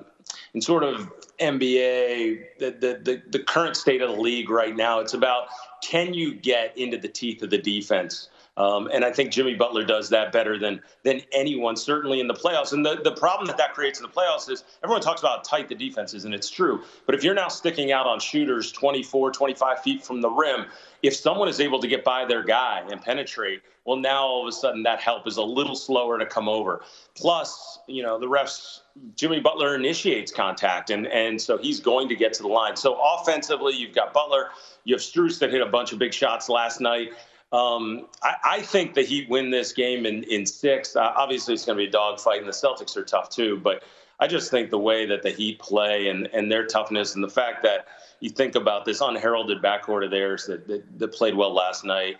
in 0.53 0.61
sort 0.61 0.85
of 0.85 1.11
NBA, 1.41 2.59
the, 2.59 2.71
the 2.71 3.01
the 3.03 3.23
the 3.31 3.39
current 3.39 3.77
state 3.77 4.03
of 4.03 4.11
the 4.11 4.21
league 4.21 4.51
right 4.51 4.77
now. 4.77 5.01
It's 5.01 5.15
about 5.15 5.49
can 5.83 6.13
you 6.13 6.35
get 6.35 6.77
into 6.77 6.99
the 6.99 7.09
teeth 7.09 7.43
of 7.43 7.51
the 7.51 7.59
defense 7.59 8.29
um, 8.57 8.91
and 8.93 9.05
I 9.05 9.11
think 9.11 9.33
Jimmy 9.33 9.55
Butler 9.55 9.85
does 9.85 10.11
that 10.11 10.31
better 10.31 10.59
than 10.59 10.81
than 11.05 11.23
anyone, 11.33 11.75
certainly 11.75 12.21
in 12.21 12.27
the 12.27 12.35
playoffs. 12.35 12.73
And 12.73 12.85
the, 12.85 13.01
the 13.03 13.13
problem 13.13 13.47
that 13.47 13.57
that 13.57 13.73
creates 13.73 13.99
in 13.99 14.03
the 14.03 14.13
playoffs 14.13 14.51
is 14.51 14.65
everyone 14.85 15.01
talks 15.01 15.21
about 15.21 15.39
how 15.39 15.57
tight 15.57 15.69
the 15.69 15.75
defense 15.75 16.13
is, 16.13 16.27
and 16.27 16.35
it's 16.35 16.51
true. 16.51 16.83
But 17.07 17.15
if 17.15 17.25
you're 17.25 17.35
now 17.35 17.49
sticking 17.49 17.93
out 17.93 18.07
on 18.07 18.21
shooters 18.21 18.71
24, 18.71 19.33
25 19.33 19.83
feet 19.83 20.05
from 20.05 20.21
the 20.21 20.29
rim, 20.29 20.67
if 21.03 21.17
someone 21.17 21.49
is 21.49 21.61
able 21.61 21.81
to 21.81 21.89
get 21.89 22.05
by 22.05 22.27
their 22.27 22.43
guy 22.43 22.85
and 22.91 23.01
penetrate, 23.01 23.63
well, 23.87 23.97
now 23.97 24.23
all 24.23 24.43
of 24.43 24.49
a 24.49 24.53
sudden 24.53 24.83
that 24.83 25.01
help 25.01 25.27
is 25.27 25.39
a 25.39 25.43
little 25.43 25.75
slower 25.75 26.19
to 26.19 26.27
come 26.27 26.49
over. 26.49 26.83
Plus, 27.15 27.81
you 27.89 28.03
know, 28.03 28.19
the 28.19 28.27
refs, 28.27 28.81
Jimmy 29.17 29.41
Butler 29.41 29.75
initiates 29.75 30.31
contact, 30.31 30.91
and, 30.91 31.07
and 31.07 31.41
so 31.41 31.57
he's 31.57 31.81
going 31.81 32.09
to 32.09 32.15
get 32.15 32.33
to 32.35 32.43
the 32.43 32.49
line. 32.49 32.77
So 32.77 33.01
offensively, 33.01 33.75
you've 33.75 33.95
got 33.95 34.13
Butler, 34.13 34.51
you 34.85 34.95
have 34.95 35.03
Strus 35.03 35.39
that 35.41 35.51
hit 35.51 35.63
a 35.63 35.67
bunch 35.67 35.93
of 35.93 35.99
big 35.99 36.13
shots 36.13 36.49
last 36.49 36.81
night. 36.81 37.13
Um, 37.53 38.07
I, 38.23 38.35
I, 38.45 38.61
think 38.63 38.95
the 38.95 39.03
Heat 39.03 39.29
win 39.29 39.51
this 39.51 39.73
game 39.73 40.07
in, 40.07 40.25
in 40.25 40.47
six. 40.47 40.97
Uh, 40.97 41.13
obviously, 41.15 41.53
it's 41.53 41.67
going 41.67 41.77
to 41.77 41.85
be 41.85 41.89
a 41.89 41.93
dogfight, 41.93 42.39
and 42.39 42.49
the 42.49 42.53
Celtics 42.53 42.97
are 42.97 43.05
tough 43.05 43.29
too. 43.29 43.59
But 43.59 43.83
I 44.19 44.27
just 44.27 44.51
think 44.51 44.71
the 44.71 44.79
way 44.79 45.05
that 45.05 45.23
the 45.23 45.31
Heat 45.31 45.59
play 45.59 46.09
and, 46.09 46.29
and 46.33 46.51
their 46.51 46.67
toughness 46.67 47.15
and 47.15 47.23
the 47.23 47.29
fact 47.29 47.63
that 47.65 47.89
you 48.21 48.31
think 48.31 48.55
about 48.55 48.87
this 48.87 49.03
unheralded 49.03 49.61
backcourt 49.61 50.05
of 50.05 50.11
theirs 50.11 50.47
that, 50.47 50.67
that, 50.67 50.99
that 50.99 51.09
played 51.09 51.35
well 51.35 51.53
last 51.53 51.85
night, 51.85 52.17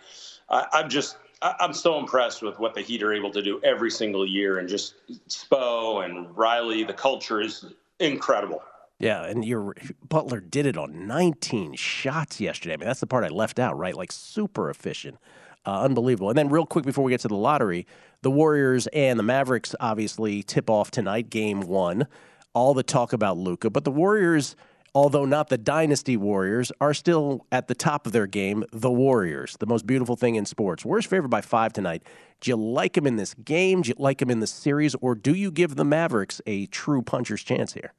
I, 0.49 0.67
I'm 0.71 0.89
just 0.89 1.17
I'm 1.41 1.73
so 1.73 1.99
impressed 1.99 2.41
with 2.41 2.59
what 2.59 2.73
the 2.73 2.81
Heat 2.81 3.03
are 3.03 3.11
able 3.11 3.31
to 3.31 3.41
do 3.41 3.59
every 3.63 3.91
single 3.91 4.25
year, 4.25 4.59
and 4.59 4.69
just 4.69 4.95
Spo 5.27 6.05
and 6.05 6.35
Riley. 6.37 6.83
The 6.83 6.93
culture 6.93 7.41
is 7.41 7.65
incredible. 7.99 8.63
Yeah, 8.99 9.25
and 9.25 9.43
your 9.43 9.75
Butler 10.07 10.39
did 10.39 10.65
it 10.65 10.77
on 10.77 11.07
19 11.07 11.73
shots 11.75 12.39
yesterday. 12.39 12.73
I 12.73 12.77
mean, 12.77 12.87
that's 12.87 12.99
the 12.99 13.07
part 13.07 13.23
I 13.23 13.29
left 13.29 13.59
out, 13.59 13.77
right? 13.77 13.95
Like 13.95 14.11
super 14.11 14.69
efficient. 14.69 15.17
Uh, 15.65 15.81
unbelievable. 15.81 16.29
And 16.29 16.37
then, 16.37 16.49
real 16.49 16.65
quick 16.65 16.85
before 16.85 17.03
we 17.03 17.11
get 17.11 17.21
to 17.21 17.27
the 17.27 17.35
lottery, 17.35 17.87
the 18.21 18.31
Warriors 18.31 18.87
and 18.87 19.17
the 19.17 19.23
Mavericks 19.23 19.75
obviously 19.79 20.43
tip 20.43 20.69
off 20.69 20.91
tonight, 20.91 21.29
game 21.29 21.61
one. 21.61 22.07
All 22.53 22.73
the 22.73 22.83
talk 22.83 23.13
about 23.13 23.37
Luka, 23.37 23.69
but 23.69 23.83
the 23.83 23.91
Warriors, 23.91 24.55
although 24.93 25.25
not 25.25 25.49
the 25.49 25.57
dynasty 25.57 26.15
Warriors, 26.17 26.71
are 26.79 26.93
still 26.93 27.47
at 27.51 27.67
the 27.67 27.73
top 27.73 28.05
of 28.05 28.11
their 28.11 28.27
game. 28.27 28.63
The 28.71 28.91
Warriors, 28.91 29.57
the 29.59 29.65
most 29.65 29.87
beautiful 29.87 30.15
thing 30.15 30.35
in 30.35 30.45
sports. 30.45 30.85
Warriors 30.85 31.05
favored 31.07 31.29
by 31.29 31.41
five 31.41 31.73
tonight. 31.73 32.03
Do 32.41 32.51
you 32.51 32.57
like 32.57 32.93
them 32.93 33.07
in 33.07 33.15
this 33.15 33.33
game? 33.33 33.81
Do 33.81 33.89
you 33.89 33.95
like 33.97 34.19
them 34.19 34.29
in 34.29 34.39
the 34.39 34.47
series, 34.47 34.95
or 34.95 35.15
do 35.15 35.33
you 35.33 35.49
give 35.49 35.75
the 35.75 35.85
Mavericks 35.85 36.41
a 36.45 36.67
true 36.67 37.01
puncher's 37.01 37.41
chance 37.41 37.73
here? 37.73 37.93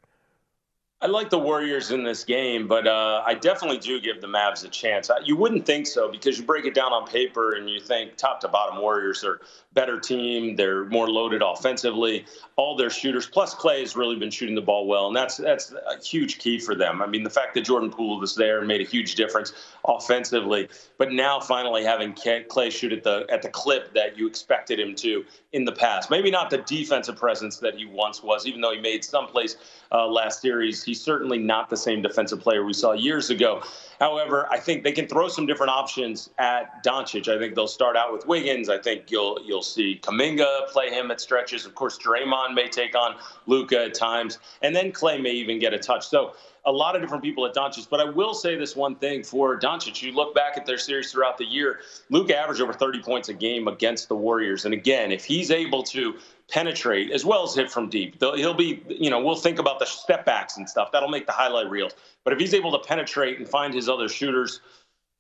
I 1.05 1.07
like 1.07 1.29
the 1.29 1.39
Warriors 1.39 1.91
in 1.91 2.03
this 2.03 2.25
game, 2.25 2.67
but 2.67 2.87
uh, 2.87 3.23
I 3.27 3.35
definitely 3.35 3.77
do 3.77 4.01
give 4.01 4.23
the 4.23 4.27
Mavs 4.27 4.65
a 4.65 4.69
chance. 4.69 5.11
You 5.23 5.37
wouldn't 5.37 5.67
think 5.67 5.87
so 5.87 6.11
because 6.11 6.39
you 6.39 6.47
break 6.47 6.65
it 6.65 6.73
down 6.73 6.95
on 6.95 7.07
paper 7.07 7.57
and 7.57 7.69
you 7.69 7.79
think 7.79 8.17
top 8.17 8.41
to 8.41 8.49
bottom 8.49 8.81
Warriors 8.81 9.23
are 9.23 9.43
better 9.75 9.99
team. 9.99 10.57
They're 10.57 10.85
more 10.87 11.09
loaded 11.09 11.43
offensively. 11.43 12.25
All 12.57 12.77
their 12.77 12.91
shooters, 12.91 13.27
plus 13.27 13.55
Clay 13.55 13.81
has 13.81 13.97
really 13.97 14.17
been 14.17 14.31
shooting 14.31 14.55
the 14.55 14.63
ball 14.63 14.87
well, 14.87 15.09
and 15.09 15.17
that's 15.17 15.37
that's 15.37 15.73
a 15.73 16.03
huge 16.03 16.39
key 16.39 16.59
for 16.59 16.75
them. 16.75 17.03
I 17.03 17.07
mean, 17.07 17.25
the 17.25 17.31
fact 17.31 17.55
that 17.55 17.65
Jordan 17.65 17.91
Poole 17.91 18.19
was 18.21 18.35
there 18.37 18.63
made 18.63 18.81
a 18.81 18.85
huge 18.85 19.17
difference 19.17 19.53
offensively. 19.85 20.69
But 20.97 21.13
now 21.13 21.41
finally 21.41 21.85
having 21.85 22.15
Clay 22.49 22.71
shoot 22.71 22.93
at 22.93 23.03
the 23.03 23.27
at 23.29 23.43
the 23.43 23.49
clip 23.49 23.93
that 23.95 24.17
you 24.17 24.27
expected 24.27 24.79
him 24.79 24.95
to 24.97 25.25
in 25.53 25.65
the 25.65 25.73
past, 25.73 26.11
maybe 26.11 26.31
not 26.31 26.51
the 26.51 26.59
defensive 26.59 27.17
presence 27.17 27.59
that 27.59 27.75
he 27.75 27.85
once 27.85 28.23
was, 28.23 28.47
even 28.47 28.61
though 28.61 28.73
he 28.73 28.81
made 28.81 29.05
some 29.05 29.27
plays 29.27 29.57
uh, 29.93 30.07
last 30.07 30.41
series. 30.41 30.83
He's 30.85 31.01
certainly 31.01 31.39
not 31.39 31.69
the 31.69 31.77
same 31.77 32.03
defensive 32.03 32.41
player 32.41 32.65
we 32.65 32.73
saw 32.73 32.93
years 32.93 33.31
ago. 33.31 33.63
However, 34.01 34.49
I 34.51 34.59
think 34.59 34.85
they 34.85 34.93
can 34.93 35.07
throw 35.07 35.29
some 35.29 35.47
different 35.47 35.71
options 35.71 36.31
at 36.39 36.85
Doncic. 36.85 37.29
I 37.29 37.39
think 37.39 37.55
they'll 37.55 37.69
start 37.69 37.97
out 37.97 38.13
with 38.13 38.27
Wiggins. 38.27 38.69
I 38.69 38.79
think 38.79 39.11
you'll 39.11 39.41
you'll 39.45 39.63
see 39.73 39.99
Kuminga 40.03 40.69
play 40.69 40.91
him 40.91 41.11
at 41.11 41.21
stretches. 41.21 41.67
Of 41.67 41.75
course, 41.75 41.99
Draymond 41.99 42.55
may 42.55 42.69
take 42.69 42.97
on 42.97 43.17
Luka 43.47 43.85
at 43.85 43.95
times, 43.95 44.39
and 44.63 44.75
then 44.75 44.93
Clay 44.93 45.21
may 45.21 45.33
even 45.33 45.59
get 45.59 45.75
a 45.75 45.79
touch. 45.79 46.07
So 46.09 46.35
a 46.67 46.73
lot 46.73 46.95
of 46.97 47.03
different 47.03 47.23
people 47.23 47.47
at 47.47 47.55
Doncic. 47.55 47.89
But 47.89 48.01
I 48.01 48.05
will 48.05 48.35
say 48.35 48.57
this 48.57 48.75
one 48.75 48.97
thing 48.97 49.23
for 49.23 49.59
Doncic. 49.59 50.03
You 50.03 50.13
look 50.13 50.35
back 50.35 50.57
at 50.57 50.67
their 50.67 50.79
series 50.79 51.13
throughout 51.13 51.39
the 51.39 51.45
year, 51.45 51.81
Luka 52.11 52.37
averaged 52.37 52.61
over 52.61 52.73
30 52.73 53.03
points 53.03 53.29
a 53.29 53.35
game 53.35 53.69
against 53.69 54.09
the 54.09 54.17
Warriors. 54.17 54.65
And 54.65 54.75
again, 54.75 55.13
if 55.13 55.25
he's 55.25 55.51
able 55.51 55.83
to 55.85 56.15
penetrate 56.49 57.11
as 57.11 57.25
well 57.25 57.45
as 57.45 57.55
hit 57.55 57.71
from 57.71 57.89
deep, 57.89 58.21
he'll 58.21 58.55
be, 58.55 58.83
you 58.89 59.11
know, 59.11 59.23
we'll 59.23 59.35
think 59.35 59.59
about 59.59 59.79
the 59.79 59.87
step 59.87 60.25
backs 60.25 60.57
and 60.57 60.69
stuff. 60.69 60.93
That'll 60.93 61.09
make 61.09 61.27
the 61.27 61.33
highlight 61.33 61.69
reels. 61.69 61.93
But 62.23 62.33
if 62.33 62.39
he's 62.39 62.55
able 62.55 62.73
to 62.73 62.87
penetrate 62.87 63.39
and 63.39 63.49
find 63.49 63.75
his 63.75 63.89
other 63.89 64.09
shooters, 64.09 64.61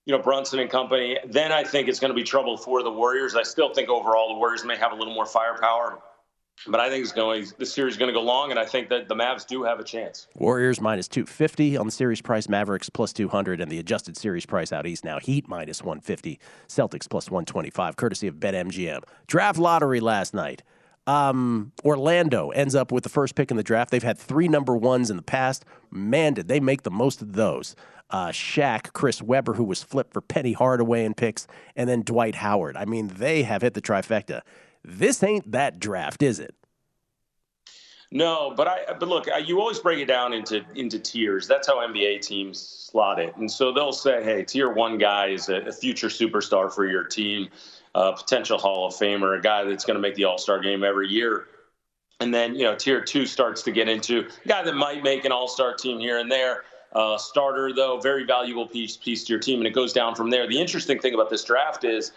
you 0.06 0.16
know, 0.16 0.22
Brunson 0.22 0.58
and 0.58 0.70
company, 0.70 1.18
then 1.26 1.52
I 1.52 1.64
think 1.64 1.88
it's 1.88 2.00
going 2.00 2.10
to 2.10 2.14
be 2.14 2.24
trouble 2.24 2.56
for 2.56 2.82
the 2.82 2.90
Warriors. 2.90 3.34
I 3.34 3.42
still 3.42 3.72
think 3.72 3.88
overall 3.88 4.28
the 4.34 4.38
Warriors 4.38 4.64
may 4.64 4.76
have 4.76 4.92
a 4.92 4.94
little 4.94 5.14
more 5.14 5.26
firepower. 5.26 6.00
But 6.68 6.78
I 6.78 6.88
think 6.88 7.02
it's 7.02 7.12
going. 7.12 7.46
The 7.58 7.66
series 7.66 7.94
is 7.94 7.98
going 7.98 8.10
to 8.10 8.12
go 8.12 8.22
long, 8.22 8.50
and 8.50 8.60
I 8.60 8.64
think 8.64 8.88
that 8.90 9.08
the 9.08 9.14
Mavs 9.14 9.44
do 9.44 9.64
have 9.64 9.80
a 9.80 9.84
chance. 9.84 10.28
Warriors 10.36 10.80
minus 10.80 11.08
two 11.08 11.26
fifty 11.26 11.76
on 11.76 11.84
the 11.84 11.92
series 11.92 12.22
price. 12.22 12.48
Mavericks 12.48 12.88
plus 12.88 13.12
two 13.12 13.28
hundred, 13.28 13.60
and 13.60 13.72
the 13.72 13.80
adjusted 13.80 14.16
series 14.16 14.46
price 14.46 14.72
out 14.72 14.86
east 14.86 15.04
now. 15.04 15.18
Heat 15.18 15.48
minus 15.48 15.82
one 15.82 15.98
fifty. 16.00 16.38
Celtics 16.68 17.10
plus 17.10 17.28
one 17.28 17.44
twenty 17.44 17.70
five, 17.70 17.96
courtesy 17.96 18.28
of 18.28 18.36
BetMGM. 18.36 19.02
Draft 19.26 19.58
lottery 19.58 19.98
last 19.98 20.32
night. 20.32 20.62
Um, 21.06 21.72
Orlando 21.84 22.50
ends 22.50 22.74
up 22.74 22.90
with 22.90 23.02
the 23.02 23.10
first 23.10 23.34
pick 23.34 23.50
in 23.50 23.56
the 23.56 23.62
draft. 23.62 23.90
They've 23.90 24.02
had 24.02 24.18
three 24.18 24.48
number 24.48 24.76
ones 24.76 25.10
in 25.10 25.16
the 25.16 25.22
past. 25.22 25.64
Man, 25.90 26.34
did 26.34 26.48
they 26.48 26.60
make 26.60 26.82
the 26.82 26.90
most 26.90 27.20
of 27.20 27.34
those. 27.34 27.76
Uh, 28.10 28.28
Shaq, 28.28 28.92
Chris 28.92 29.20
Webber, 29.20 29.54
who 29.54 29.64
was 29.64 29.82
flipped 29.82 30.12
for 30.12 30.20
Penny 30.20 30.52
Hardaway 30.52 31.04
in 31.04 31.14
picks, 31.14 31.46
and 31.74 31.88
then 31.88 32.02
Dwight 32.02 32.36
Howard. 32.36 32.76
I 32.76 32.84
mean, 32.84 33.08
they 33.08 33.42
have 33.42 33.62
hit 33.62 33.74
the 33.74 33.82
trifecta. 33.82 34.42
This 34.84 35.22
ain't 35.22 35.50
that 35.52 35.78
draft, 35.78 36.22
is 36.22 36.38
it? 36.38 36.54
No, 38.10 38.54
but 38.56 38.68
I 38.68 38.84
but 38.98 39.08
look, 39.08 39.26
you 39.44 39.58
always 39.60 39.80
break 39.80 39.98
it 39.98 40.06
down 40.06 40.32
into 40.32 40.64
into 40.76 41.00
tiers. 41.00 41.48
That's 41.48 41.66
how 41.66 41.78
NBA 41.78 42.20
teams 42.20 42.60
slot 42.60 43.18
it, 43.18 43.34
and 43.36 43.50
so 43.50 43.72
they'll 43.72 43.92
say, 43.92 44.22
"Hey, 44.22 44.44
tier 44.44 44.72
one 44.72 44.98
guy 44.98 45.28
is 45.28 45.48
a, 45.48 45.56
a 45.62 45.72
future 45.72 46.06
superstar 46.06 46.72
for 46.72 46.86
your 46.86 47.02
team, 47.02 47.48
a 47.94 48.12
potential 48.12 48.58
Hall 48.58 48.86
of 48.86 48.94
Famer, 48.94 49.38
a 49.38 49.40
guy 49.40 49.64
that's 49.64 49.84
going 49.84 49.96
to 49.96 50.00
make 50.00 50.14
the 50.14 50.24
All 50.24 50.38
Star 50.38 50.58
game 50.60 50.84
every 50.84 51.08
year." 51.08 51.48
And 52.20 52.32
then 52.32 52.54
you 52.54 52.64
know, 52.64 52.76
tier 52.76 53.00
two 53.00 53.26
starts 53.26 53.62
to 53.62 53.72
get 53.72 53.88
into 53.88 54.28
a 54.44 54.48
guy 54.48 54.62
that 54.62 54.74
might 54.74 55.02
make 55.02 55.24
an 55.24 55.32
All 55.32 55.48
Star 55.48 55.74
team 55.74 55.98
here 55.98 56.18
and 56.18 56.30
there. 56.30 56.64
Uh, 56.92 57.18
starter 57.18 57.72
though, 57.72 57.98
very 57.98 58.24
valuable 58.24 58.68
piece 58.68 58.96
piece 58.96 59.24
to 59.24 59.32
your 59.32 59.40
team, 59.40 59.58
and 59.58 59.66
it 59.66 59.74
goes 59.74 59.92
down 59.92 60.14
from 60.14 60.30
there. 60.30 60.46
The 60.46 60.58
interesting 60.58 61.00
thing 61.00 61.14
about 61.14 61.28
this 61.28 61.42
draft 61.42 61.84
is 61.84 62.12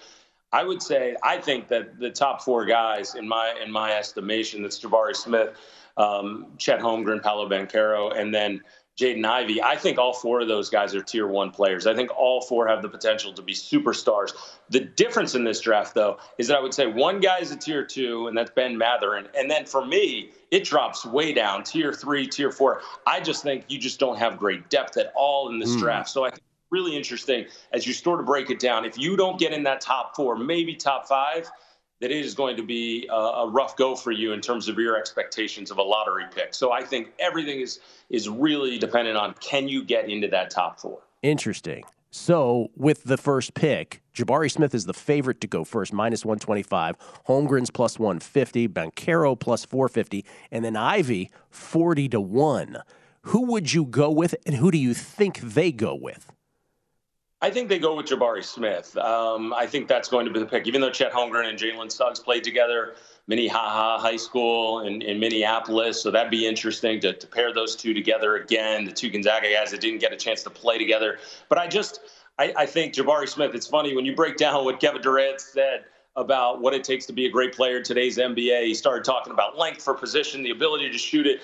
I 0.51 0.63
would 0.63 0.81
say 0.81 1.15
I 1.23 1.37
think 1.37 1.67
that 1.69 1.99
the 1.99 2.09
top 2.09 2.41
four 2.41 2.65
guys 2.65 3.15
in 3.15 3.27
my 3.27 3.55
in 3.63 3.71
my 3.71 3.93
estimation, 3.93 4.61
that's 4.61 4.79
Jabari 4.79 5.15
Smith, 5.15 5.55
um, 5.97 6.47
Chet 6.57 6.79
Holmgren, 6.79 7.21
Paolo 7.21 7.49
Banchero, 7.49 8.17
and 8.17 8.33
then 8.33 8.61
Jaden 8.97 9.25
Ivey. 9.25 9.61
I 9.61 9.75
think 9.75 9.99
all 9.99 10.13
four 10.13 10.41
of 10.41 10.47
those 10.47 10.69
guys 10.69 10.95
are 10.95 11.03
tier 11.03 11.27
one 11.27 11.51
players. 11.51 11.85
I 11.85 11.93
think 11.93 12.09
all 12.17 12.41
four 12.41 12.67
have 12.67 12.81
the 12.81 12.89
potential 12.89 13.31
to 13.33 13.43
be 13.43 13.53
superstars. 13.53 14.31
The 14.71 14.79
difference 14.79 15.35
in 15.35 15.43
this 15.43 15.61
draft, 15.61 15.93
though, 15.93 16.17
is 16.39 16.47
that 16.47 16.57
I 16.57 16.61
would 16.61 16.73
say 16.73 16.87
one 16.87 17.19
guy 17.19 17.37
is 17.39 17.51
a 17.51 17.55
tier 17.55 17.85
two, 17.85 18.27
and 18.27 18.35
that's 18.35 18.49
Ben 18.51 18.75
Mathurin. 18.75 19.27
And 19.37 19.51
then 19.51 19.65
for 19.65 19.85
me, 19.85 20.31
it 20.49 20.63
drops 20.63 21.05
way 21.05 21.31
down, 21.31 21.63
tier 21.63 21.93
three, 21.93 22.25
tier 22.25 22.51
four. 22.51 22.81
I 23.05 23.19
just 23.19 23.43
think 23.43 23.65
you 23.67 23.77
just 23.77 23.99
don't 23.99 24.17
have 24.17 24.39
great 24.39 24.67
depth 24.69 24.97
at 24.97 25.13
all 25.15 25.49
in 25.49 25.59
this 25.59 25.75
mm. 25.75 25.79
draft. 25.79 26.09
So 26.09 26.25
I 26.25 26.31
think 26.31 26.41
really 26.71 26.97
interesting 26.97 27.45
as 27.73 27.85
you 27.85 27.93
sort 27.93 28.19
of 28.19 28.25
break 28.25 28.49
it 28.49 28.59
down. 28.59 28.83
If 28.83 28.97
you 28.97 29.15
don't 29.15 29.39
get 29.39 29.53
in 29.53 29.63
that 29.63 29.79
top 29.79 30.15
four, 30.15 30.35
maybe 30.35 30.75
top 30.75 31.07
five, 31.07 31.49
that 31.99 32.11
it 32.11 32.25
is 32.25 32.33
going 32.35 32.55
to 32.57 32.63
be 32.63 33.07
a, 33.11 33.15
a, 33.15 33.49
rough 33.49 33.75
go 33.75 33.95
for 33.95 34.11
you 34.11 34.33
in 34.33 34.41
terms 34.41 34.67
of 34.67 34.77
your 34.77 34.97
expectations 34.97 35.71
of 35.71 35.77
a 35.77 35.81
lottery 35.81 36.25
pick. 36.33 36.53
So 36.53 36.71
I 36.71 36.83
think 36.83 37.11
everything 37.19 37.59
is 37.61 37.79
is 38.09 38.29
really 38.29 38.77
dependent 38.77 39.17
on 39.17 39.33
can 39.39 39.67
you 39.67 39.83
get 39.83 40.09
into 40.09 40.27
that 40.29 40.49
top 40.49 40.79
four. 40.79 40.99
Interesting. 41.23 41.83
So, 42.09 42.71
with 42.75 43.03
the 43.03 43.17
first 43.17 43.53
pick, 43.53 44.01
Jabari 44.15 44.49
Smith 44.49 44.73
is 44.73 44.85
the 44.85 44.93
favorite 44.93 45.41
to 45.41 45.47
go 45.47 45.65
first, 45.65 45.91
minus 45.91 46.23
125. 46.23 46.95
Holmgren's 47.27 47.69
plus 47.69 47.99
150. 47.99 48.69
Banchero 48.69 49.37
plus 49.37 49.65
450. 49.65 50.25
And 50.49 50.63
then 50.63 50.77
Ivey 50.77 51.29
40 51.49 52.09
to 52.09 52.21
1. 52.21 52.77
Who 53.23 53.41
would 53.47 53.73
you 53.73 53.85
go 53.85 54.09
with, 54.09 54.35
and 54.45 54.55
who 54.55 54.71
do 54.71 54.77
you 54.77 54.93
think 54.93 55.41
they 55.41 55.71
go 55.73 55.93
with? 55.93 56.31
I 57.39 57.51
think 57.51 57.69
they 57.69 57.77
go 57.77 57.95
with 57.95 58.07
Jabari 58.07 58.43
Smith. 58.43 58.97
Um, 58.97 59.53
I 59.53 59.67
think 59.67 59.87
that's 59.87 60.09
going 60.09 60.25
to 60.25 60.31
be 60.31 60.39
the 60.39 60.45
pick. 60.45 60.65
Even 60.65 60.81
though 60.81 60.89
Chet 60.89 61.11
Holmgren 61.11 61.47
and 61.47 61.57
Jalen 61.57 61.91
Suggs 61.91 62.19
played 62.19 62.43
together, 62.43 62.95
Minnehaha 63.27 63.99
High 63.99 64.15
School 64.15 64.79
in, 64.81 65.03
in 65.03 65.19
Minneapolis. 65.19 66.01
So 66.01 66.09
that'd 66.09 66.31
be 66.31 66.47
interesting 66.47 66.99
to, 67.01 67.13
to 67.13 67.27
pair 67.27 67.53
those 67.53 67.75
two 67.75 67.93
together 67.93 68.37
again. 68.37 68.85
The 68.85 68.91
two 68.91 69.11
Gonzaga 69.11 69.51
guys 69.51 69.69
that 69.69 69.81
didn't 69.81 69.99
get 69.99 70.13
a 70.13 70.15
chance 70.15 70.41
to 70.43 70.49
play 70.49 70.79
together. 70.79 71.19
But 71.47 71.59
I 71.59 71.67
just, 71.67 71.99
I, 72.39 72.53
I 72.57 72.65
think 72.65 72.95
Jabari 72.95 73.29
Smith, 73.29 73.53
it's 73.53 73.67
funny 73.67 73.95
when 73.95 74.05
you 74.05 74.15
break 74.15 74.37
down 74.37 74.65
what 74.65 74.79
Kevin 74.79 75.01
Durant 75.03 75.39
said 75.39 75.85
about 76.15 76.61
what 76.61 76.73
it 76.73 76.83
takes 76.83 77.05
to 77.05 77.13
be 77.13 77.27
a 77.27 77.29
great 77.29 77.53
player 77.53 77.77
in 77.77 77.83
today's 77.83 78.17
NBA. 78.17 78.65
He 78.65 78.73
started 78.73 79.03
talking 79.03 79.31
about 79.31 79.59
length 79.59 79.83
for 79.83 79.93
position, 79.93 80.41
the 80.41 80.49
ability 80.49 80.89
to 80.89 80.97
shoot 80.97 81.27
it. 81.27 81.41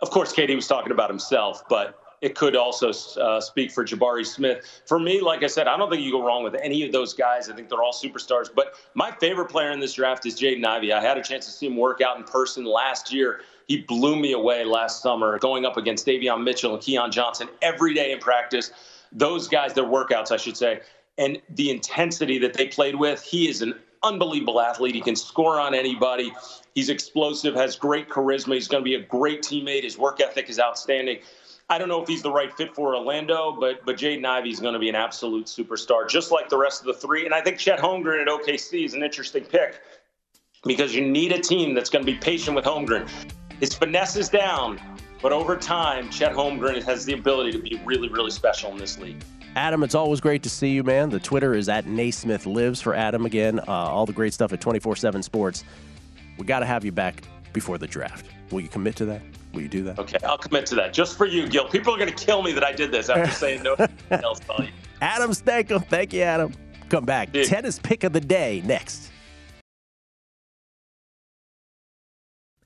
Of 0.00 0.10
course, 0.10 0.32
KD 0.32 0.56
was 0.56 0.66
talking 0.66 0.90
about 0.90 1.10
himself, 1.10 1.62
but 1.68 2.00
it 2.20 2.34
could 2.34 2.56
also 2.56 2.90
uh, 3.20 3.40
speak 3.40 3.70
for 3.70 3.84
Jabari 3.84 4.26
Smith. 4.26 4.82
For 4.86 4.98
me, 4.98 5.20
like 5.20 5.42
I 5.42 5.46
said, 5.46 5.68
I 5.68 5.76
don't 5.76 5.90
think 5.90 6.02
you 6.02 6.10
go 6.10 6.24
wrong 6.24 6.42
with 6.42 6.56
any 6.56 6.84
of 6.84 6.92
those 6.92 7.14
guys. 7.14 7.48
I 7.48 7.54
think 7.54 7.68
they're 7.68 7.82
all 7.82 7.92
superstars. 7.92 8.48
But 8.54 8.74
my 8.94 9.10
favorite 9.12 9.48
player 9.48 9.70
in 9.70 9.80
this 9.80 9.94
draft 9.94 10.26
is 10.26 10.38
Jaden 10.38 10.64
Ivey. 10.64 10.92
I 10.92 11.00
had 11.00 11.16
a 11.16 11.22
chance 11.22 11.46
to 11.46 11.52
see 11.52 11.66
him 11.66 11.76
work 11.76 12.00
out 12.00 12.16
in 12.16 12.24
person 12.24 12.64
last 12.64 13.12
year. 13.12 13.40
He 13.68 13.82
blew 13.82 14.16
me 14.16 14.32
away 14.32 14.64
last 14.64 15.02
summer 15.02 15.38
going 15.38 15.64
up 15.64 15.76
against 15.76 16.06
Davion 16.06 16.42
Mitchell 16.42 16.74
and 16.74 16.82
Keon 16.82 17.12
Johnson 17.12 17.48
every 17.62 17.94
day 17.94 18.12
in 18.12 18.18
practice. 18.18 18.72
Those 19.12 19.46
guys, 19.46 19.74
their 19.74 19.84
workouts, 19.84 20.32
I 20.32 20.36
should 20.36 20.56
say, 20.56 20.80
and 21.18 21.40
the 21.50 21.70
intensity 21.70 22.38
that 22.38 22.54
they 22.54 22.68
played 22.68 22.94
with, 22.94 23.22
he 23.22 23.48
is 23.48 23.62
an 23.62 23.74
unbelievable 24.02 24.60
athlete. 24.60 24.94
He 24.94 25.00
can 25.00 25.16
score 25.16 25.58
on 25.58 25.74
anybody. 25.74 26.32
He's 26.74 26.88
explosive, 26.88 27.54
has 27.54 27.76
great 27.76 28.08
charisma. 28.08 28.54
He's 28.54 28.68
going 28.68 28.82
to 28.82 28.84
be 28.84 28.94
a 28.94 29.02
great 29.02 29.42
teammate. 29.42 29.82
His 29.82 29.98
work 29.98 30.20
ethic 30.20 30.48
is 30.48 30.60
outstanding. 30.60 31.18
I 31.70 31.76
don't 31.76 31.88
know 31.88 32.02
if 32.02 32.08
he's 32.08 32.22
the 32.22 32.30
right 32.30 32.50
fit 32.56 32.74
for 32.74 32.96
Orlando, 32.96 33.54
but 33.58 33.84
but 33.84 33.98
Jaden 33.98 34.24
Ivey 34.24 34.48
is 34.48 34.58
going 34.58 34.72
to 34.72 34.78
be 34.78 34.88
an 34.88 34.94
absolute 34.94 35.46
superstar, 35.46 36.08
just 36.08 36.32
like 36.32 36.48
the 36.48 36.56
rest 36.56 36.80
of 36.80 36.86
the 36.86 36.94
three. 36.94 37.26
And 37.26 37.34
I 37.34 37.42
think 37.42 37.58
Chet 37.58 37.78
Holmgren 37.78 38.22
at 38.22 38.28
OKC 38.28 38.86
is 38.86 38.94
an 38.94 39.02
interesting 39.02 39.44
pick 39.44 39.80
because 40.64 40.94
you 40.94 41.06
need 41.06 41.32
a 41.32 41.38
team 41.38 41.74
that's 41.74 41.90
going 41.90 42.04
to 42.04 42.10
be 42.10 42.16
patient 42.16 42.56
with 42.56 42.64
Holmgren. 42.64 43.06
His 43.60 43.74
finesse 43.74 44.16
is 44.16 44.30
down, 44.30 44.80
but 45.20 45.32
over 45.32 45.56
time, 45.56 46.08
Chet 46.08 46.32
Holmgren 46.32 46.82
has 46.84 47.04
the 47.04 47.12
ability 47.12 47.52
to 47.52 47.58
be 47.58 47.80
really, 47.84 48.08
really 48.08 48.30
special 48.30 48.70
in 48.70 48.78
this 48.78 48.98
league. 48.98 49.22
Adam, 49.54 49.82
it's 49.82 49.94
always 49.94 50.20
great 50.20 50.42
to 50.44 50.50
see 50.50 50.68
you, 50.68 50.82
man. 50.82 51.10
The 51.10 51.20
Twitter 51.20 51.54
is 51.54 51.68
at 51.68 51.86
Naismith 51.86 52.46
Lives 52.46 52.80
for 52.80 52.94
Adam 52.94 53.26
again. 53.26 53.58
Uh, 53.60 53.64
all 53.66 54.06
the 54.06 54.12
great 54.12 54.32
stuff 54.32 54.54
at 54.54 54.60
24 54.60 54.96
7 54.96 55.22
Sports. 55.22 55.64
We 56.38 56.46
got 56.46 56.60
to 56.60 56.66
have 56.66 56.84
you 56.84 56.92
back 56.92 57.24
before 57.52 57.76
the 57.76 57.86
draft. 57.86 58.24
Will 58.50 58.60
you 58.60 58.68
commit 58.68 58.96
to 58.96 59.04
that? 59.06 59.20
Will 59.52 59.62
you 59.62 59.68
do 59.68 59.82
that? 59.84 59.98
Okay, 59.98 60.18
I'll 60.24 60.38
commit 60.38 60.66
to 60.66 60.74
that. 60.76 60.92
Just 60.92 61.16
for 61.16 61.26
you, 61.26 61.48
Gill. 61.48 61.68
People 61.68 61.94
are 61.94 61.98
going 61.98 62.12
to 62.12 62.24
kill 62.24 62.42
me 62.42 62.52
that 62.52 62.64
I 62.64 62.72
did 62.72 62.92
this 62.92 63.08
after 63.08 63.30
saying 63.32 63.62
no 63.62 63.76
to 63.76 63.88
else. 64.10 64.40
Adam 65.00 65.30
Stanco. 65.30 65.84
Thank 65.88 66.12
you, 66.12 66.22
Adam. 66.22 66.52
Come 66.88 67.04
back. 67.04 67.30
Yeah. 67.32 67.44
Tennis 67.44 67.78
pick 67.78 68.04
of 68.04 68.12
the 68.12 68.20
day 68.20 68.62
next. 68.64 69.10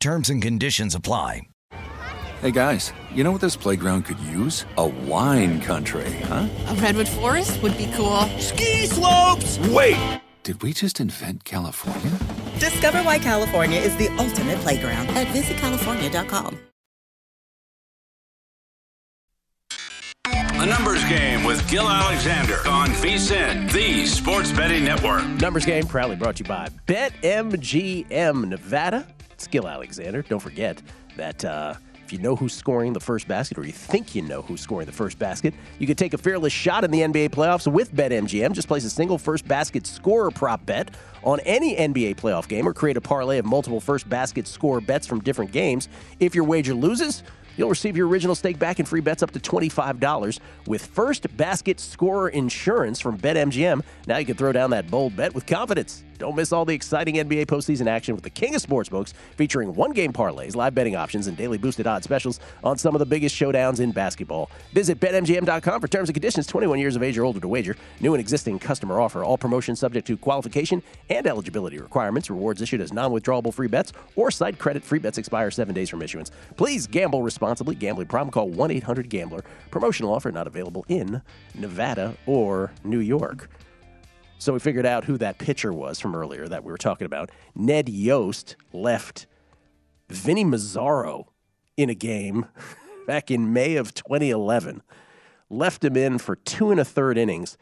Terms 0.00 0.30
and 0.30 0.40
conditions 0.40 0.94
apply. 0.94 1.42
Hey 2.40 2.52
guys, 2.52 2.94
you 3.12 3.22
know 3.22 3.32
what 3.32 3.42
this 3.42 3.54
playground 3.54 4.06
could 4.06 4.18
use? 4.20 4.64
A 4.78 4.86
wine 4.86 5.60
country, 5.60 6.10
huh? 6.22 6.48
A 6.68 6.74
redwood 6.76 7.06
forest 7.06 7.62
would 7.62 7.76
be 7.76 7.86
cool. 7.94 8.22
Ski 8.38 8.86
slopes! 8.86 9.58
Wait! 9.68 9.98
Did 10.42 10.62
we 10.62 10.72
just 10.72 11.00
invent 11.00 11.44
California? 11.44 12.18
Discover 12.58 13.02
why 13.02 13.18
California 13.18 13.78
is 13.78 13.94
the 13.98 14.08
ultimate 14.16 14.56
playground 14.60 15.06
at 15.10 15.26
visitcalifornia.com. 15.26 16.58
A 20.24 20.66
numbers 20.66 21.04
game 21.10 21.44
with 21.44 21.68
Gill 21.70 21.86
Alexander 21.86 22.66
on 22.66 22.88
VSIN, 22.88 23.70
the 23.70 24.06
sports 24.06 24.50
betting 24.50 24.84
network. 24.84 25.26
Numbers 25.42 25.66
game 25.66 25.86
proudly 25.86 26.16
brought 26.16 26.36
to 26.36 26.44
you 26.44 26.48
by 26.48 26.68
BetMGM 26.86 28.48
Nevada. 28.48 29.06
Gill 29.46 29.68
Alexander. 29.68 30.22
Don't 30.22 30.40
forget 30.40 30.82
that 31.16 31.44
uh, 31.44 31.74
if 32.10 32.12
you 32.12 32.18
know 32.18 32.34
who's 32.34 32.52
scoring 32.52 32.92
the 32.92 33.00
first 33.00 33.28
basket, 33.28 33.56
or 33.56 33.64
you 33.64 33.72
think 33.72 34.16
you 34.16 34.22
know 34.22 34.42
who's 34.42 34.60
scoring 34.60 34.86
the 34.86 34.92
first 34.92 35.16
basket, 35.18 35.54
you 35.78 35.86
can 35.86 35.94
take 35.94 36.12
a 36.12 36.18
fearless 36.18 36.52
shot 36.52 36.82
in 36.82 36.90
the 36.90 37.00
NBA 37.00 37.30
playoffs 37.30 37.70
with 37.70 37.94
BetMGM. 37.94 38.52
Just 38.52 38.66
place 38.66 38.84
a 38.84 38.90
single 38.90 39.16
first 39.16 39.46
basket 39.46 39.86
scorer 39.86 40.32
prop 40.32 40.66
bet 40.66 40.90
on 41.22 41.38
any 41.40 41.76
NBA 41.76 42.16
playoff 42.16 42.48
game, 42.48 42.66
or 42.66 42.74
create 42.74 42.96
a 42.96 43.00
parlay 43.00 43.38
of 43.38 43.44
multiple 43.44 43.80
first 43.80 44.08
basket 44.08 44.48
score 44.48 44.80
bets 44.80 45.06
from 45.06 45.20
different 45.20 45.52
games. 45.52 45.88
If 46.18 46.34
your 46.34 46.44
wager 46.44 46.74
loses, 46.74 47.22
You'll 47.56 47.68
receive 47.68 47.94
your 47.94 48.08
original 48.08 48.34
stake 48.34 48.58
back 48.58 48.78
and 48.78 48.88
free 48.88 49.02
bets 49.02 49.22
up 49.22 49.32
to 49.32 49.38
$25 49.38 50.40
with 50.66 50.86
first 50.86 51.36
basket 51.36 51.78
scorer 51.78 52.30
insurance 52.30 53.00
from 53.00 53.18
BetMGM. 53.18 53.82
Now 54.06 54.16
you 54.16 54.24
can 54.24 54.36
throw 54.36 54.52
down 54.52 54.70
that 54.70 54.90
bold 54.90 55.14
bet 55.14 55.34
with 55.34 55.44
confidence. 55.46 56.02
Don't 56.20 56.36
miss 56.36 56.52
all 56.52 56.66
the 56.66 56.74
exciting 56.74 57.14
NBA 57.14 57.46
postseason 57.46 57.86
action 57.86 58.14
with 58.14 58.22
the 58.22 58.28
King 58.28 58.54
of 58.54 58.60
Sportsbooks, 58.60 59.14
featuring 59.36 59.74
one 59.74 59.92
game 59.92 60.12
parlays, 60.12 60.54
live 60.54 60.74
betting 60.74 60.94
options, 60.94 61.28
and 61.28 61.34
daily 61.34 61.56
boosted 61.56 61.86
odds 61.86 62.04
specials 62.04 62.40
on 62.62 62.76
some 62.76 62.94
of 62.94 62.98
the 62.98 63.06
biggest 63.06 63.34
showdowns 63.34 63.80
in 63.80 63.90
basketball. 63.90 64.50
Visit 64.74 65.00
BetMGM.com 65.00 65.80
for 65.80 65.88
terms 65.88 66.10
and 66.10 66.14
conditions 66.14 66.46
21 66.46 66.78
years 66.78 66.94
of 66.94 67.02
age 67.02 67.16
or 67.16 67.24
older 67.24 67.40
to 67.40 67.48
wager. 67.48 67.74
New 68.00 68.12
and 68.12 68.20
existing 68.20 68.58
customer 68.58 69.00
offer. 69.00 69.24
All 69.24 69.38
promotions 69.38 69.80
subject 69.80 70.06
to 70.08 70.18
qualification 70.18 70.82
and 71.08 71.26
eligibility 71.26 71.78
requirements. 71.78 72.28
Rewards 72.28 72.60
issued 72.60 72.82
as 72.82 72.92
non 72.92 73.12
withdrawable 73.12 73.54
free 73.54 73.68
bets 73.68 73.94
or 74.14 74.30
site 74.30 74.58
credit. 74.58 74.84
Free 74.84 74.98
bets 74.98 75.16
expire 75.16 75.50
seven 75.50 75.74
days 75.74 75.88
from 75.88 76.02
issuance. 76.02 76.30
Please 76.58 76.86
gamble 76.86 77.22
responsibly. 77.22 77.74
Gambling 77.74 78.08
problem? 78.08 78.30
Call 78.30 78.50
1 78.50 78.70
800 78.70 79.08
Gambler. 79.08 79.42
Promotional 79.70 80.12
offer 80.12 80.30
not 80.30 80.46
available 80.46 80.84
in 80.90 81.22
Nevada 81.54 82.14
or 82.26 82.72
New 82.84 83.00
York. 83.00 83.48
So 84.40 84.54
we 84.54 84.58
figured 84.58 84.86
out 84.86 85.04
who 85.04 85.18
that 85.18 85.36
pitcher 85.36 85.70
was 85.70 86.00
from 86.00 86.16
earlier 86.16 86.48
that 86.48 86.64
we 86.64 86.72
were 86.72 86.78
talking 86.78 87.04
about. 87.04 87.30
Ned 87.54 87.90
Yost 87.90 88.56
left 88.72 89.26
Vinny 90.08 90.46
Mazzaro 90.46 91.26
in 91.76 91.90
a 91.90 91.94
game 91.94 92.46
back 93.06 93.30
in 93.30 93.52
May 93.52 93.76
of 93.76 93.92
2011. 93.92 94.80
Left 95.50 95.84
him 95.84 95.94
in 95.94 96.16
for 96.16 96.36
two 96.36 96.70
and 96.70 96.80
a 96.80 96.86
third 96.86 97.18
innings, 97.18 97.58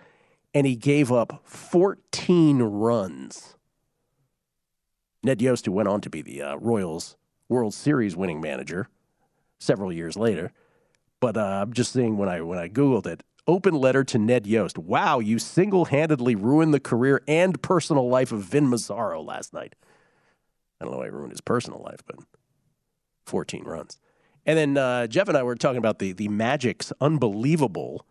and 0.55 0.69
he 0.69 0.77
gave 0.77 1.11
up 1.11 1.41
14 1.43 2.63
runs. 2.63 3.57
Ned 5.25 5.43
Yost, 5.43 5.67
who 5.67 5.73
went 5.73 5.89
on 5.89 6.01
to 6.03 6.09
be 6.09 6.23
the 6.23 6.43
uh, 6.43 6.57
Royals 6.59 7.17
World 7.49 7.75
Series 7.75 8.15
winning 8.15 8.41
manager 8.41 8.89
several 9.59 9.93
years 9.93 10.17
later. 10.17 10.53
But 11.19 11.37
uh, 11.37 11.41
I'm 11.41 11.73
just 11.73 11.93
seeing 11.93 12.17
when 12.17 12.29
I 12.29 12.41
when 12.43 12.61
I 12.61 12.69
googled 12.69 13.09
it, 13.09 13.25
open 13.49 13.75
letter 13.75 14.05
to 14.05 14.19
Ned 14.19 14.47
Yost. 14.47 14.79
Wow, 14.79 15.19
you 15.19 15.39
single 15.39 15.87
handedly 15.87 16.37
ruined 16.37 16.75
the 16.75 16.79
career 16.79 17.23
and 17.27 17.61
personal 17.63 18.09
life 18.09 18.31
of 18.31 18.43
Vin 18.43 18.69
Mazzaro 18.69 19.27
last 19.27 19.53
night. 19.53 19.75
I 20.81 20.85
don't 20.85 20.93
know 20.93 20.99
why 20.99 21.07
he 21.07 21.11
ruined 21.11 21.33
his 21.33 21.41
personal 21.41 21.83
life, 21.83 22.03
but 22.07 22.17
14 23.27 23.65
runs. 23.65 23.99
And 24.47 24.57
then 24.57 24.77
uh, 24.77 25.07
Jeff 25.09 25.29
and 25.29 25.37
I 25.37 25.43
were 25.43 25.57
talking 25.57 25.79
about 25.79 25.99
the, 25.99 26.13
the 26.13 26.29
Magic's 26.29 26.93
unbelievable 27.01 28.07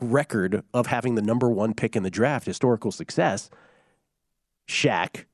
record 0.00 0.62
of 0.74 0.88
having 0.88 1.14
the 1.14 1.22
number 1.22 1.48
one 1.48 1.74
pick 1.74 1.94
in 1.94 2.02
the 2.02 2.10
draft, 2.10 2.46
historical 2.46 2.90
success. 2.90 3.48
Shaq, 4.68 5.24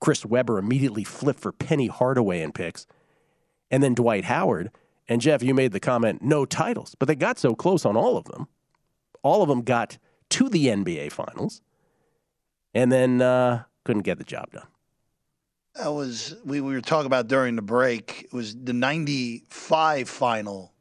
Chris 0.00 0.26
Webber 0.26 0.58
immediately 0.58 1.04
flipped 1.04 1.40
for 1.40 1.52
Penny 1.52 1.86
Hardaway 1.86 2.42
in 2.42 2.52
picks, 2.52 2.86
and 3.70 3.82
then 3.82 3.94
Dwight 3.94 4.24
Howard 4.24 4.70
and 5.08 5.20
Jeff, 5.20 5.42
you 5.42 5.54
made 5.54 5.72
the 5.72 5.80
comment, 5.80 6.22
no 6.22 6.44
titles, 6.44 6.94
but 6.98 7.06
they 7.08 7.14
got 7.14 7.38
so 7.38 7.54
close 7.54 7.84
on 7.84 7.96
all 7.96 8.16
of 8.16 8.24
them. 8.26 8.46
All 9.22 9.42
of 9.42 9.48
them 9.48 9.62
got 9.62 9.98
to 10.30 10.48
the 10.48 10.66
NBA 10.66 11.12
Finals, 11.12 11.62
and 12.74 12.90
then 12.92 13.22
uh, 13.22 13.64
couldn't 13.84 14.02
get 14.02 14.18
the 14.18 14.24
job 14.24 14.50
done. 14.52 14.66
That 15.76 15.92
was 15.92 16.36
we, 16.44 16.60
we 16.60 16.74
were 16.74 16.80
talking 16.80 17.06
about 17.06 17.26
during 17.28 17.56
the 17.56 17.62
break. 17.62 18.22
It 18.24 18.32
was 18.32 18.54
the 18.56 18.72
'95 18.72 20.08
final 20.08 20.72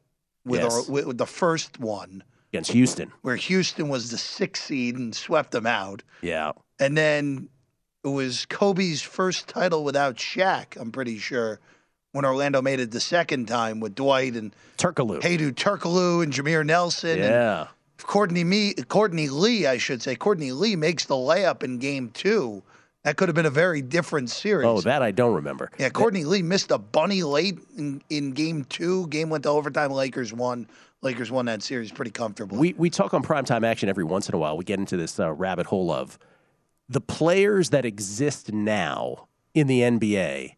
with, 0.45 0.61
Yes. 0.61 0.73
our, 0.87 0.91
with, 0.93 1.05
with 1.07 1.17
the 1.17 1.25
first 1.25 1.79
one 1.79 2.23
against 2.51 2.71
Houston. 2.71 3.11
where 3.21 3.35
Houston 3.35 3.89
was 3.89 4.11
the 4.11 4.17
sixth 4.17 4.65
seed 4.65 4.97
and 4.97 5.15
swept 5.15 5.51
them 5.51 5.65
out. 5.65 6.03
Yeah. 6.21 6.51
And 6.79 6.95
then 6.97 7.49
it 8.03 8.09
was 8.09 8.45
Kobe's 8.45 9.01
first 9.01 9.47
title 9.47 9.83
without 9.83 10.17
Shaq, 10.17 10.79
I'm 10.79 10.91
pretty 10.91 11.17
sure, 11.17 11.59
when 12.13 12.25
Orlando 12.25 12.61
made 12.61 12.79
it 12.79 12.91
the 12.91 12.99
second 13.01 13.47
time 13.47 13.79
with 13.79 13.95
Dwight 13.95 14.35
and 14.35 14.55
Turkoglu. 14.77 15.19
Hedo 15.21 15.51
Turkoglu 15.51 16.23
and 16.23 16.31
Jameer 16.31 16.65
Nelson. 16.65 17.09
And 17.11 17.19
Yeah. 17.19 17.67
Courtney, 17.97 18.43
Me- 18.43 18.73
Courtney 18.87 19.29
Lee, 19.29 19.65
I 19.65 19.77
should 19.77 20.01
say. 20.01 20.15
Courtney 20.15 20.51
Lee 20.51 20.75
makes 20.75 21.05
the 21.05 21.15
layup 21.15 21.63
in 21.63 21.77
game 21.79 22.09
two. 22.13 22.61
That 23.03 23.17
could 23.17 23.27
have 23.29 23.35
been 23.35 23.45
a 23.45 23.49
very 23.49 23.81
different 23.81 24.29
series. 24.29 24.65
Oh, 24.65 24.79
that 24.81 25.01
I 25.01 25.11
don't 25.11 25.33
remember. 25.35 25.69
Yeah, 25.77 25.89
Courtney 25.89 26.23
Lee 26.23 26.41
missed 26.41 26.71
a 26.71 26.77
bunny 26.77 27.23
late 27.23 27.59
in, 27.77 28.01
in 28.09 28.31
game 28.31 28.63
two. 28.65 29.07
Game 29.07 29.29
went 29.29 29.43
to 29.43 29.49
overtime. 29.49 29.91
Lakers 29.91 30.31
won. 30.33 30.67
Lakers 31.01 31.29
won 31.31 31.45
that 31.47 31.61
series 31.63 31.91
pretty 31.91 32.11
comfortably. 32.11 32.57
We 32.59 32.73
we 32.77 32.89
talk 32.89 33.13
on 33.13 33.23
primetime 33.23 33.65
action 33.65 33.89
every 33.89 34.05
once 34.05 34.29
in 34.29 34.35
a 34.35 34.37
while. 34.37 34.55
We 34.55 34.63
get 34.63 34.79
into 34.79 34.95
this 34.95 35.19
uh, 35.19 35.33
rabbit 35.33 35.65
hole 35.65 35.91
of 35.91 36.17
the 36.87 37.01
players 37.01 37.71
that 37.71 37.83
exist 37.85 38.53
now 38.53 39.27
in 39.53 39.67
the 39.67 39.81
NBA 39.81 40.55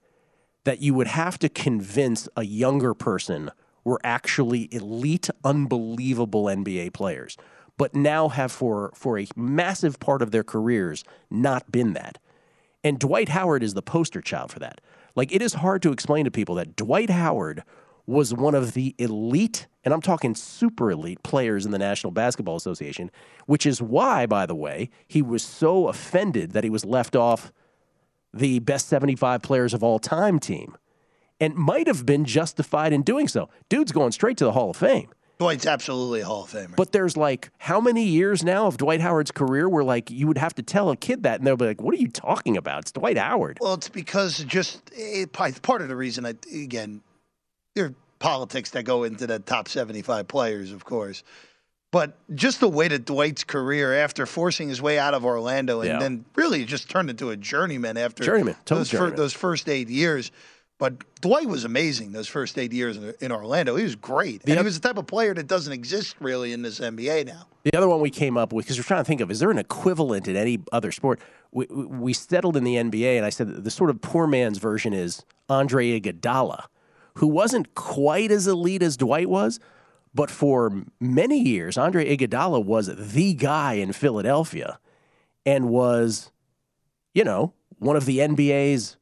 that 0.66 0.82
you 0.82 0.94
would 0.94 1.08
have 1.08 1.40
to 1.40 1.50
convince 1.50 2.28
a 2.36 2.44
younger 2.44 2.94
person 2.94 3.50
were 3.84 4.02
actually 4.04 4.68
elite, 4.74 5.30
unbelievable 5.44 6.46
NBA 6.46 6.92
players, 6.94 7.38
but 7.78 7.96
now 7.96 8.30
have 8.30 8.52
for 8.52 8.92
for 8.94 9.18
a 9.18 9.28
massive 9.36 10.00
part 10.00 10.22
of 10.22 10.32
their 10.32 10.44
careers 10.44 11.04
not 11.30 11.72
been 11.72 11.94
that. 11.94 12.18
And 12.84 13.00
Dwight 13.00 13.30
Howard 13.30 13.64
is 13.64 13.74
the 13.74 13.82
poster 13.82 14.22
child 14.22 14.52
for 14.52 14.60
that. 14.60 14.82
Like 15.16 15.34
it 15.34 15.42
is 15.42 15.56
hard 15.56 15.82
to 15.84 15.92
explain 15.92 16.26
to 16.26 16.32
people 16.32 16.56
that 16.56 16.76
Dwight 16.76 17.10
Howard 17.10 17.64
was 18.08 18.34
one 18.34 18.54
of 18.54 18.74
the 18.74 18.94
elite, 19.00 19.68
and 19.84 19.94
I'm 19.94 20.02
talking 20.02 20.36
super 20.36 20.92
elite 20.92 21.24
players 21.24 21.66
in 21.66 21.72
the 21.72 21.80
National 21.80 22.12
Basketball 22.12 22.56
Association, 22.56 23.10
which 23.48 23.66
is 23.66 23.82
why, 23.82 24.26
by 24.26 24.46
the 24.46 24.56
way, 24.56 24.90
he 25.08 25.22
was 25.22 25.42
so 25.42 25.88
offended 25.88 26.52
that 26.52 26.64
he 26.64 26.70
was 26.70 26.86
left 26.86 27.16
off 27.16 27.52
the 28.36 28.60
best 28.60 28.88
75 28.90 29.42
players 29.42 29.74
of 29.74 29.84
all 29.84 29.98
time 29.98 30.40
team 30.40 30.76
and 31.40 31.56
might 31.56 31.88
have 31.88 32.06
been 32.06 32.26
justified 32.26 32.94
in 32.94 33.02
doing 33.02 33.28
so. 33.28 33.50
Dude's 33.70 33.92
going 33.92 34.12
straight 34.12 34.38
to 34.38 34.46
the 34.46 34.52
Hall 34.52 34.70
of 34.70 34.78
Fame. 34.78 35.10
Dwight's 35.38 35.66
absolutely 35.66 36.22
a 36.22 36.26
Hall 36.26 36.44
of 36.44 36.52
Famer. 36.52 36.76
But 36.78 36.94
there's 36.94 37.18
like 37.18 37.50
how 37.58 37.82
many 37.82 38.06
years 38.06 38.44
now 38.44 38.68
of 38.68 38.78
Dwight 38.78 39.02
Howard's 39.02 39.32
career 39.32 39.68
where 39.68 39.84
like 39.84 40.10
you 40.10 40.28
would 40.28 40.38
have 40.38 40.56
to 40.56 40.64
tell 40.64 40.90
a 40.90 40.96
kid 40.96 41.24
that 41.24 41.40
and 41.40 41.48
they'll 41.48 41.58
be 41.58 41.66
like, 41.66 41.82
"What 41.82 41.94
are 41.94 41.98
you 41.98 42.08
talking 42.08 42.56
about? 42.56 42.84
It's 42.84 42.92
Dwight 42.94 43.18
Howard." 43.18 43.58
Well, 43.60 43.74
it's 43.74 43.90
because 43.90 44.40
just 44.46 44.90
it, 44.94 45.34
part 45.34 45.82
of 45.82 45.90
the 45.90 45.96
reason, 45.96 46.26
I, 46.26 46.36
again, 46.54 47.02
there 47.74 47.86
are 47.86 47.94
politics 48.20 48.70
that 48.72 48.84
go 48.84 49.04
into 49.04 49.28
the 49.28 49.40
top 49.40 49.68
75 49.68 50.26
players, 50.30 50.72
of 50.72 50.86
course. 50.86 51.22
But 51.96 52.18
just 52.36 52.60
the 52.60 52.68
way 52.68 52.90
that 52.90 53.06
Dwight's 53.06 53.46
career, 53.46 53.94
after 53.94 54.26
forcing 54.26 54.68
his 54.68 54.82
way 54.82 55.00
out 55.00 55.14
of 55.14 55.24
Orlando 55.24 55.80
and 55.80 55.88
Yeah. 55.92 56.00
then 56.00 56.26
really 56.36 56.66
just 56.66 56.90
turned 56.90 57.10
into 57.10 57.30
a 57.30 57.38
journeyman 57.38 57.96
after 57.96 58.22
Journeyman, 58.22 58.58
those, 58.66 58.92
fir- 58.92 59.12
those 59.12 59.32
first 59.32 59.70
eight 59.70 59.88
years. 59.88 60.30
But 60.78 60.96
Dwight 61.22 61.48
was 61.48 61.64
amazing 61.64 62.12
those 62.12 62.28
first 62.28 62.58
eight 62.58 62.74
years 62.74 62.98
in, 62.98 63.14
in 63.22 63.32
Orlando. 63.32 63.78
He 63.78 63.84
was 63.84 63.96
great. 63.96 64.42
and 64.46 64.58
he 64.60 64.62
was 64.66 64.78
the 64.78 64.86
type 64.86 64.98
of 64.98 65.08
player 65.08 65.34
that 65.36 65.48
doesn't 65.48 65.72
exist 65.72 66.18
really 66.20 66.52
in 66.52 66.64
this 66.64 66.82
NBA 66.82 67.28
now. 67.28 67.48
The 67.64 67.78
other 67.78 67.88
one 67.88 68.02
we 68.02 68.10
came 68.10 68.36
up 68.36 68.52
with 68.52 68.66
because 68.66 68.78
we're 68.78 68.84
trying 68.84 69.00
to 69.00 69.08
think 69.08 69.22
of 69.22 69.32
is 69.32 69.40
there 69.40 69.50
an 69.50 69.58
equivalent 69.58 70.28
in 70.28 70.36
any 70.36 70.60
other 70.74 70.92
sport? 70.92 71.22
We, 71.54 71.66
we 71.70 71.86
we 71.86 72.14
settled 72.14 72.58
in 72.58 72.66
the 72.66 72.76
NBA, 72.76 73.16
and 73.16 73.26
I 73.26 73.30
said 73.30 73.64
the 73.64 73.72
sort 73.72 73.90
of 73.90 74.02
poor 74.02 74.28
man's 74.28 74.58
version 74.58 74.92
is 74.92 75.24
Andre 75.48 75.98
Iguodala, 75.98 76.66
who 77.14 77.28
wasn't 77.28 77.74
quite 77.74 78.32
as 78.32 78.48
elite 78.48 78.84
as 78.84 78.98
Dwight 78.98 79.30
was, 79.30 79.62
but 80.16 80.32
for 80.32 80.86
many 81.02 81.38
years, 81.38 81.78
Andre 81.78 82.16
Iguodala 82.16 82.64
was 82.64 82.88
the 82.88 83.34
guy 83.34 83.74
in 83.74 83.92
Philadelphia, 83.92 84.80
and 85.46 85.70
was, 85.70 86.32
you 87.14 87.26
know, 87.26 87.54
one 87.80 87.98
of 87.98 88.06
the 88.06 88.20
NBA's. 88.20 88.96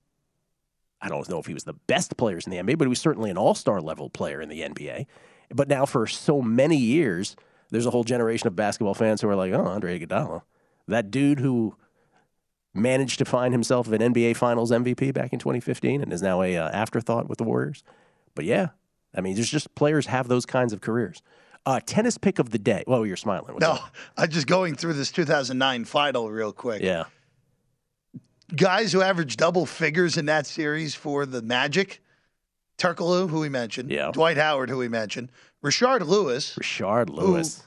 I 1.00 1.10
don't 1.10 1.30
know 1.30 1.38
if 1.38 1.46
he 1.46 1.54
was 1.54 1.66
the 1.66 1.74
best 1.74 2.18
players 2.18 2.48
in 2.48 2.52
the 2.52 2.58
NBA, 2.58 2.78
but 2.80 2.86
he 2.86 2.90
was 2.90 3.00
certainly 3.00 3.30
an 3.30 3.38
all-star 3.38 3.80
level 3.80 4.10
player 4.10 4.42
in 4.42 4.50
the 4.50 4.62
NBA. 4.62 5.06
But 5.54 5.68
now, 5.68 5.86
for 5.86 6.08
so 6.08 6.42
many 6.42 6.78
years, 6.78 7.36
there's 7.70 7.86
a 7.86 7.92
whole 7.92 8.06
generation 8.06 8.48
of 8.48 8.56
basketball 8.56 8.96
fans 8.96 9.22
who 9.22 9.30
are 9.30 9.36
like, 9.36 9.54
"Oh, 9.54 9.66
Andre 9.66 10.00
Iguodala, 10.00 10.42
that 10.88 11.12
dude 11.12 11.40
who 11.40 11.76
managed 12.74 13.20
to 13.20 13.26
find 13.26 13.54
himself 13.54 13.92
an 13.92 14.02
NBA 14.02 14.36
Finals 14.36 14.72
MVP 14.72 15.14
back 15.14 15.32
in 15.32 15.38
2015 15.38 16.02
and 16.02 16.12
is 16.12 16.24
now 16.24 16.42
a 16.42 16.58
uh, 16.58 16.70
afterthought 16.70 17.30
with 17.30 17.38
the 17.38 17.44
Warriors." 17.44 17.84
But 18.34 18.46
yeah, 18.46 18.70
I 19.16 19.22
mean, 19.22 19.36
there's 19.36 19.50
just 19.50 19.74
players 19.76 20.08
have 20.08 20.28
those 20.28 20.46
kinds 20.46 20.74
of 20.74 20.82
careers. 20.82 21.22
Uh, 21.66 21.80
tennis 21.86 22.18
pick 22.18 22.40
of 22.40 22.50
the 22.50 22.60
day. 22.60 22.84
Well, 22.88 23.06
you're 23.06 23.16
smiling. 23.16 23.54
What's 23.54 23.62
No, 23.66 23.74
up? 23.74 23.96
I'm 24.18 24.30
just 24.30 24.48
going 24.48 24.76
through 24.76 24.94
this 24.94 25.12
2009 25.12 25.86
final 25.86 26.30
real 26.30 26.52
quick. 26.52 26.82
Yeah. 26.82 27.06
guys 28.56 28.92
who 28.92 29.02
averaged 29.02 29.40
double 29.40 29.66
figures 29.66 30.18
in 30.18 30.26
that 30.28 30.46
series 30.46 30.94
for 30.96 31.26
the 31.26 31.42
Magic. 31.42 32.02
Turkoglu, 32.78 33.30
who 33.30 33.40
we 33.40 33.50
mentioned. 33.50 33.92
Yeah. 33.92 34.12
Dwight 34.12 34.36
Howard, 34.38 34.70
who 34.70 34.78
we 34.78 34.90
mentioned. 34.90 35.30
Rashard 35.64 36.02
Lewis. 36.02 36.56
Rashard 36.60 37.10
Lewis. 37.10 37.64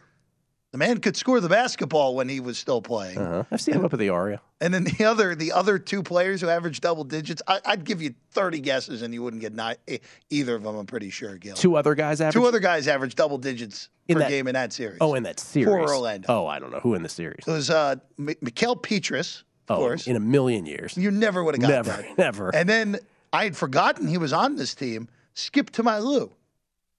The 0.72 0.78
man 0.78 0.98
could 0.98 1.16
score 1.16 1.40
the 1.40 1.48
basketball 1.48 2.14
when 2.14 2.28
he 2.28 2.40
was 2.40 2.58
still 2.58 2.82
playing. 2.82 3.16
Uh-huh. 3.16 3.44
I've 3.50 3.60
seen 3.60 3.76
him 3.76 3.84
up 3.84 3.92
at 3.94 3.98
the 3.98 4.10
Aria. 4.10 4.42
And 4.60 4.74
then 4.74 4.84
the 4.84 5.04
other, 5.04 5.34
the 5.34 5.52
other 5.52 5.78
two 5.78 6.02
players 6.02 6.40
who 6.40 6.48
averaged 6.48 6.82
double 6.82 7.04
digits, 7.04 7.40
I, 7.46 7.60
I'd 7.64 7.84
give 7.84 8.02
you 8.02 8.14
30 8.32 8.60
guesses 8.60 9.02
and 9.02 9.14
you 9.14 9.22
wouldn't 9.22 9.40
get 9.40 9.54
ni- 9.54 9.94
e- 9.94 9.98
either 10.28 10.54
of 10.56 10.64
them. 10.64 10.76
I'm 10.76 10.84
pretty 10.86 11.08
sure, 11.10 11.36
Gill. 11.38 11.54
Two 11.54 11.76
other 11.76 11.94
guys 11.94 12.20
average. 12.20 12.34
Two 12.34 12.46
other 12.46 12.58
guys 12.58 12.88
averaged 12.88 13.16
double 13.16 13.38
digits 13.38 13.88
In 14.08 14.14
per 14.16 14.20
that- 14.20 14.28
game 14.28 14.48
in 14.48 14.54
that 14.54 14.72
series. 14.72 14.98
Oh, 15.00 15.14
in 15.14 15.22
that 15.22 15.40
series. 15.40 15.66
For 15.68 15.80
Orlando. 15.80 16.26
Oh, 16.28 16.46
I 16.46 16.58
don't 16.58 16.72
know 16.72 16.80
who 16.80 16.94
in 16.94 17.02
the 17.02 17.08
series. 17.08 17.44
It 17.46 17.50
was 17.50 17.70
uh, 17.70 17.96
M- 18.18 18.26
Mickael 18.44 18.82
Pietrus, 18.82 19.44
of 19.68 19.78
oh, 19.78 19.80
course. 19.80 20.06
in 20.06 20.16
a 20.16 20.20
million 20.20 20.66
years. 20.66 20.96
You 20.96 21.10
never 21.10 21.42
would 21.44 21.54
have 21.54 21.62
got 21.62 21.68
Never, 21.70 22.02
that. 22.02 22.18
never. 22.18 22.54
And 22.54 22.68
then 22.68 22.98
I 23.32 23.44
had 23.44 23.56
forgotten 23.56 24.08
he 24.08 24.18
was 24.18 24.32
on 24.32 24.56
this 24.56 24.74
team. 24.74 25.08
Skip 25.34 25.70
to 25.70 25.82
my 25.82 25.98
Lou, 26.00 26.32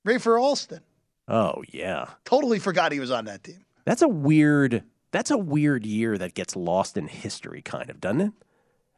Rafer 0.07 0.39
Alston. 0.41 0.81
Oh 1.27 1.63
yeah. 1.69 2.07
Totally 2.25 2.59
forgot 2.59 2.91
he 2.91 2.99
was 2.99 3.11
on 3.11 3.25
that 3.25 3.43
team. 3.43 3.65
That's 3.85 4.01
a 4.01 4.07
weird. 4.07 4.83
That's 5.11 5.31
a 5.31 5.37
weird 5.37 5.85
year 5.85 6.17
that 6.17 6.33
gets 6.33 6.55
lost 6.55 6.97
in 6.97 7.07
history, 7.07 7.61
kind 7.61 7.89
of, 7.89 8.01
doesn't 8.01 8.21
it? 8.21 8.33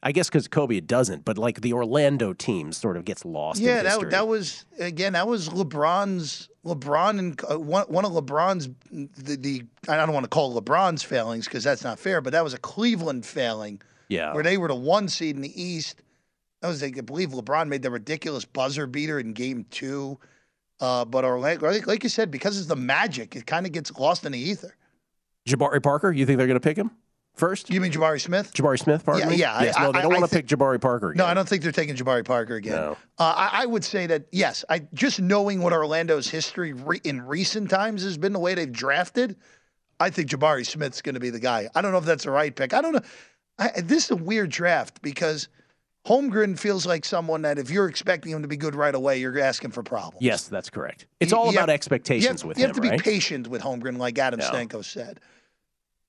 I 0.02 0.12
guess 0.12 0.30
because 0.30 0.48
Kobe 0.48 0.78
it 0.78 0.88
doesn't, 0.88 1.26
but 1.26 1.38
like 1.38 1.62
the 1.62 1.74
Orlando 1.74 2.34
team 2.34 2.72
sort 2.72 2.96
of 2.96 3.04
gets 3.04 3.26
lost. 3.26 3.60
yeah, 3.60 3.84
that 3.84 4.10
that 4.12 4.28
was 4.28 4.66
again. 4.80 5.14
That 5.14 5.28
was 5.28 5.50
LeBron's. 5.50 6.50
LeBron 6.66 7.20
and 7.20 7.42
uh, 7.50 7.58
one 7.58 7.86
one 7.88 8.06
of 8.06 8.12
LeBron's 8.12 8.70
the, 8.92 9.38
the 9.38 9.64
I 9.88 9.96
don't 9.96 10.14
want 10.14 10.26
to 10.26 10.30
call 10.30 10.60
LeBron's 10.60 11.04
failings 11.04 11.46
because 11.46 11.64
that's 11.64 11.84
not 11.84 12.00
fair, 12.00 12.20
but 12.22 12.34
that 12.34 12.44
was 12.44 12.54
a 12.54 12.58
Cleveland 12.58 13.26
failing 13.26 13.82
yeah. 14.10 14.34
where 14.34 14.44
they 14.44 14.58
were 14.58 14.68
the 14.68 14.76
one 14.76 15.08
seed 15.08 15.38
in 15.38 15.42
the 15.42 15.62
East. 15.62 16.02
That 16.62 16.68
was 16.68 16.84
I 16.84 16.92
believe 16.92 17.30
LeBron 17.30 17.68
made 17.70 17.82
the 17.82 17.92
ridiculous 17.92 18.44
buzzer 18.44 18.88
beater 18.88 19.20
in 19.20 19.32
Game 19.32 19.66
Two. 19.70 20.20
Uh, 20.80 21.06
but 21.06 21.26
Orlando, 21.26 21.68
like, 21.70 21.88
like 21.88 22.04
you 22.04 22.10
said, 22.10 22.32
because 22.32 22.58
it's 22.58 22.68
the 22.68 22.76
Magic, 22.76 23.36
it 23.36 23.46
kind 23.46 23.66
of 23.66 23.72
gets 23.72 23.92
lost 23.98 24.26
in 24.26 24.32
the 24.32 24.40
ether. 24.40 24.76
Jabari 25.48 25.82
Parker. 25.84 26.12
You 26.12 26.26
think 26.26 26.38
they're 26.38 26.48
going 26.48 26.60
to 26.60 26.64
pick 26.64 26.78
him 26.78 26.92
first? 27.36 27.70
You 27.70 27.82
mean 27.82 27.92
Jabari 27.92 28.22
Smith? 28.22 28.54
Jabari 28.54 28.80
Smith. 28.80 29.04
Pardon 29.06 29.30
Yeah, 29.32 29.62
yeah, 29.64 29.74
I- 29.76 29.84
no, 29.84 29.92
they 29.92 30.00
I- 30.00 30.02
don't 30.04 30.14
want 30.14 30.30
to 30.30 30.36
pick 30.36 30.48
Jabari 30.48 30.80
Parker. 30.80 31.14
No. 31.16 31.26
I 31.26 31.34
don't 31.34 31.48
think 31.50 31.64
they're 31.64 31.72
taking 31.72 31.96
Jabari 31.96 32.24
Parker 32.24 32.56
again. 32.56 32.76
No. 32.76 32.92
Uh, 33.18 33.34
I, 33.36 33.64
I 33.64 33.66
would 33.66 33.84
say 33.84 34.08
that 34.08 34.28
yes. 34.32 34.64
I 34.70 34.80
just 34.94 35.20
knowing 35.20 35.62
what 35.62 35.74
Orlando's 35.74 36.30
history 36.30 36.74
re- 36.74 37.02
in 37.04 37.22
recent 37.22 37.70
times 37.70 38.04
has 38.04 38.18
been 38.18 38.34
the 38.34 38.40
way 38.40 38.54
they've 38.56 38.72
drafted. 38.72 39.36
I 40.00 40.10
think 40.12 40.30
Jabari 40.30 40.66
Smith's 40.66 41.02
going 41.02 41.16
to 41.16 41.20
be 41.20 41.30
the 41.30 41.40
guy. 41.40 41.68
I 41.76 41.82
don't 41.82 41.92
know 41.92 41.98
if 41.98 42.06
that's 42.06 42.24
the 42.24 42.32
right 42.32 42.56
pick. 42.56 42.74
I 42.74 42.82
don't 42.82 42.94
know. 42.94 43.02
I, 43.58 43.82
this 43.82 44.06
is 44.06 44.12
a 44.12 44.16
weird 44.16 44.50
draft 44.50 45.02
because 45.02 45.50
Holmgren 46.10 46.58
feels 46.58 46.86
like 46.88 47.06
someone 47.06 47.44
that 47.44 47.60
if 47.60 47.70
you're 47.70 47.88
expecting 47.88 48.32
him 48.32 48.42
to 48.42 48.48
be 48.48 48.58
good 48.58 48.74
right 48.76 48.96
away, 48.96 49.20
you're 49.20 49.40
asking 49.40 49.72
for 49.72 49.84
problems. 49.84 50.22
Yes, 50.24 50.48
that's 50.48 50.70
correct. 50.70 51.06
It's 51.20 51.32
You- 51.32 51.38
all 51.38 51.46
you 51.46 51.52
about 51.52 51.70
have- 51.70 51.76
expectations 51.76 52.42
have, 52.42 52.48
with 52.48 52.58
you 52.58 52.64
him, 52.66 52.70
You 52.70 52.74
have 52.74 52.84
to 52.84 52.90
right? 52.90 52.98
be 52.98 53.04
patient 53.04 53.48
with 53.48 53.62
Holmgren, 53.62 53.98
like 53.98 54.18
Adam 54.18 54.40
Yeah. 54.40 54.50
Stanco 54.50 54.84
said. 54.84 55.20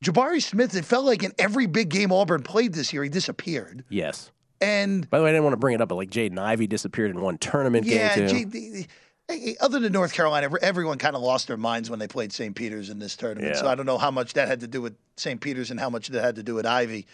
Jabari 0.05 0.43
Smith, 0.43 0.75
it 0.75 0.85
felt 0.87 1.05
like 1.05 1.23
in 1.23 1.33
every 1.39 1.67
big 1.67 1.91
game 1.91 2.11
Auburn 2.13 2.43
played 2.43 2.73
this 2.73 2.93
year, 2.93 3.03
he 3.05 3.11
disappeared. 3.11 3.85
yes. 3.91 4.31
And 4.63 5.09
By 5.09 5.19
the 5.19 5.25
way, 5.25 5.31
I 5.31 5.33
didn't 5.33 5.45
want 5.45 5.55
to 5.55 5.59
bring 5.59 5.75
it 5.75 5.81
up, 5.81 5.89
but 5.89 5.95
like 5.95 6.11
Jaden 6.11 6.39
Ivey 6.39 6.67
disappeared 6.67 7.11
in 7.11 7.21
one 7.21 7.39
tournament 7.39 7.87
yeah, 7.87 8.15
game 8.17 8.29
too. 8.29 8.35
gee, 8.35 8.45
the- 8.45 8.71
the- 8.71 8.87
hey, 9.29 9.57
other 9.61 9.79
than 9.79 9.91
North 9.93 10.13
Carolina, 10.13 10.51
everyone 10.61 10.99
kind 10.99 11.17
of 11.17 11.23
lost 11.23 11.47
their 11.49 11.57
minds 11.57 11.89
when 11.89 11.99
they 11.99 12.07
played 12.09 12.31
St. 12.33 12.55
Peter's 12.55 12.91
in 12.91 12.99
this 12.99 13.17
tournament. 13.17 13.57
So 13.57 13.67
I 13.69 13.75
don't 13.75 13.87
know 13.87 13.97
how 13.99 14.11
much 14.11 14.35
that 14.35 14.49
had 14.49 14.61
to 14.61 14.67
do 14.67 14.83
with 14.83 14.97
St. 15.17 15.41
Peter's 15.41 15.71
and 15.71 15.81
how 15.81 15.89
much 15.89 16.09
that 16.09 16.23
had 16.23 16.37
to 16.37 16.43
do 16.43 16.55
with 16.55 16.67
Ivey. 16.67 17.07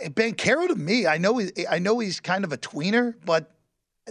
I, 0.00 0.08
to 0.08 0.74
me, 0.76 1.06
I 1.06 1.18
know 1.18 1.38
he, 1.38 1.50
I 1.68 1.78
know 1.78 1.98
he's 1.98 2.20
kind 2.20 2.44
of 2.44 2.52
a 2.52 2.58
tweener, 2.58 3.14
but 3.24 3.50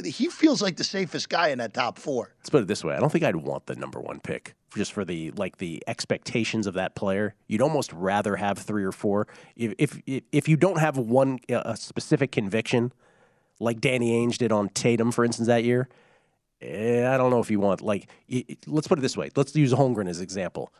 he 0.03 0.27
feels 0.27 0.61
like 0.61 0.77
the 0.77 0.83
safest 0.83 1.29
guy 1.29 1.49
in 1.49 1.57
that 1.59 1.73
top 1.73 1.97
four. 1.97 2.33
Let's 2.39 2.49
put 2.49 2.61
it 2.61 2.67
this 2.67 2.83
way: 2.83 2.95
I 2.95 2.99
don't 2.99 3.11
think 3.11 3.23
I'd 3.23 3.35
want 3.35 3.65
the 3.65 3.75
number 3.75 3.99
one 3.99 4.19
pick 4.19 4.55
just 4.75 4.93
for 4.93 5.03
the 5.03 5.31
like 5.31 5.57
the 5.57 5.83
expectations 5.87 6.67
of 6.67 6.75
that 6.75 6.95
player. 6.95 7.35
You'd 7.47 7.61
almost 7.61 7.91
rather 7.93 8.35
have 8.35 8.57
three 8.57 8.83
or 8.83 8.91
four. 8.91 9.27
If 9.55 9.73
if 10.07 10.21
if 10.31 10.47
you 10.47 10.57
don't 10.57 10.79
have 10.79 10.97
one 10.97 11.39
uh, 11.51 11.61
a 11.65 11.77
specific 11.77 12.31
conviction, 12.31 12.93
like 13.59 13.81
Danny 13.81 14.11
Ainge 14.25 14.37
did 14.37 14.51
on 14.51 14.69
Tatum, 14.69 15.11
for 15.11 15.25
instance, 15.25 15.47
that 15.47 15.63
year, 15.63 15.89
eh, 16.61 17.07
I 17.11 17.17
don't 17.17 17.31
know 17.31 17.39
if 17.39 17.51
you 17.51 17.59
want 17.59 17.81
like. 17.81 18.09
Let's 18.67 18.87
put 18.87 18.97
it 18.97 19.01
this 19.01 19.17
way. 19.17 19.29
Let's 19.35 19.55
use 19.55 19.73
Holmgren 19.73 20.09
as 20.09 20.21
example. 20.21 20.73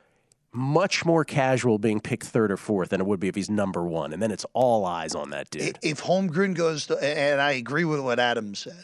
Much 0.53 1.05
more 1.05 1.23
casual 1.23 1.77
being 1.77 2.01
picked 2.01 2.25
third 2.25 2.51
or 2.51 2.57
fourth 2.57 2.89
than 2.89 2.99
it 2.99 3.07
would 3.07 3.19
be 3.21 3.29
if 3.29 3.35
he's 3.35 3.49
number 3.49 3.83
one, 3.83 4.11
and 4.11 4.21
then 4.21 4.31
it's 4.31 4.45
all 4.53 4.85
eyes 4.85 5.15
on 5.15 5.29
that 5.29 5.49
dude. 5.49 5.79
If 5.81 6.01
Holmgren 6.01 6.53
goes 6.55 6.87
to, 6.87 6.97
and 7.01 7.39
I 7.39 7.51
agree 7.53 7.85
with 7.85 8.01
what 8.01 8.19
Adam 8.19 8.53
said, 8.53 8.83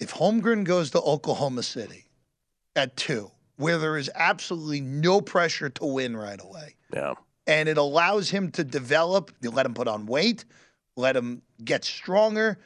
if 0.00 0.12
Holmgren 0.14 0.64
goes 0.64 0.90
to 0.92 1.00
Oklahoma 1.02 1.62
City 1.62 2.06
at 2.74 2.96
two, 2.96 3.30
where 3.56 3.76
there 3.76 3.98
is 3.98 4.10
absolutely 4.14 4.80
no 4.80 5.20
pressure 5.20 5.68
to 5.68 5.84
win 5.84 6.16
right 6.16 6.40
away, 6.42 6.74
Yeah. 6.94 7.14
and 7.46 7.68
it 7.68 7.76
allows 7.76 8.30
him 8.30 8.50
to 8.52 8.64
develop, 8.64 9.30
you 9.42 9.50
let 9.50 9.66
him 9.66 9.74
put 9.74 9.88
on 9.88 10.06
weight, 10.06 10.46
let 10.96 11.14
him 11.16 11.42
get 11.62 11.84
stronger. 11.84 12.58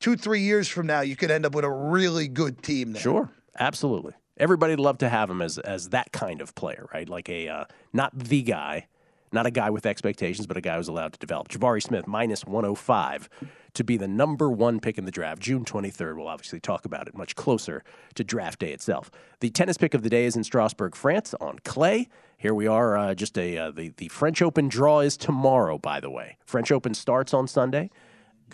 Two, 0.00 0.16
three 0.16 0.40
years 0.40 0.68
from 0.68 0.86
now, 0.86 1.00
you 1.02 1.16
could 1.16 1.30
end 1.30 1.44
up 1.44 1.54
with 1.54 1.64
a 1.66 1.70
really 1.70 2.28
good 2.28 2.62
team 2.62 2.92
there. 2.94 3.02
Sure, 3.02 3.30
absolutely. 3.58 4.14
Everybody'd 4.36 4.80
love 4.80 4.98
to 4.98 5.08
have 5.08 5.30
him 5.30 5.40
as 5.40 5.58
as 5.58 5.90
that 5.90 6.12
kind 6.12 6.40
of 6.40 6.54
player, 6.54 6.86
right? 6.92 7.08
Like 7.08 7.28
a 7.28 7.48
uh, 7.48 7.64
not 7.92 8.16
the 8.18 8.42
guy, 8.42 8.88
not 9.32 9.46
a 9.46 9.50
guy 9.50 9.70
with 9.70 9.86
expectations, 9.86 10.46
but 10.46 10.56
a 10.56 10.60
guy 10.60 10.76
who's 10.76 10.88
allowed 10.88 11.12
to 11.12 11.18
develop. 11.18 11.48
Jabari 11.48 11.82
Smith 11.82 12.06
minus 12.06 12.44
105 12.44 13.28
to 13.74 13.84
be 13.84 13.96
the 13.96 14.08
number 14.08 14.50
one 14.50 14.80
pick 14.80 14.98
in 14.98 15.04
the 15.04 15.10
draft, 15.10 15.42
June 15.42 15.64
23rd. 15.64 16.16
We'll 16.16 16.28
obviously 16.28 16.60
talk 16.60 16.84
about 16.84 17.08
it 17.08 17.16
much 17.16 17.34
closer 17.34 17.82
to 18.14 18.24
draft 18.24 18.60
day 18.60 18.72
itself. 18.72 19.10
The 19.40 19.50
tennis 19.50 19.76
pick 19.76 19.94
of 19.94 20.02
the 20.02 20.10
day 20.10 20.24
is 20.24 20.36
in 20.36 20.44
Strasbourg, 20.44 20.94
France, 20.94 21.34
on 21.40 21.58
clay. 21.64 22.08
Here 22.38 22.54
we 22.54 22.66
are. 22.66 22.96
Uh, 22.96 23.14
just 23.14 23.36
a 23.38 23.58
uh, 23.58 23.70
the 23.70 23.92
the 23.96 24.08
French 24.08 24.42
Open 24.42 24.68
draw 24.68 25.00
is 25.00 25.16
tomorrow. 25.16 25.78
By 25.78 26.00
the 26.00 26.10
way, 26.10 26.38
French 26.44 26.70
Open 26.72 26.94
starts 26.94 27.34
on 27.34 27.46
Sunday. 27.48 27.90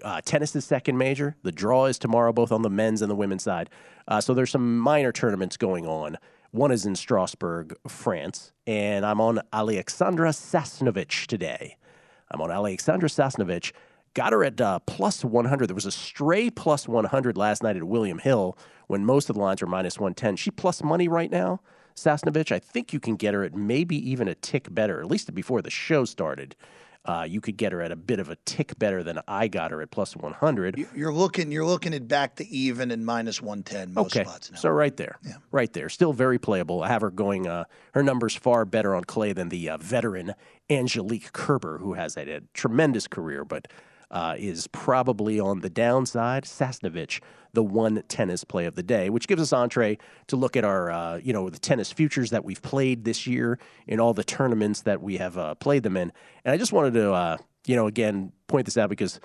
Uh, 0.05 0.21
tennis 0.25 0.55
is 0.57 0.65
second 0.65 0.99
major. 0.99 1.37
The 1.43 1.53
draw 1.53 1.87
is 1.87 1.99
tomorrow, 1.99 2.33
both 2.33 2.53
on 2.53 2.63
the 2.63 2.71
men's 2.71 3.03
and 3.03 3.11
the 3.11 3.17
women's 3.17 3.43
side. 3.43 3.71
Uh, 4.09 4.21
so 4.21 4.35
there's 4.35 4.51
some 4.51 4.79
minor 4.79 5.13
tournaments 5.13 5.57
going 5.57 5.87
on. 5.87 6.19
One 6.53 6.73
is 6.73 6.85
in 6.85 6.97
Strasbourg, 6.97 7.77
France, 7.87 8.53
and 8.67 9.07
I'm 9.07 9.21
on 9.21 9.41
Alexandra 9.53 10.31
Sasnovich 10.31 11.27
today. 11.27 11.77
I'm 12.31 12.41
on 12.41 12.51
Alexandra 12.51 13.09
Sasnovich. 13.09 13.73
Got 14.15 14.33
her 14.33 14.43
at 14.43 14.61
uh, 14.61 14.81
plus 14.81 15.25
100. 15.25 15.69
There 15.69 15.75
was 15.75 15.87
a 15.87 15.93
stray 15.93 16.51
plus 16.51 16.89
100 16.89 17.37
last 17.37 17.63
night 17.63 17.77
at 17.77 17.85
William 17.85 18.19
Hill 18.19 18.59
when 18.89 19.05
most 19.05 19.31
of 19.31 19.37
the 19.37 19.43
lines 19.43 19.61
were 19.61 19.69
minus 19.69 19.99
110. 19.99 20.37
She 20.37 20.51
plus 20.51 20.83
money 20.83 21.07
right 21.07 21.31
now. 21.31 21.61
Sasnovich, 21.95 22.51
I 22.51 22.59
think 22.59 22.93
you 22.93 22.99
can 22.99 23.15
get 23.15 23.35
her 23.35 23.45
at 23.45 23.55
maybe 23.55 23.97
even 24.11 24.27
a 24.27 24.35
tick 24.35 24.73
better, 24.75 25.01
at 25.01 25.07
least 25.07 25.33
before 25.35 25.63
the 25.63 25.71
show 25.71 26.05
started. 26.05 26.57
Uh, 27.05 27.27
you 27.29 27.41
could 27.41 27.57
get 27.57 27.73
her 27.73 27.81
at 27.81 27.91
a 27.91 27.97
bit 27.97 28.21
of 28.21 28.29
a 28.29 28.37
tick 28.45 28.79
better 28.79 29.03
than 29.03 29.19
I 29.27 29.49
got 29.49 29.71
her 29.71 29.81
at 29.81 29.91
plus 29.91 30.15
100. 30.15 30.87
You're 30.95 31.13
looking, 31.13 31.51
you're 31.51 31.65
looking 31.65 31.95
at 31.95 32.07
back 32.07 32.37
to 32.37 32.47
even 32.49 32.91
and 32.91 33.07
minus 33.07 33.41
one 33.41 33.63
ten 33.63 33.95
most 33.95 34.15
okay. 34.15 34.25
spots 34.25 34.51
now. 34.51 34.59
So 34.59 34.69
right 34.69 34.95
there, 34.97 35.19
right 35.51 35.73
there, 35.73 35.89
still 35.89 36.13
very 36.13 36.39
playable. 36.39 36.83
I 36.83 36.89
have 36.89 37.01
her 37.01 37.11
going. 37.11 37.47
Uh, 37.47 37.65
her 37.95 38.03
numbers 38.03 38.37
far 38.37 38.65
better 38.65 38.95
on 38.95 39.05
clay 39.05 39.33
than 39.33 39.49
the 39.49 39.71
uh, 39.71 39.79
veteran 39.79 40.35
Angelique 40.69 41.33
Kerber, 41.33 41.79
who 41.79 41.95
has 41.95 42.15
had 42.15 42.29
a 42.29 42.43
tremendous 42.53 43.09
career, 43.09 43.45
but 43.45 43.69
uh, 44.11 44.35
is 44.39 44.67
probably 44.69 45.39
on 45.39 45.61
the 45.61 45.71
downside. 45.71 46.45
Sasnovich, 46.45 47.21
the 47.53 47.63
one 47.63 48.03
tennis 48.09 48.45
play 48.45 48.67
of 48.67 48.75
the 48.75 48.83
day, 48.83 49.11
which 49.11 49.29
gives 49.29 49.43
us 49.43 49.53
entree 49.53 49.99
to 50.29 50.37
look 50.37 50.57
at 50.57 50.65
our, 50.65 50.91
uh, 50.91 51.17
you 51.19 51.33
know, 51.33 51.49
the 51.51 51.59
tennis 51.59 51.93
futures 51.93 52.31
that 52.31 52.45
we've 52.45 52.63
played 52.63 53.05
this 53.05 53.27
year 53.27 53.59
in 53.87 54.01
all 54.01 54.15
the 54.15 54.25
tournaments 54.25 54.83
that 54.83 55.03
we 55.03 55.17
have 55.19 55.39
uh, 55.39 55.55
played 55.57 55.83
them 55.83 55.97
in. 55.97 56.13
And 56.45 56.53
I 56.53 56.57
just 56.57 56.73
wanted 56.73 56.95
to, 56.95 57.13
uh, 57.13 57.37
you 57.67 57.77
know, 57.77 57.87
again 57.87 58.33
point 58.47 58.67
this 58.67 58.77
out 58.77 58.91
because 58.91 59.21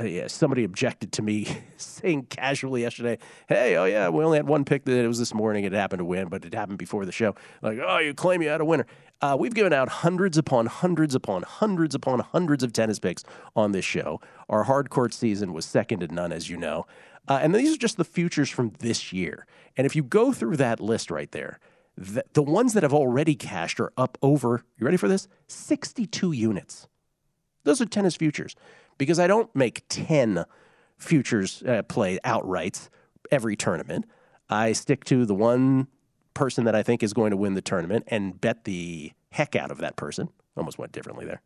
uh, 0.00 0.04
yeah, 0.04 0.26
somebody 0.26 0.64
objected 0.64 1.12
to 1.12 1.22
me 1.22 1.46
saying 1.76 2.26
casually 2.30 2.82
yesterday, 2.82 3.18
"Hey, 3.46 3.76
oh 3.76 3.84
yeah, 3.84 4.08
we 4.08 4.24
only 4.24 4.38
had 4.38 4.46
one 4.46 4.64
pick 4.64 4.84
that 4.84 4.98
it 4.98 5.06
was 5.06 5.18
this 5.18 5.34
morning. 5.34 5.64
It 5.64 5.72
happened 5.72 6.00
to 6.00 6.04
win, 6.04 6.28
but 6.28 6.44
it 6.44 6.54
happened 6.54 6.78
before 6.78 7.04
the 7.04 7.12
show." 7.12 7.34
Like, 7.60 7.78
oh, 7.86 7.98
you 7.98 8.14
claim 8.14 8.40
you 8.40 8.48
had 8.48 8.60
a 8.60 8.64
winner. 8.64 8.86
Uh, 9.22 9.36
we've 9.38 9.54
given 9.54 9.72
out 9.72 9.88
hundreds 9.88 10.36
upon 10.36 10.66
hundreds 10.66 11.14
upon 11.14 11.42
hundreds 11.42 11.94
upon 11.94 12.20
hundreds 12.20 12.62
of 12.62 12.72
tennis 12.72 12.98
picks 12.98 13.24
on 13.54 13.72
this 13.72 13.84
show. 13.84 14.20
Our 14.48 14.64
hard 14.64 14.90
court 14.90 15.14
season 15.14 15.52
was 15.52 15.64
second 15.64 16.00
to 16.00 16.08
none, 16.08 16.32
as 16.32 16.50
you 16.50 16.56
know. 16.56 16.86
Uh, 17.28 17.40
and 17.42 17.54
these 17.54 17.74
are 17.74 17.78
just 17.78 17.96
the 17.96 18.04
futures 18.04 18.50
from 18.50 18.72
this 18.78 19.12
year. 19.12 19.46
And 19.76 19.86
if 19.86 19.96
you 19.96 20.02
go 20.02 20.32
through 20.32 20.58
that 20.58 20.80
list 20.80 21.10
right 21.10 21.30
there, 21.32 21.58
the, 21.96 22.24
the 22.34 22.42
ones 22.42 22.74
that 22.74 22.82
have 22.82 22.92
already 22.92 23.34
cashed 23.34 23.80
are 23.80 23.92
up 23.96 24.18
over. 24.22 24.64
You 24.78 24.84
ready 24.84 24.98
for 24.98 25.08
this? 25.08 25.28
Sixty-two 25.48 26.32
units. 26.32 26.88
Those 27.64 27.80
are 27.80 27.86
tennis 27.86 28.14
futures 28.14 28.54
because 28.98 29.18
I 29.18 29.26
don't 29.26 29.54
make 29.54 29.82
10 29.88 30.44
futures 30.98 31.62
uh, 31.64 31.82
play 31.82 32.18
outrights 32.24 32.88
every 33.30 33.56
tournament. 33.56 34.06
I 34.48 34.72
stick 34.72 35.04
to 35.06 35.26
the 35.26 35.34
one 35.34 35.88
person 36.36 36.64
that 36.64 36.76
I 36.76 36.82
think 36.82 37.02
is 37.02 37.12
going 37.12 37.30
to 37.30 37.36
win 37.36 37.54
the 37.54 37.62
tournament 37.62 38.04
and 38.08 38.40
bet 38.40 38.64
the 38.64 39.12
heck 39.32 39.56
out 39.56 39.70
of 39.70 39.78
that 39.78 39.96
person. 39.96 40.28
Almost 40.56 40.78
went 40.78 40.92
differently 40.92 41.24
there. 41.24 41.40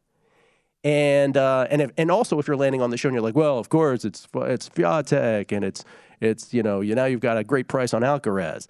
And 0.83 1.37
uh, 1.37 1.67
and 1.71 1.83
if, 1.83 1.91
and 1.97 2.11
also 2.11 2.39
if 2.39 2.49
you're 2.49 2.57
landing 2.57 2.83
on 2.83 2.91
the 2.91 2.97
show 2.97 3.09
and 3.09 3.15
you're 3.15 3.23
like, 3.23 3.37
well, 3.37 3.59
of 3.59 3.69
course 3.69 4.05
it's 4.05 4.27
it's 4.35 4.69
Swiatek 4.69 5.53
and 5.53 5.65
it's 5.65 5.85
it's 6.21 6.53
you 6.53 6.63
know 6.63 6.81
you 6.81 6.95
now 6.95 7.05
you've 7.05 7.21
got 7.21 7.37
a 7.37 7.45
great 7.45 7.69
price 7.69 7.95
on 7.95 8.03
Alcaraz. 8.03 8.67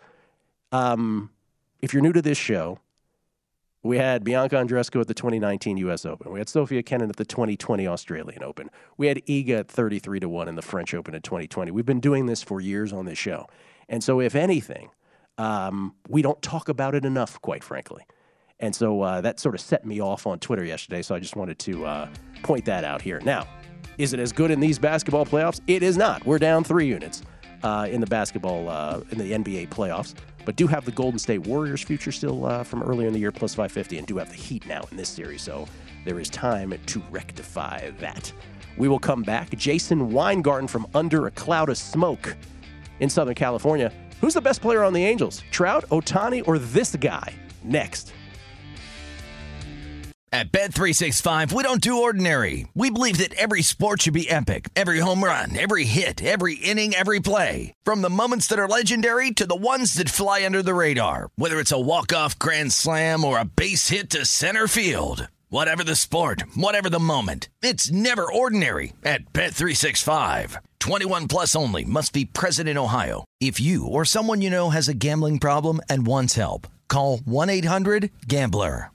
Um, 0.72 1.30
if 1.80 1.94
you're 1.94 2.02
new 2.02 2.12
to 2.12 2.22
this 2.22 2.38
show, 2.38 2.78
we 3.82 3.96
had 3.96 4.24
Bianca 4.24 4.56
Andreescu 4.56 5.00
at 5.00 5.06
the 5.06 5.14
2019 5.14 5.78
U.S. 5.78 6.04
Open. 6.04 6.32
We 6.32 6.40
had 6.40 6.48
Sofia 6.48 6.82
Kenin 6.82 7.08
at 7.08 7.16
the 7.16 7.24
2020 7.24 7.86
Australian 7.86 8.42
Open. 8.42 8.70
We 8.98 9.06
had 9.06 9.24
Iga 9.24 9.60
at 9.60 9.68
33 9.68 10.20
to 10.20 10.28
one 10.28 10.48
in 10.48 10.56
the 10.56 10.62
French 10.62 10.92
Open 10.92 11.14
in 11.14 11.22
2020. 11.22 11.70
We've 11.70 11.86
been 11.86 12.00
doing 12.00 12.26
this 12.26 12.42
for 12.42 12.60
years 12.60 12.92
on 12.92 13.06
this 13.06 13.18
show, 13.18 13.46
and 13.88 14.04
so 14.04 14.20
if 14.20 14.34
anything, 14.34 14.90
um, 15.40 15.94
we 16.08 16.20
don't 16.20 16.40
talk 16.42 16.68
about 16.68 16.94
it 16.94 17.06
enough, 17.06 17.40
quite 17.40 17.64
frankly. 17.64 18.04
And 18.58 18.74
so 18.74 19.00
uh, 19.00 19.22
that 19.22 19.40
sort 19.40 19.54
of 19.54 19.60
set 19.62 19.86
me 19.86 20.00
off 20.00 20.26
on 20.26 20.38
Twitter 20.38 20.64
yesterday. 20.64 21.00
So 21.00 21.14
I 21.14 21.18
just 21.18 21.34
wanted 21.34 21.58
to 21.60 21.86
uh, 21.86 22.08
point 22.42 22.66
that 22.66 22.84
out 22.84 23.00
here. 23.00 23.20
Now, 23.24 23.48
is 23.96 24.12
it 24.12 24.20
as 24.20 24.32
good 24.32 24.50
in 24.50 24.60
these 24.60 24.78
basketball 24.78 25.24
playoffs? 25.24 25.60
It 25.66 25.82
is 25.82 25.96
not. 25.96 26.24
We're 26.26 26.38
down 26.38 26.62
three 26.62 26.86
units 26.86 27.22
uh, 27.62 27.88
in 27.90 28.02
the 28.02 28.06
basketball 28.06 28.68
uh, 28.68 29.00
in 29.10 29.16
the 29.16 29.32
NBA 29.32 29.70
playoffs, 29.70 30.14
but 30.44 30.56
do 30.56 30.66
have 30.66 30.84
the 30.84 30.92
Golden 30.92 31.18
State 31.18 31.46
Warriors 31.46 31.82
future 31.82 32.12
still 32.12 32.44
uh, 32.44 32.62
from 32.62 32.82
earlier 32.82 33.08
in 33.08 33.14
the 33.14 33.20
year 33.20 33.32
plus 33.32 33.54
550, 33.54 33.96
and 33.96 34.06
do 34.06 34.18
have 34.18 34.28
the 34.28 34.36
Heat 34.36 34.66
now 34.66 34.82
in 34.90 34.98
this 34.98 35.08
series. 35.08 35.40
So 35.40 35.66
there 36.04 36.20
is 36.20 36.28
time 36.28 36.74
to 36.84 37.02
rectify 37.10 37.90
that. 37.92 38.30
We 38.76 38.88
will 38.88 38.98
come 38.98 39.22
back. 39.22 39.56
Jason 39.56 40.12
Weingarten 40.12 40.68
from 40.68 40.86
Under 40.94 41.26
a 41.26 41.30
Cloud 41.30 41.70
of 41.70 41.78
Smoke 41.78 42.36
in 43.00 43.08
Southern 43.08 43.34
California. 43.34 43.90
Who's 44.20 44.34
the 44.34 44.40
best 44.40 44.60
player 44.60 44.84
on 44.84 44.92
the 44.92 45.04
Angels? 45.04 45.42
Trout, 45.50 45.84
Ohtani, 45.88 46.46
or 46.46 46.58
this 46.58 46.94
guy? 46.96 47.34
Next. 47.64 48.12
At 50.32 50.52
Bet365, 50.52 51.52
we 51.52 51.64
don't 51.64 51.80
do 51.80 52.02
ordinary. 52.02 52.68
We 52.72 52.90
believe 52.90 53.18
that 53.18 53.34
every 53.34 53.62
sport 53.62 54.02
should 54.02 54.14
be 54.14 54.30
epic. 54.30 54.68
Every 54.76 55.00
home 55.00 55.24
run, 55.24 55.58
every 55.58 55.84
hit, 55.84 56.22
every 56.22 56.54
inning, 56.54 56.94
every 56.94 57.18
play. 57.18 57.74
From 57.82 58.00
the 58.00 58.10
moments 58.10 58.46
that 58.46 58.58
are 58.58 58.68
legendary 58.68 59.32
to 59.32 59.46
the 59.46 59.56
ones 59.56 59.94
that 59.94 60.08
fly 60.08 60.44
under 60.44 60.62
the 60.62 60.74
radar. 60.74 61.30
Whether 61.34 61.58
it's 61.58 61.72
a 61.72 61.80
walk-off 61.80 62.38
grand 62.38 62.72
slam 62.72 63.24
or 63.24 63.40
a 63.40 63.44
base 63.44 63.88
hit 63.88 64.08
to 64.10 64.24
center 64.24 64.68
field. 64.68 65.26
Whatever 65.48 65.82
the 65.82 65.96
sport, 65.96 66.44
whatever 66.54 66.88
the 66.88 67.00
moment. 67.00 67.48
It's 67.60 67.90
never 67.90 68.30
ordinary 68.30 68.92
at 69.02 69.32
Bet365. 69.32 70.58
21 70.80 71.28
plus 71.28 71.54
only 71.54 71.84
must 71.84 72.12
be 72.12 72.24
present 72.24 72.68
in 72.68 72.76
Ohio. 72.76 73.24
If 73.40 73.60
you 73.60 73.86
or 73.86 74.04
someone 74.04 74.42
you 74.42 74.50
know 74.50 74.70
has 74.70 74.88
a 74.88 74.94
gambling 74.94 75.38
problem 75.38 75.80
and 75.88 76.06
wants 76.06 76.34
help, 76.34 76.66
call 76.88 77.18
1-800-GAMBLER. 77.18 78.90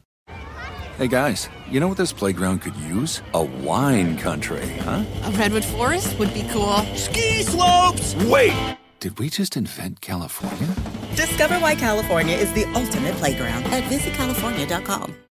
Hey 0.97 1.09
guys, 1.09 1.49
you 1.69 1.81
know 1.81 1.89
what 1.89 1.97
this 1.97 2.13
playground 2.13 2.59
could 2.59 2.75
use? 2.77 3.21
A 3.33 3.43
wine 3.43 4.17
country, 4.17 4.65
huh? 4.79 5.03
A 5.23 5.31
redwood 5.31 5.65
forest 5.65 6.17
would 6.17 6.33
be 6.33 6.47
cool. 6.51 6.77
Ski 6.95 7.43
slopes! 7.43 8.15
Wait! 8.15 8.77
Did 9.01 9.19
we 9.19 9.29
just 9.29 9.57
invent 9.57 9.99
California? 9.99 10.73
Discover 11.15 11.59
why 11.59 11.75
California 11.75 12.38
is 12.38 12.51
the 12.53 12.63
ultimate 12.73 13.13
playground 13.15 13.65
at 13.65 13.83
visitcalifornia.com. 13.83 15.15